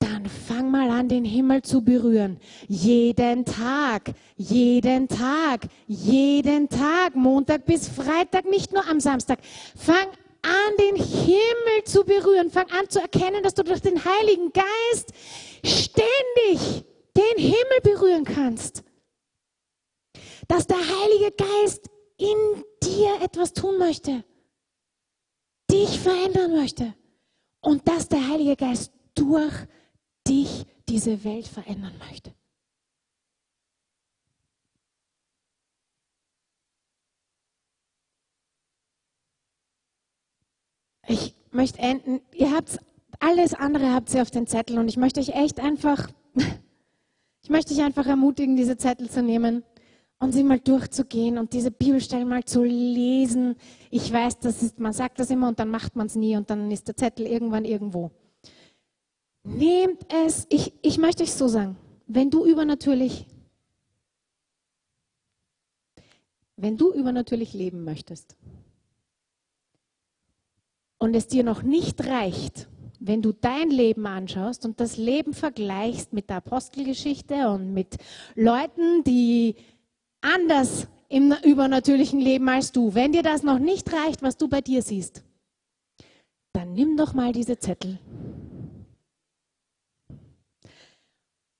dann 0.00 0.26
fang 0.26 0.70
mal 0.70 0.90
an, 0.90 1.08
den 1.08 1.24
Himmel 1.24 1.62
zu 1.62 1.82
berühren. 1.82 2.38
Jeden 2.66 3.44
Tag, 3.44 4.14
jeden 4.36 5.06
Tag, 5.06 5.68
jeden 5.86 6.68
Tag, 6.68 7.14
Montag 7.14 7.64
bis 7.66 7.88
Freitag, 7.88 8.44
nicht 8.46 8.72
nur 8.72 8.86
am 8.88 8.98
Samstag. 8.98 9.38
Fang 9.76 10.08
an, 10.42 10.76
den 10.78 10.96
Himmel 10.96 11.84
zu 11.84 12.04
berühren. 12.04 12.50
Fang 12.50 12.70
an 12.70 12.88
zu 12.88 13.00
erkennen, 13.00 13.42
dass 13.42 13.54
du 13.54 13.62
durch 13.62 13.80
den 13.80 14.04
Heiligen 14.04 14.52
Geist 14.52 15.12
ständig 15.64 16.84
den 17.16 17.38
Himmel 17.38 17.80
berühren 17.82 18.24
kannst. 18.24 18.82
Dass 20.48 20.66
der 20.66 20.78
Heilige 20.78 21.32
Geist 21.32 21.88
in 22.18 22.64
dir 22.82 23.20
etwas 23.22 23.52
tun 23.52 23.78
möchte, 23.78 24.24
dich 25.70 25.98
verändern 25.98 26.52
möchte 26.52 26.94
und 27.60 27.88
dass 27.88 28.08
der 28.08 28.28
Heilige 28.28 28.56
Geist 28.56 28.92
durch 29.14 29.54
dich 30.26 30.66
diese 30.88 31.24
Welt 31.24 31.46
verändern 31.46 31.96
möchte. 31.98 32.34
Ich 41.12 41.34
möchte 41.50 41.78
enden. 41.78 42.22
Ihr 42.32 42.52
habt 42.52 42.78
alles 43.20 43.52
andere 43.52 43.92
habt 43.92 44.12
ihr 44.14 44.22
auf 44.22 44.30
den 44.30 44.46
Zettel 44.46 44.78
und 44.78 44.88
ich 44.88 44.96
möchte 44.96 45.20
euch 45.20 45.28
echt 45.28 45.60
einfach, 45.60 46.08
ich 47.42 47.50
möchte 47.50 47.74
euch 47.74 47.82
einfach 47.82 48.06
ermutigen, 48.06 48.56
diese 48.56 48.78
Zettel 48.78 49.10
zu 49.10 49.22
nehmen 49.22 49.62
und 50.18 50.32
sie 50.32 50.42
mal 50.42 50.58
durchzugehen 50.58 51.36
und 51.36 51.52
diese 51.52 51.70
Bibelstellen 51.70 52.26
mal 52.26 52.44
zu 52.44 52.64
lesen. 52.64 53.56
Ich 53.90 54.10
weiß, 54.10 54.38
das 54.38 54.62
ist, 54.62 54.80
man 54.80 54.94
sagt 54.94 55.20
das 55.20 55.28
immer 55.28 55.48
und 55.48 55.58
dann 55.58 55.68
macht 55.68 55.96
man 55.96 56.06
es 56.06 56.16
nie 56.16 56.34
und 56.34 56.48
dann 56.48 56.70
ist 56.70 56.88
der 56.88 56.96
Zettel 56.96 57.26
irgendwann 57.26 57.66
irgendwo. 57.66 58.10
Nehmt 59.44 60.00
es, 60.26 60.46
ich, 60.48 60.72
ich 60.80 60.96
möchte 60.96 61.24
euch 61.24 61.34
so 61.34 61.46
sagen, 61.46 61.76
wenn 62.06 62.30
du 62.30 62.46
übernatürlich, 62.46 63.26
wenn 66.56 66.78
du 66.78 66.90
übernatürlich 66.90 67.52
leben 67.52 67.84
möchtest, 67.84 68.36
und 71.02 71.16
es 71.16 71.26
dir 71.26 71.42
noch 71.42 71.64
nicht 71.64 72.06
reicht, 72.06 72.68
wenn 73.00 73.22
du 73.22 73.32
dein 73.32 73.70
Leben 73.70 74.06
anschaust 74.06 74.64
und 74.64 74.78
das 74.78 74.96
Leben 74.96 75.34
vergleichst 75.34 76.12
mit 76.12 76.30
der 76.30 76.36
Apostelgeschichte 76.36 77.48
und 77.48 77.74
mit 77.74 77.96
Leuten, 78.36 79.02
die 79.02 79.56
anders 80.20 80.86
im 81.08 81.34
übernatürlichen 81.42 82.20
Leben 82.20 82.48
als 82.48 82.70
du, 82.70 82.94
wenn 82.94 83.10
dir 83.10 83.24
das 83.24 83.42
noch 83.42 83.58
nicht 83.58 83.92
reicht, 83.92 84.22
was 84.22 84.36
du 84.36 84.46
bei 84.48 84.60
dir 84.60 84.80
siehst, 84.80 85.24
dann 86.52 86.72
nimm 86.72 86.96
doch 86.96 87.14
mal 87.14 87.32
diese 87.32 87.58
Zettel. 87.58 87.98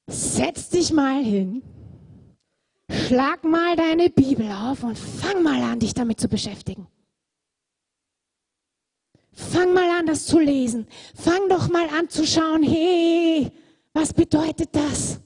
Setz 0.06 0.68
dich 0.68 0.92
mal 0.92 1.20
hin, 1.20 1.64
schlag 2.88 3.42
mal 3.42 3.74
deine 3.74 4.08
Bibel 4.08 4.52
auf 4.52 4.84
und 4.84 4.96
fang 4.96 5.42
mal 5.42 5.60
an, 5.64 5.80
dich 5.80 5.94
damit 5.94 6.20
zu 6.20 6.28
beschäftigen. 6.28 6.86
Fang 9.34 9.72
mal 9.72 9.88
an, 9.98 10.06
das 10.06 10.26
zu 10.26 10.38
lesen. 10.38 10.86
Fang 11.14 11.48
doch 11.48 11.68
mal 11.68 11.88
an 11.88 12.08
zu 12.08 12.26
schauen, 12.26 12.62
hey, 12.62 13.50
was 13.92 14.12
bedeutet 14.12 14.68
das? 14.72 15.18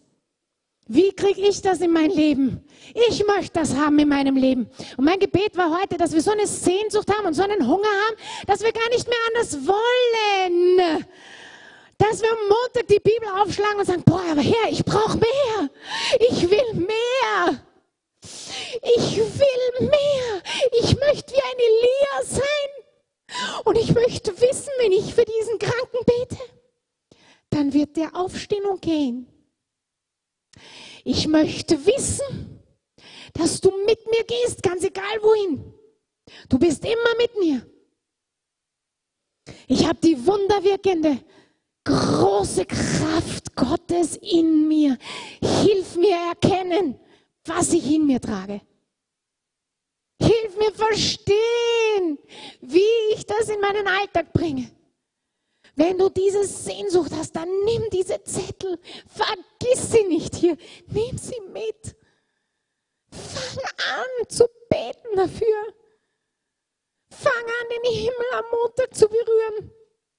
Wie 0.88 1.12
kriege 1.12 1.40
ich 1.40 1.60
das 1.60 1.80
in 1.80 1.90
mein 1.90 2.10
Leben? 2.10 2.64
Ich 3.08 3.26
möchte 3.26 3.58
das 3.58 3.74
haben 3.74 3.98
in 3.98 4.08
meinem 4.08 4.36
Leben. 4.36 4.70
Und 4.96 5.04
mein 5.04 5.18
Gebet 5.18 5.56
war 5.56 5.80
heute, 5.80 5.96
dass 5.96 6.12
wir 6.12 6.22
so 6.22 6.30
eine 6.30 6.46
Sehnsucht 6.46 7.12
haben 7.12 7.26
und 7.26 7.34
so 7.34 7.42
einen 7.42 7.66
Hunger 7.66 7.88
haben, 8.06 8.16
dass 8.46 8.62
wir 8.62 8.72
gar 8.72 8.88
nicht 8.90 9.08
mehr 9.08 9.18
anders 9.28 9.66
wollen. 9.66 11.04
Dass 11.98 12.22
wir 12.22 12.30
am 12.30 12.48
Montag 12.48 12.86
die 12.86 13.00
Bibel 13.00 13.28
aufschlagen 13.40 13.80
und 13.80 13.86
sagen, 13.86 14.02
boah, 14.04 14.22
aber 14.30 14.42
Herr, 14.42 14.70
ich 14.70 14.84
brauche 14.84 15.18
mehr. 15.18 15.70
Ich 16.30 16.48
will 16.48 16.74
mehr. 16.74 17.60
Ich 18.96 19.16
will 19.16 19.88
mehr. 19.88 20.42
Ich 20.82 20.96
möchte 20.96 21.34
wie 21.34 21.42
eine 21.42 21.62
Elia 21.62 22.22
sein. 22.22 22.75
Und 23.64 23.76
ich 23.76 23.92
möchte 23.94 24.40
wissen, 24.40 24.70
wenn 24.78 24.92
ich 24.92 25.14
für 25.14 25.24
diesen 25.24 25.58
Kranken 25.58 25.98
bete, 26.06 26.42
dann 27.50 27.72
wird 27.72 27.96
der 27.96 28.14
aufstehen 28.14 28.64
und 28.66 28.82
gehen. 28.82 29.26
Ich 31.04 31.26
möchte 31.26 31.84
wissen, 31.86 32.60
dass 33.34 33.60
du 33.60 33.70
mit 33.84 33.98
mir 34.10 34.24
gehst, 34.24 34.62
ganz 34.62 34.84
egal 34.84 35.22
wohin. 35.22 35.72
Du 36.48 36.58
bist 36.58 36.84
immer 36.84 37.16
mit 37.18 37.38
mir. 37.38 37.66
Ich 39.68 39.86
habe 39.86 39.98
die 40.02 40.26
wunderwirkende, 40.26 41.22
große 41.84 42.66
Kraft 42.66 43.54
Gottes 43.54 44.16
in 44.16 44.68
mir. 44.68 44.98
Hilf 45.40 45.96
mir 45.96 46.16
erkennen, 46.28 46.98
was 47.44 47.72
ich 47.72 47.86
in 47.92 48.06
mir 48.06 48.20
trage. 48.20 48.60
Hilf 50.20 50.56
mir 50.56 50.72
verstehen, 50.72 52.18
wie 52.60 53.14
ich 53.14 53.26
das 53.26 53.48
in 53.48 53.60
meinen 53.60 53.86
Alltag 53.86 54.32
bringe. 54.32 54.70
Wenn 55.74 55.98
du 55.98 56.08
diese 56.08 56.44
Sehnsucht 56.44 57.12
hast, 57.12 57.36
dann 57.36 57.48
nimm 57.64 57.90
diese 57.90 58.22
Zettel, 58.24 58.78
vergiss 59.06 59.92
sie 59.92 60.04
nicht 60.04 60.34
hier, 60.34 60.56
nimm 60.86 61.18
sie 61.18 61.40
mit. 61.52 61.94
Fang 63.10 63.64
an 63.94 64.28
zu 64.28 64.48
beten 64.70 65.16
dafür. 65.16 65.74
Fang 67.10 67.32
an, 67.32 67.68
den 67.70 67.92
Himmel 67.92 68.26
am 68.32 68.44
Montag 68.50 68.94
zu 68.94 69.06
berühren. 69.08 69.70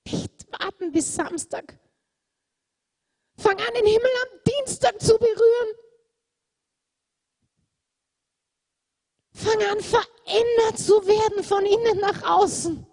Nicht 0.06 0.48
warten 0.52 0.92
bis 0.92 1.16
Samstag. 1.16 1.78
Fang 3.38 3.60
an, 3.60 3.74
den 3.74 3.86
Himmel 3.86 4.12
am 4.24 4.40
Dienstag 4.48 5.02
zu 5.02 5.18
berühren. 5.18 5.76
An, 9.62 9.80
verändert 9.80 10.78
zu 10.78 11.06
werden 11.08 11.44
von 11.44 11.66
innen 11.66 12.00
nach 12.00 12.24
außen. 12.24 12.86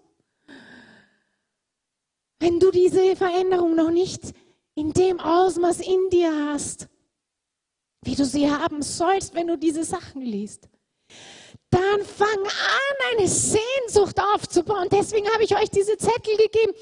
Wenn 2.41 2.61
du 2.61 2.71
diese 2.71 3.17
Veränderung 3.17 3.75
noch 3.75 3.91
nicht 3.91 4.21
in 4.75 4.93
dem 4.93 5.21
Ausmaß 5.21 5.81
in 5.81 6.11
dir 6.11 6.51
hast, 6.51 6.89
wie 8.03 8.15
du 8.15 8.25
sie 8.25 8.51
haben 8.51 8.83
sollst, 8.83 9.35
wenn 9.35 9.47
du 9.47 9.57
diese 9.57 9.85
Sachen 9.85 10.23
liest, 10.23 10.69
dann 11.71 12.05
fang 12.05 12.29
an, 12.29 13.17
eine 13.17 13.29
Sehnsucht 13.29 14.21
aufzubauen. 14.21 14.89
Deswegen 14.91 15.29
habe 15.31 15.45
ich 15.45 15.57
euch 15.57 15.71
diese 15.71 15.97
Zettel 15.97 16.37
gegeben. 16.37 16.73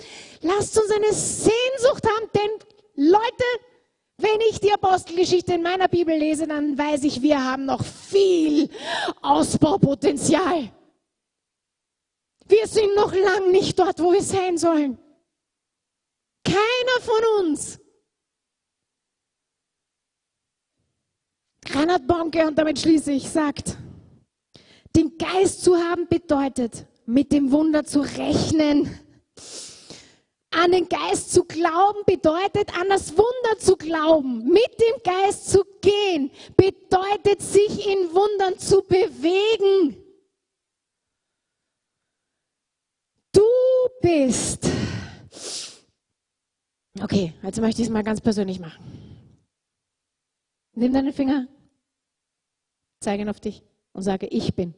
Lasst 0.41 0.78
uns 0.78 0.91
eine 0.91 1.12
Sehnsucht 1.12 2.07
haben, 2.07 2.30
denn 2.35 2.51
Leute, 2.95 3.45
wenn 4.19 4.41
ich 4.51 4.61
die 4.61 4.73
Apostelgeschichte 4.73 5.55
in 5.55 5.63
meiner 5.63 5.89
Bibel 5.89 6.17
lese, 6.17 6.47
dann 6.47 6.77
weiß 6.77 7.05
ich, 7.05 7.23
wir 7.23 7.43
haben 7.43 7.65
noch 7.65 7.85
viel 7.85 8.69
Ausbaupotenzial. 9.21 10.71
Wir 12.47 12.67
sind 12.67 12.95
noch 12.95 13.15
lang 13.15 13.51
nicht 13.51 13.79
dort, 13.79 13.99
wo 14.01 14.13
wir 14.13 14.23
sein 14.23 14.59
sollen. 14.59 14.99
Keiner 16.45 17.01
von 17.01 17.47
uns. 17.47 17.81
Reinhard 21.71 22.07
Bonke, 22.07 22.47
und 22.47 22.59
damit 22.59 22.79
schließe 22.79 23.13
ich, 23.13 23.31
sagt, 23.31 23.79
den 24.95 25.17
Geist 25.17 25.63
zu 25.63 25.77
haben 25.77 26.07
bedeutet, 26.07 26.87
mit 27.07 27.33
dem 27.33 27.51
Wunder 27.51 27.85
zu 27.85 28.01
rechnen. 28.01 28.99
An 30.55 30.71
den 30.71 30.89
Geist 30.89 31.33
zu 31.33 31.45
glauben 31.45 32.01
bedeutet, 32.07 32.79
an 32.79 32.89
das 32.89 33.13
Wunder 33.13 33.59
zu 33.59 33.77
glauben. 33.77 34.45
Mit 34.45 34.79
dem 34.79 35.03
Geist 35.03 35.51
zu 35.51 35.65
gehen 35.81 36.31
bedeutet, 36.57 37.41
sich 37.41 37.87
in 37.87 38.13
Wundern 38.13 38.59
zu 38.59 38.83
bewegen. 38.83 39.97
Du 43.33 43.43
bist. 44.03 44.69
Okay, 47.01 47.33
jetzt 47.43 47.61
möchte 47.61 47.81
ich 47.81 47.89
es 47.89 47.93
mal 47.93 48.05
ganz 48.05 48.21
persönlich 48.21 48.61
machen. 48.61 48.85
Nimm 50.75 50.93
deinen 50.93 51.13
Finger, 51.13 51.49
zeige 53.01 53.23
ihn 53.23 53.29
auf 53.29 53.41
dich 53.41 53.63
und 53.93 54.03
sage, 54.03 54.27
ich 54.27 54.55
bin. 54.55 54.75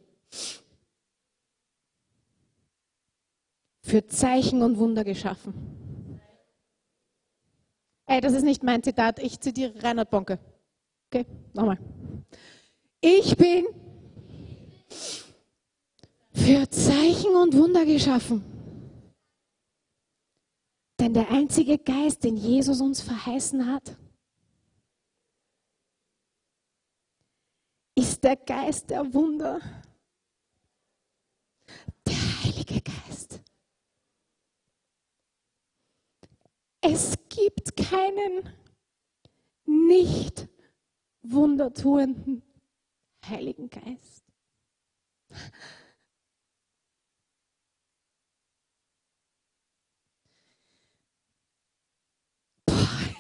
Für 3.85 4.07
Zeichen 4.07 4.62
und 4.62 4.78
Wunder 4.78 5.05
geschaffen. 5.05 5.53
Ey, 8.07 8.20
das 8.22 8.32
ist 8.32 8.43
nicht 8.43 8.62
mein 8.62 8.82
Zitat, 8.82 9.18
ich 9.18 9.39
zitiere 9.41 9.82
Reinhard 9.82 10.11
Bonke. 10.11 10.39
Okay, 11.11 11.26
nochmal. 11.53 11.78
Ich 13.03 13.37
bin 13.37 13.66
für 16.32 16.68
Zeichen 16.70 17.37
und 17.37 17.55
Wunder 17.55 17.85
geschaffen. 17.85 18.43
Denn 20.99 21.12
der 21.12 21.30
einzige 21.30 21.76
Geist, 21.76 22.24
den 22.24 22.39
Jesus 22.39 22.80
uns 22.80 23.03
verheißen 23.03 23.70
hat, 23.70 23.99
ist 27.95 28.24
der 28.24 28.37
Geist 28.37 28.89
der 28.89 29.12
Wunder. 29.12 29.61
Der 32.07 32.43
Heilige 32.43 32.80
Geist. 32.80 33.13
Es 36.87 37.14
gibt 37.30 37.78
keinen 37.78 38.47
nicht 39.64 40.49
wundertuenden 41.22 42.43
Heiligen 43.26 43.70
Geist. 43.70 44.22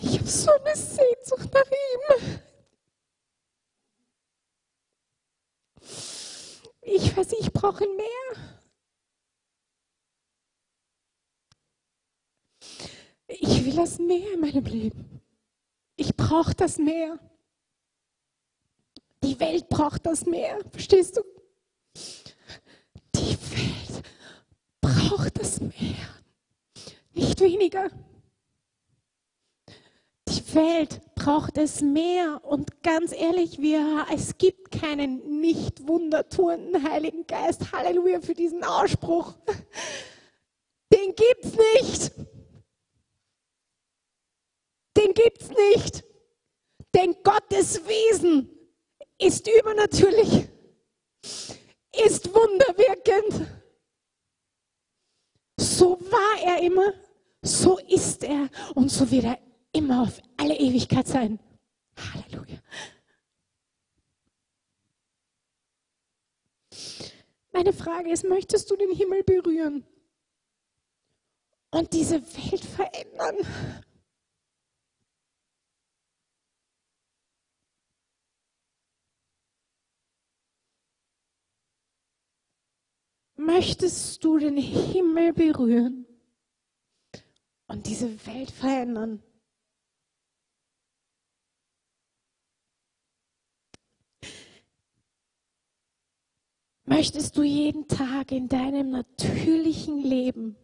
ich 0.02 0.18
habe 0.18 0.28
so 0.28 0.50
eine 0.52 0.76
Sehnsucht 0.76 1.50
nach 1.54 1.70
ihm. 1.70 2.40
ich 6.82 7.16
weiß, 7.16 7.32
ich 7.40 7.50
brauche 7.50 7.86
mehr. 7.86 8.53
Ich 13.40 13.64
will 13.64 13.74
das 13.74 13.98
mehr 13.98 14.34
in 14.34 14.40
meinem 14.40 14.64
Leben. 14.64 15.20
Ich 15.96 16.14
brauche 16.16 16.54
das 16.54 16.78
mehr. 16.78 17.18
Die 19.22 19.38
Welt 19.40 19.68
braucht 19.68 20.06
das 20.06 20.26
mehr. 20.26 20.58
Verstehst 20.70 21.16
du? 21.16 21.22
Die 23.14 23.36
Welt 23.36 24.02
braucht 24.80 25.38
das 25.40 25.60
mehr. 25.60 25.70
Nicht 27.12 27.40
weniger. 27.40 27.90
Die 30.28 30.54
Welt 30.54 31.00
braucht 31.14 31.56
es 31.58 31.80
mehr. 31.80 32.40
Und 32.44 32.82
ganz 32.82 33.12
ehrlich, 33.12 33.60
wir, 33.60 34.06
es 34.12 34.36
gibt 34.36 34.70
keinen 34.72 35.40
nicht 35.40 35.86
wundertuenden 35.86 36.82
Heiligen 36.82 37.26
Geist. 37.26 37.72
Halleluja 37.72 38.20
für 38.20 38.34
diesen 38.34 38.64
Ausspruch. 38.64 39.34
Den 40.92 41.14
gibt's 41.14 41.56
nicht. 41.80 42.33
Den 45.04 45.12
gibt's 45.12 45.48
nicht. 45.50 46.04
Denn 46.94 47.14
Gottes 47.22 47.86
Wesen 47.86 48.48
ist 49.18 49.48
übernatürlich, 49.48 50.48
ist 52.06 52.32
wunderwirkend. 52.32 53.48
So 55.58 56.00
war 56.00 56.42
er 56.42 56.62
immer, 56.62 56.94
so 57.42 57.78
ist 57.78 58.24
er 58.24 58.48
und 58.74 58.90
so 58.90 59.10
wird 59.10 59.24
er 59.24 59.38
immer 59.72 60.02
auf 60.02 60.20
alle 60.36 60.56
Ewigkeit 60.56 61.06
sein. 61.06 61.38
Halleluja. 61.96 62.58
Meine 67.52 67.72
Frage 67.72 68.10
ist, 68.10 68.24
möchtest 68.24 68.70
du 68.70 68.76
den 68.76 68.92
Himmel 68.92 69.22
berühren 69.22 69.84
und 71.70 71.92
diese 71.92 72.22
Welt 72.22 72.64
verändern? 72.64 73.36
Möchtest 83.36 84.22
du 84.22 84.38
den 84.38 84.56
Himmel 84.56 85.32
berühren 85.32 86.06
und 87.66 87.86
diese 87.86 88.26
Welt 88.26 88.50
verändern? 88.50 89.22
Möchtest 96.86 97.36
du 97.36 97.42
jeden 97.42 97.88
Tag 97.88 98.30
in 98.30 98.48
deinem 98.48 98.90
natürlichen 98.90 100.00
Leben, 100.00 100.56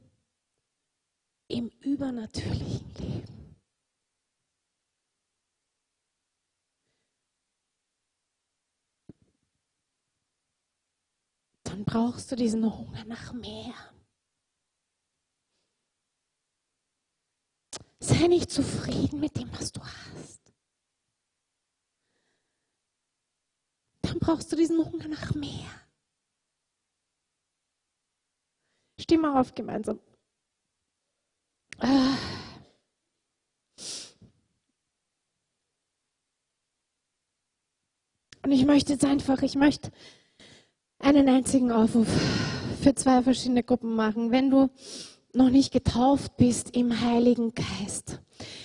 im 1.49 1.71
übernatürlichen 1.81 2.95
Leben, 2.99 3.40
dann 11.81 11.85
brauchst 11.87 12.31
du 12.31 12.37
diesen 12.37 12.63
Hunger 12.63 13.05
nach 13.07 13.33
mehr. 13.33 13.75
Sei 18.01 18.27
nicht 18.27 18.51
zufrieden 18.51 19.21
mit 19.21 19.37
dem, 19.37 19.51
was 19.53 19.73
du 19.73 19.81
hast. 19.83 20.53
Dann 24.03 24.19
brauchst 24.19 24.53
du 24.53 24.57
diesen 24.57 24.79
Hunger 24.79 25.09
nach 25.09 25.35
mehr. 25.35 25.71
Stimme 28.99 29.39
auf 29.39 29.55
gemeinsam. 29.55 30.01
Ah. 31.79 32.19
Und 38.43 38.53
ich 38.53 38.67
möchte 38.67 38.93
jetzt 38.93 39.05
einfach, 39.05 39.41
ich 39.43 39.55
möchte 39.55 39.91
einen 41.01 41.29
einzigen 41.29 41.73
Aufruf 41.73 42.09
für 42.81 42.95
zwei 42.95 43.23
verschiedene 43.23 43.63
Gruppen 43.63 43.95
machen. 43.95 44.31
Wenn 44.31 44.51
du 44.51 44.71
noch 45.33 45.51
nicht 45.51 45.73
getauft 45.73 46.37
bist 46.37 46.77
im 46.77 47.01
Heiligen 47.01 47.53
Geist, 47.55 48.21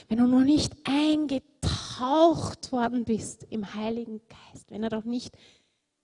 wenn 0.07 0.19
du 0.19 0.27
noch 0.27 0.43
nicht 0.43 0.73
eingetaucht 0.83 2.71
worden 2.71 3.03
bist 3.05 3.45
im 3.49 3.73
Heiligen 3.73 4.21
Geist, 4.27 4.69
wenn 4.69 4.83
er 4.83 4.89
doch 4.89 5.05
nicht 5.05 5.35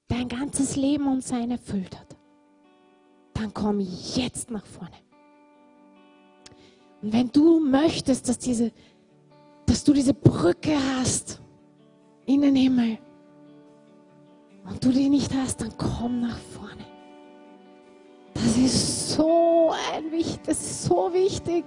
dein 0.07 0.27
ganzes 0.27 0.75
Leben 0.75 1.07
und 1.07 1.23
sein 1.23 1.51
erfüllt 1.51 1.97
hat, 1.99 2.17
dann 3.33 3.53
komm 3.53 3.79
jetzt 3.79 4.51
nach 4.51 4.65
vorne. 4.65 4.95
Und 7.01 7.13
wenn 7.13 7.31
du 7.31 7.59
möchtest, 7.59 8.29
dass, 8.29 8.37
diese, 8.37 8.71
dass 9.65 9.83
du 9.83 9.93
diese 9.93 10.13
Brücke 10.13 10.77
hast 10.95 11.41
in 12.25 12.41
den 12.41 12.55
Himmel 12.55 12.99
und 14.65 14.83
du 14.83 14.89
die 14.91 15.09
nicht 15.09 15.33
hast, 15.33 15.61
dann 15.61 15.71
komm 15.77 16.21
nach 16.21 16.37
vorne. 16.37 16.85
Das 18.33 18.57
ist 18.57 19.11
so 19.11 19.73
ein 19.93 20.11
wichtig, 20.11 20.39
das 20.45 20.59
ist 20.59 20.83
so 20.83 21.11
wichtig. 21.13 21.65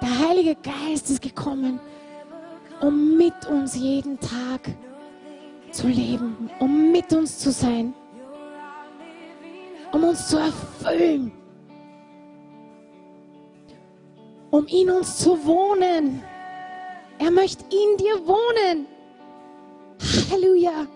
Der 0.00 0.28
Heilige 0.28 0.56
Geist 0.56 1.10
ist 1.10 1.22
gekommen, 1.22 1.78
um 2.80 3.16
mit 3.16 3.46
uns 3.46 3.76
jeden 3.76 4.18
Tag 4.18 4.74
zu 5.70 5.86
leben, 5.86 6.50
um 6.58 6.90
mit 6.90 7.12
uns 7.12 7.38
zu 7.38 7.52
sein 7.52 7.94
um 9.92 10.04
uns 10.04 10.28
zu 10.28 10.38
erfüllen, 10.38 11.32
um 14.50 14.66
in 14.66 14.90
uns 14.90 15.18
zu 15.18 15.44
wohnen. 15.44 16.22
Er 17.18 17.30
möchte 17.30 17.64
in 17.64 17.96
dir 17.98 18.26
wohnen. 18.26 18.86
Halleluja. 20.30 20.86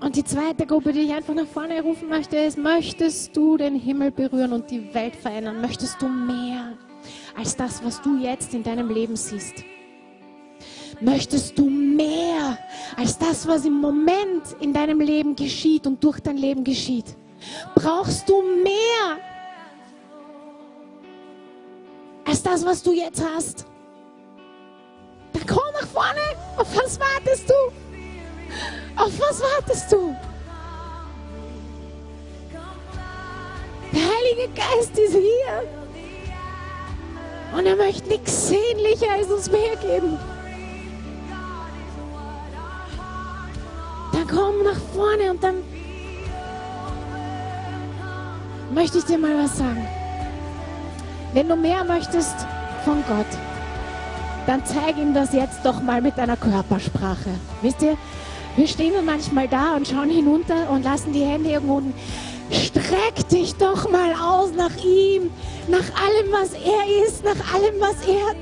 Und 0.00 0.16
die 0.16 0.24
zweite 0.24 0.66
Gruppe, 0.66 0.92
die 0.92 1.00
ich 1.00 1.12
einfach 1.12 1.34
nach 1.34 1.46
vorne 1.46 1.80
rufen 1.80 2.08
möchte, 2.08 2.36
ist, 2.36 2.58
möchtest 2.58 3.34
du 3.34 3.56
den 3.56 3.74
Himmel 3.74 4.10
berühren 4.10 4.52
und 4.52 4.70
die 4.70 4.92
Welt 4.92 5.16
verändern? 5.16 5.62
Möchtest 5.62 6.00
du 6.02 6.08
mehr 6.08 6.74
als 7.36 7.56
das, 7.56 7.82
was 7.82 8.02
du 8.02 8.18
jetzt 8.18 8.52
in 8.52 8.62
deinem 8.62 8.90
Leben 8.90 9.16
siehst? 9.16 9.64
Möchtest 11.00 11.58
du 11.58 11.68
mehr 11.68 12.58
als 12.96 13.18
das, 13.18 13.48
was 13.48 13.64
im 13.64 13.80
Moment 13.80 14.54
in 14.60 14.72
deinem 14.72 15.00
Leben 15.00 15.34
geschieht 15.34 15.86
und 15.86 16.04
durch 16.04 16.20
dein 16.20 16.36
Leben 16.36 16.64
geschieht? 16.64 17.16
Brauchst 17.74 18.28
du 18.28 18.42
mehr 18.42 19.18
als 22.26 22.42
das, 22.42 22.64
was 22.64 22.82
du 22.82 22.92
jetzt 22.92 23.24
hast? 23.24 23.66
Vorne. 25.94 26.20
Auf 26.56 26.76
was 26.76 26.98
wartest 27.00 27.48
du? 27.48 27.54
Auf 28.96 29.12
was 29.18 29.40
wartest 29.40 29.92
du? 29.92 30.14
Der 33.92 34.02
Heilige 34.02 34.52
Geist 34.54 34.98
ist 34.98 35.12
hier. 35.12 35.62
Und 37.56 37.66
er 37.66 37.76
möchte 37.76 38.08
nichts 38.08 38.48
sehnlicher 38.48 39.12
als 39.12 39.28
uns 39.28 39.48
mehr 39.50 39.76
geben. 39.76 40.18
dann 44.24 44.36
komm 44.36 44.62
nach 44.62 44.80
vorne 44.94 45.30
und 45.30 45.42
dann 45.42 45.62
möchte 48.72 48.98
ich 48.98 49.04
dir 49.04 49.18
mal 49.18 49.36
was 49.36 49.56
sagen. 49.56 49.86
Wenn 51.32 51.48
du 51.48 51.56
mehr 51.56 51.84
möchtest 51.84 52.34
von 52.84 53.02
Gott, 53.08 53.26
dann 54.46 54.64
zeig 54.64 54.96
ihm 54.98 55.14
das 55.14 55.32
jetzt 55.32 55.60
doch 55.64 55.82
mal 55.82 56.00
mit 56.00 56.18
deiner 56.18 56.36
Körpersprache. 56.36 57.30
Wisst 57.62 57.82
ihr, 57.82 57.96
wir 58.56 58.68
stehen 58.68 58.92
dann 58.94 59.04
manchmal 59.04 59.48
da 59.48 59.74
und 59.76 59.88
schauen 59.88 60.10
hinunter 60.10 60.70
und 60.70 60.84
lassen 60.84 61.12
die 61.12 61.24
Hände 61.24 61.50
irgendwo 61.50 61.76
unten. 61.76 61.94
Streck 62.50 63.28
dich 63.28 63.54
doch 63.56 63.90
mal 63.90 64.12
aus 64.12 64.50
nach 64.56 64.76
ihm, 64.84 65.30
nach 65.68 65.78
allem, 65.78 66.30
was 66.30 66.52
er 66.52 67.06
ist, 67.06 67.24
nach 67.24 67.54
allem, 67.54 67.80
was 67.80 68.06
er 68.06 68.34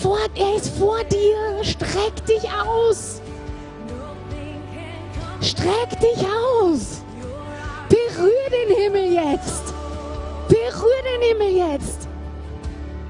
vor, 0.00 0.18
er 0.34 0.56
ist 0.56 0.76
vor 0.78 1.02
dir. 1.04 1.64
Streck 1.64 2.24
dich 2.26 2.44
aus. 2.50 3.20
Streck 5.40 6.00
dich 6.00 6.26
aus. 6.26 7.02
Berühr 7.88 8.50
den 8.50 8.76
Himmel 8.76 9.12
jetzt. 9.12 9.74
Berühr 10.48 11.02
den 11.02 11.22
Himmel 11.28 11.72
jetzt. 11.72 11.95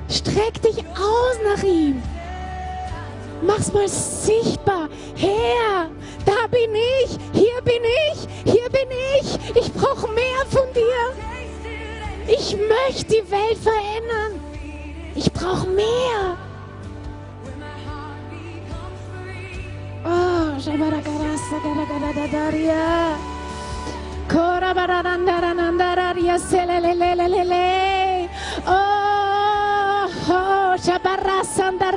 Streck 0.09 0.61
dich 0.63 0.79
aus 0.79 1.37
nach 1.45 1.63
ihm. 1.63 2.03
Mach's 3.43 3.73
mal 3.73 3.89
sichtbar. 3.89 4.89
Herr, 5.17 5.91
da 6.25 6.47
bin 6.51 6.75
ich, 6.75 7.19
hier 7.33 7.61
bin 7.65 7.83
ich, 8.11 8.53
hier 8.53 8.69
bin 8.71 8.89
ich. 9.21 9.57
Ich 9.57 9.73
brauche 9.73 10.09
mehr 10.13 10.47
von 10.51 10.73
dir. 10.75 11.13
Ich 12.29 12.57
möchte 12.57 13.07
die 13.07 13.31
Welt 13.31 13.59
verändern. 13.59 14.41
Ich 15.15 15.33
brauche 15.33 15.69
mehr. 15.69 16.37
Shabaragarasa 20.67 21.59
Garagadadaria. 21.63 23.17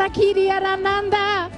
Shabarasandarakiria 0.10 0.60
Rananda. 0.62 1.50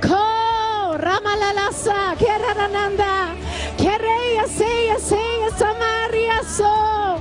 Ko 0.00 0.96
Ramalalasa 0.98 2.16
Kerarananda. 2.16 3.36
Kereya 3.76 4.46
Seya 4.46 4.98
Seya 4.98 5.50
Samaria 5.56 6.42
So. 6.44 7.20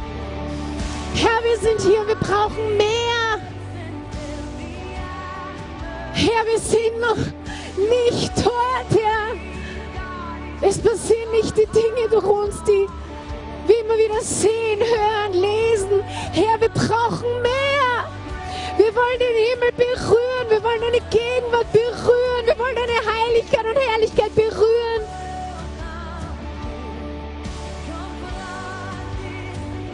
Herr, 1.13 1.43
wir 1.43 1.57
sind 1.57 1.81
hier, 1.81 2.07
wir 2.07 2.15
brauchen 2.15 2.77
mehr. 2.77 3.39
Herr, 6.13 6.45
wir 6.45 6.59
sind 6.59 6.99
noch 6.99 7.17
nicht 7.89 8.31
dort, 8.43 8.89
Herr. 8.89 10.67
Es 10.67 10.79
passieren 10.79 11.31
nicht 11.31 11.57
die 11.57 11.67
Dinge 11.67 12.09
durch 12.09 12.25
uns, 12.25 12.63
die 12.63 12.87
wir 13.67 13.79
immer 13.85 13.95
wieder 13.95 14.21
sehen, 14.21 14.79
hören, 14.79 15.33
lesen. 15.33 16.03
Herr, 16.33 16.59
wir 16.59 16.69
brauchen 16.69 17.41
mehr. 17.41 17.60
Wir 18.91 18.97
wollen 18.97 19.19
den 19.19 19.37
Himmel 19.37 19.71
berühren. 19.71 20.49
Wir 20.49 20.63
wollen 20.63 20.81
deine 20.81 20.99
Gegenwart 21.09 21.71
berühren. 21.71 22.45
Wir 22.45 22.59
wollen 22.59 22.75
deine 22.75 22.91
Heiligkeit 22.91 23.65
und 23.65 23.77
Herrlichkeit 23.77 24.35
berühren. 24.35 25.07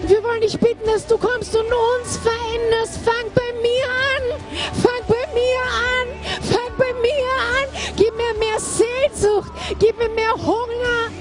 Wir 0.01 0.23
wollen 0.23 0.41
dich 0.41 0.59
bitten, 0.59 0.87
dass 0.87 1.05
du 1.05 1.15
kommst 1.19 1.55
und 1.55 1.67
uns 1.71 2.17
veränderst. 2.17 2.97
Fang 3.05 3.31
bei 3.35 3.53
mir 3.61 3.85
an. 3.85 4.41
Fang 4.81 5.03
bei 5.07 5.33
mir 5.35 5.61
an. 5.61 6.07
Fang 6.41 6.75
bei 6.79 6.91
mir 6.93 7.29
an. 7.53 7.67
Gib 7.97 8.15
mir 8.15 8.33
mehr 8.39 8.59
Sehnsucht. 8.59 9.51
Gib 9.77 9.95
mir 9.99 10.09
mehr 10.09 10.33
Hunger. 10.33 11.11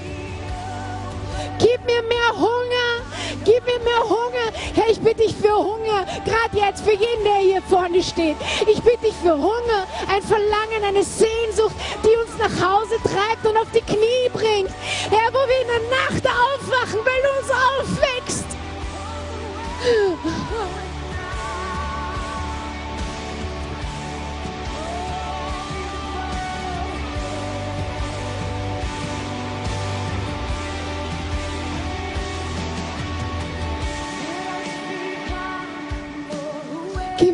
Gib 1.59 1.85
mir 1.85 2.01
mehr 2.01 2.31
Hunger. 2.35 3.06
Gib 3.47 3.65
mir 3.65 3.79
mehr 3.79 4.03
Hunger. 4.03 4.51
Herr, 4.75 4.89
ich 4.89 4.99
bitte 4.99 5.23
dich 5.23 5.33
für 5.33 5.55
Hunger. 5.55 6.05
Gerade 6.25 6.57
jetzt 6.57 6.83
für 6.83 6.91
jeden, 6.91 7.23
der 7.23 7.37
hier 7.37 7.61
vorne 7.61 8.03
steht. 8.03 8.35
Ich 8.67 8.81
bitte 8.81 9.05
dich 9.05 9.15
für 9.23 9.37
Hunger. 9.37 9.87
Ein 10.13 10.21
Verlangen, 10.21 10.83
eine 10.85 11.01
Sehnsucht, 11.01 11.75
die 12.03 12.13
uns 12.17 12.37
nach 12.37 12.51
Hause 12.61 12.95
treibt 13.03 13.45
und 13.45 13.55
auf 13.55 13.71
die 13.73 13.79
Knie 13.79 14.27
bringt. 14.33 14.71
Herr, 15.09 15.31
wo 15.31 15.39
wir 15.47 15.61
in 15.61 15.67
der 15.67 15.83
Nacht 15.97 16.27
aufwachen, 16.27 16.99
weil 17.05 17.21
du 17.23 17.29
uns 17.39 17.49
aufwächst. 17.79 18.47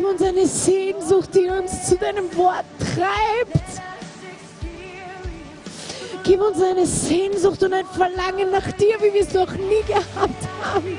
Gib 0.04 0.12
uns 0.12 0.22
eine 0.22 0.46
Sehnsucht, 0.46 1.30
die 1.34 1.48
uns 1.48 1.88
zu 1.88 1.96
deinem 1.96 2.36
Wort 2.36 2.66
treibt. 2.78 3.64
Gib 6.22 6.42
uns 6.42 6.60
eine 6.60 6.84
Sehnsucht 6.84 7.62
und 7.62 7.72
ein 7.72 7.86
Verlangen 7.86 8.50
nach 8.50 8.70
dir, 8.72 8.96
wie 9.00 9.14
wir 9.14 9.22
es 9.22 9.32
noch 9.32 9.50
nie 9.52 9.82
gehabt 9.86 10.44
haben. 10.62 10.98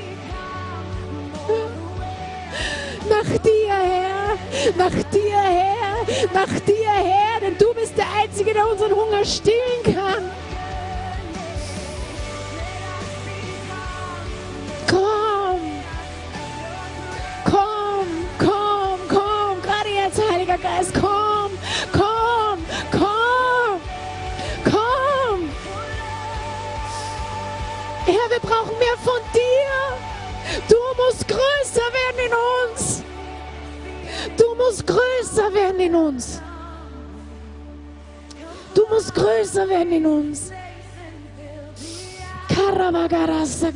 Nach 3.08 3.38
dir, 3.42 3.74
Herr. 3.74 4.36
Nach 4.76 5.10
dir, 5.12 5.38
Herr. 5.38 6.26
Nach 6.34 6.60
dir, 6.66 6.90
Herr. 6.90 7.40
Denn 7.42 7.56
du 7.58 7.72
bist 7.74 7.96
der 7.96 8.06
Einzige, 8.20 8.54
der 8.54 8.68
unseren 8.68 8.90
Hunger 8.90 9.24
stillen 9.24 9.84
kann. 9.84 10.05
Wir 28.36 28.50
brauchen 28.50 28.78
mehr 28.78 28.96
von 29.02 29.20
dir. 29.32 30.66
Du 30.68 30.76
musst 31.02 31.26
größer 31.26 31.86
werden 31.98 32.20
in 32.26 32.32
uns. 32.76 33.02
Du 34.36 34.54
musst 34.56 34.86
größer 34.86 35.54
werden 35.54 35.80
in 35.80 35.94
uns. 35.94 36.42
Du 38.74 38.82
musst 38.90 39.14
größer 39.14 39.68
werden 39.68 39.92
in 39.92 40.06
uns. 40.06 40.52
Karamagarasa 42.48 43.68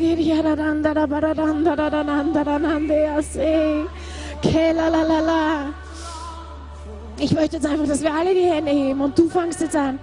Ich 7.18 7.32
möchte 7.32 7.56
jetzt 7.56 7.66
einfach, 7.66 7.86
dass 7.86 8.02
wir 8.02 8.12
alle 8.12 8.34
die 8.34 8.46
Hände 8.46 8.70
heben 8.70 9.00
und 9.00 9.18
du 9.18 9.28
fangst 9.28 9.60
jetzt 9.60 9.76
an, 9.76 9.98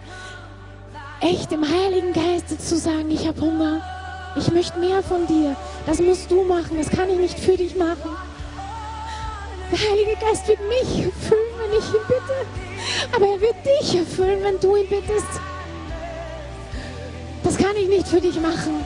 echt 1.20 1.52
im 1.52 1.64
Heiligen 1.64 2.14
Geist 2.14 2.50
zu 2.68 2.78
sagen, 2.78 3.10
ich 3.10 3.28
habe 3.28 3.42
Hunger. 3.42 3.82
Ich 4.38 4.52
möchte 4.52 4.78
mehr 4.78 5.02
von 5.02 5.26
dir. 5.26 5.56
Das 5.88 6.00
musst 6.00 6.30
du 6.30 6.44
machen. 6.44 6.78
Das 6.78 6.90
kann 6.90 7.10
ich 7.10 7.18
nicht 7.18 7.40
für 7.40 7.58
dich 7.58 7.76
machen. 7.76 8.16
Der 9.72 9.80
Heilige 9.80 10.16
Geist 10.22 10.48
wird 10.48 10.60
mich 10.70 11.06
erfüllen, 11.06 11.54
wenn 11.58 11.80
ich 11.80 11.88
ihn 11.88 12.08
bitte. 12.08 13.16
Aber 13.16 13.26
er 13.26 13.42
wird 13.42 13.56
dich 13.66 13.96
erfüllen, 13.96 14.44
wenn 14.44 14.60
du 14.60 14.76
ihn 14.76 14.88
bittest. 14.88 15.42
Das 17.44 17.58
kann 17.58 17.76
ich 17.76 17.88
nicht 17.88 18.08
für 18.08 18.22
dich 18.22 18.40
machen. 18.40 18.86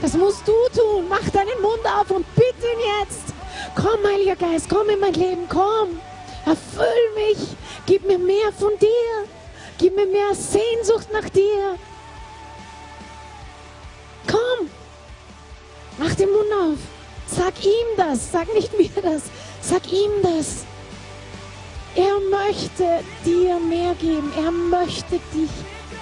Das 0.00 0.14
musst 0.14 0.48
du 0.48 0.54
tun. 0.74 1.04
Mach 1.08 1.28
deinen 1.30 1.60
Mund 1.60 1.84
auf 1.84 2.10
und 2.10 2.24
bitte 2.34 2.66
ihn 2.66 3.00
jetzt. 3.00 3.34
Komm, 3.74 4.00
Heiliger 4.10 4.36
Geist, 4.36 4.70
komm 4.70 4.88
in 4.88 5.00
mein 5.00 5.14
Leben, 5.14 5.46
komm. 5.48 6.00
Erfüll 6.46 6.86
mich. 7.14 7.46
Gib 7.84 8.06
mir 8.06 8.18
mehr 8.18 8.52
von 8.58 8.72
dir. 8.80 9.28
Gib 9.76 9.94
mir 9.94 10.06
mehr 10.06 10.34
Sehnsucht 10.34 11.08
nach 11.12 11.28
dir. 11.28 11.76
Komm. 14.26 14.68
Mach 15.98 16.14
den 16.14 16.30
Mund 16.30 16.52
auf. 16.52 16.78
Sag 17.26 17.64
ihm 17.64 17.96
das. 17.96 18.32
Sag 18.32 18.52
nicht 18.54 18.76
mir 18.76 18.90
das. 19.02 19.22
Sag 19.60 19.90
ihm 19.92 20.10
das. 20.22 20.64
Er 21.94 22.18
möchte 22.30 23.04
dir 23.24 23.58
mehr 23.58 23.94
geben. 23.94 24.32
Er 24.36 24.50
möchte 24.50 25.20
dich 25.34 25.50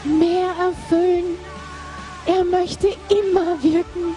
mehr 0.05 0.51
erfüllen. 0.61 1.39
Er 2.27 2.45
möchte 2.45 2.89
immer 3.09 3.63
wirken. 3.63 4.17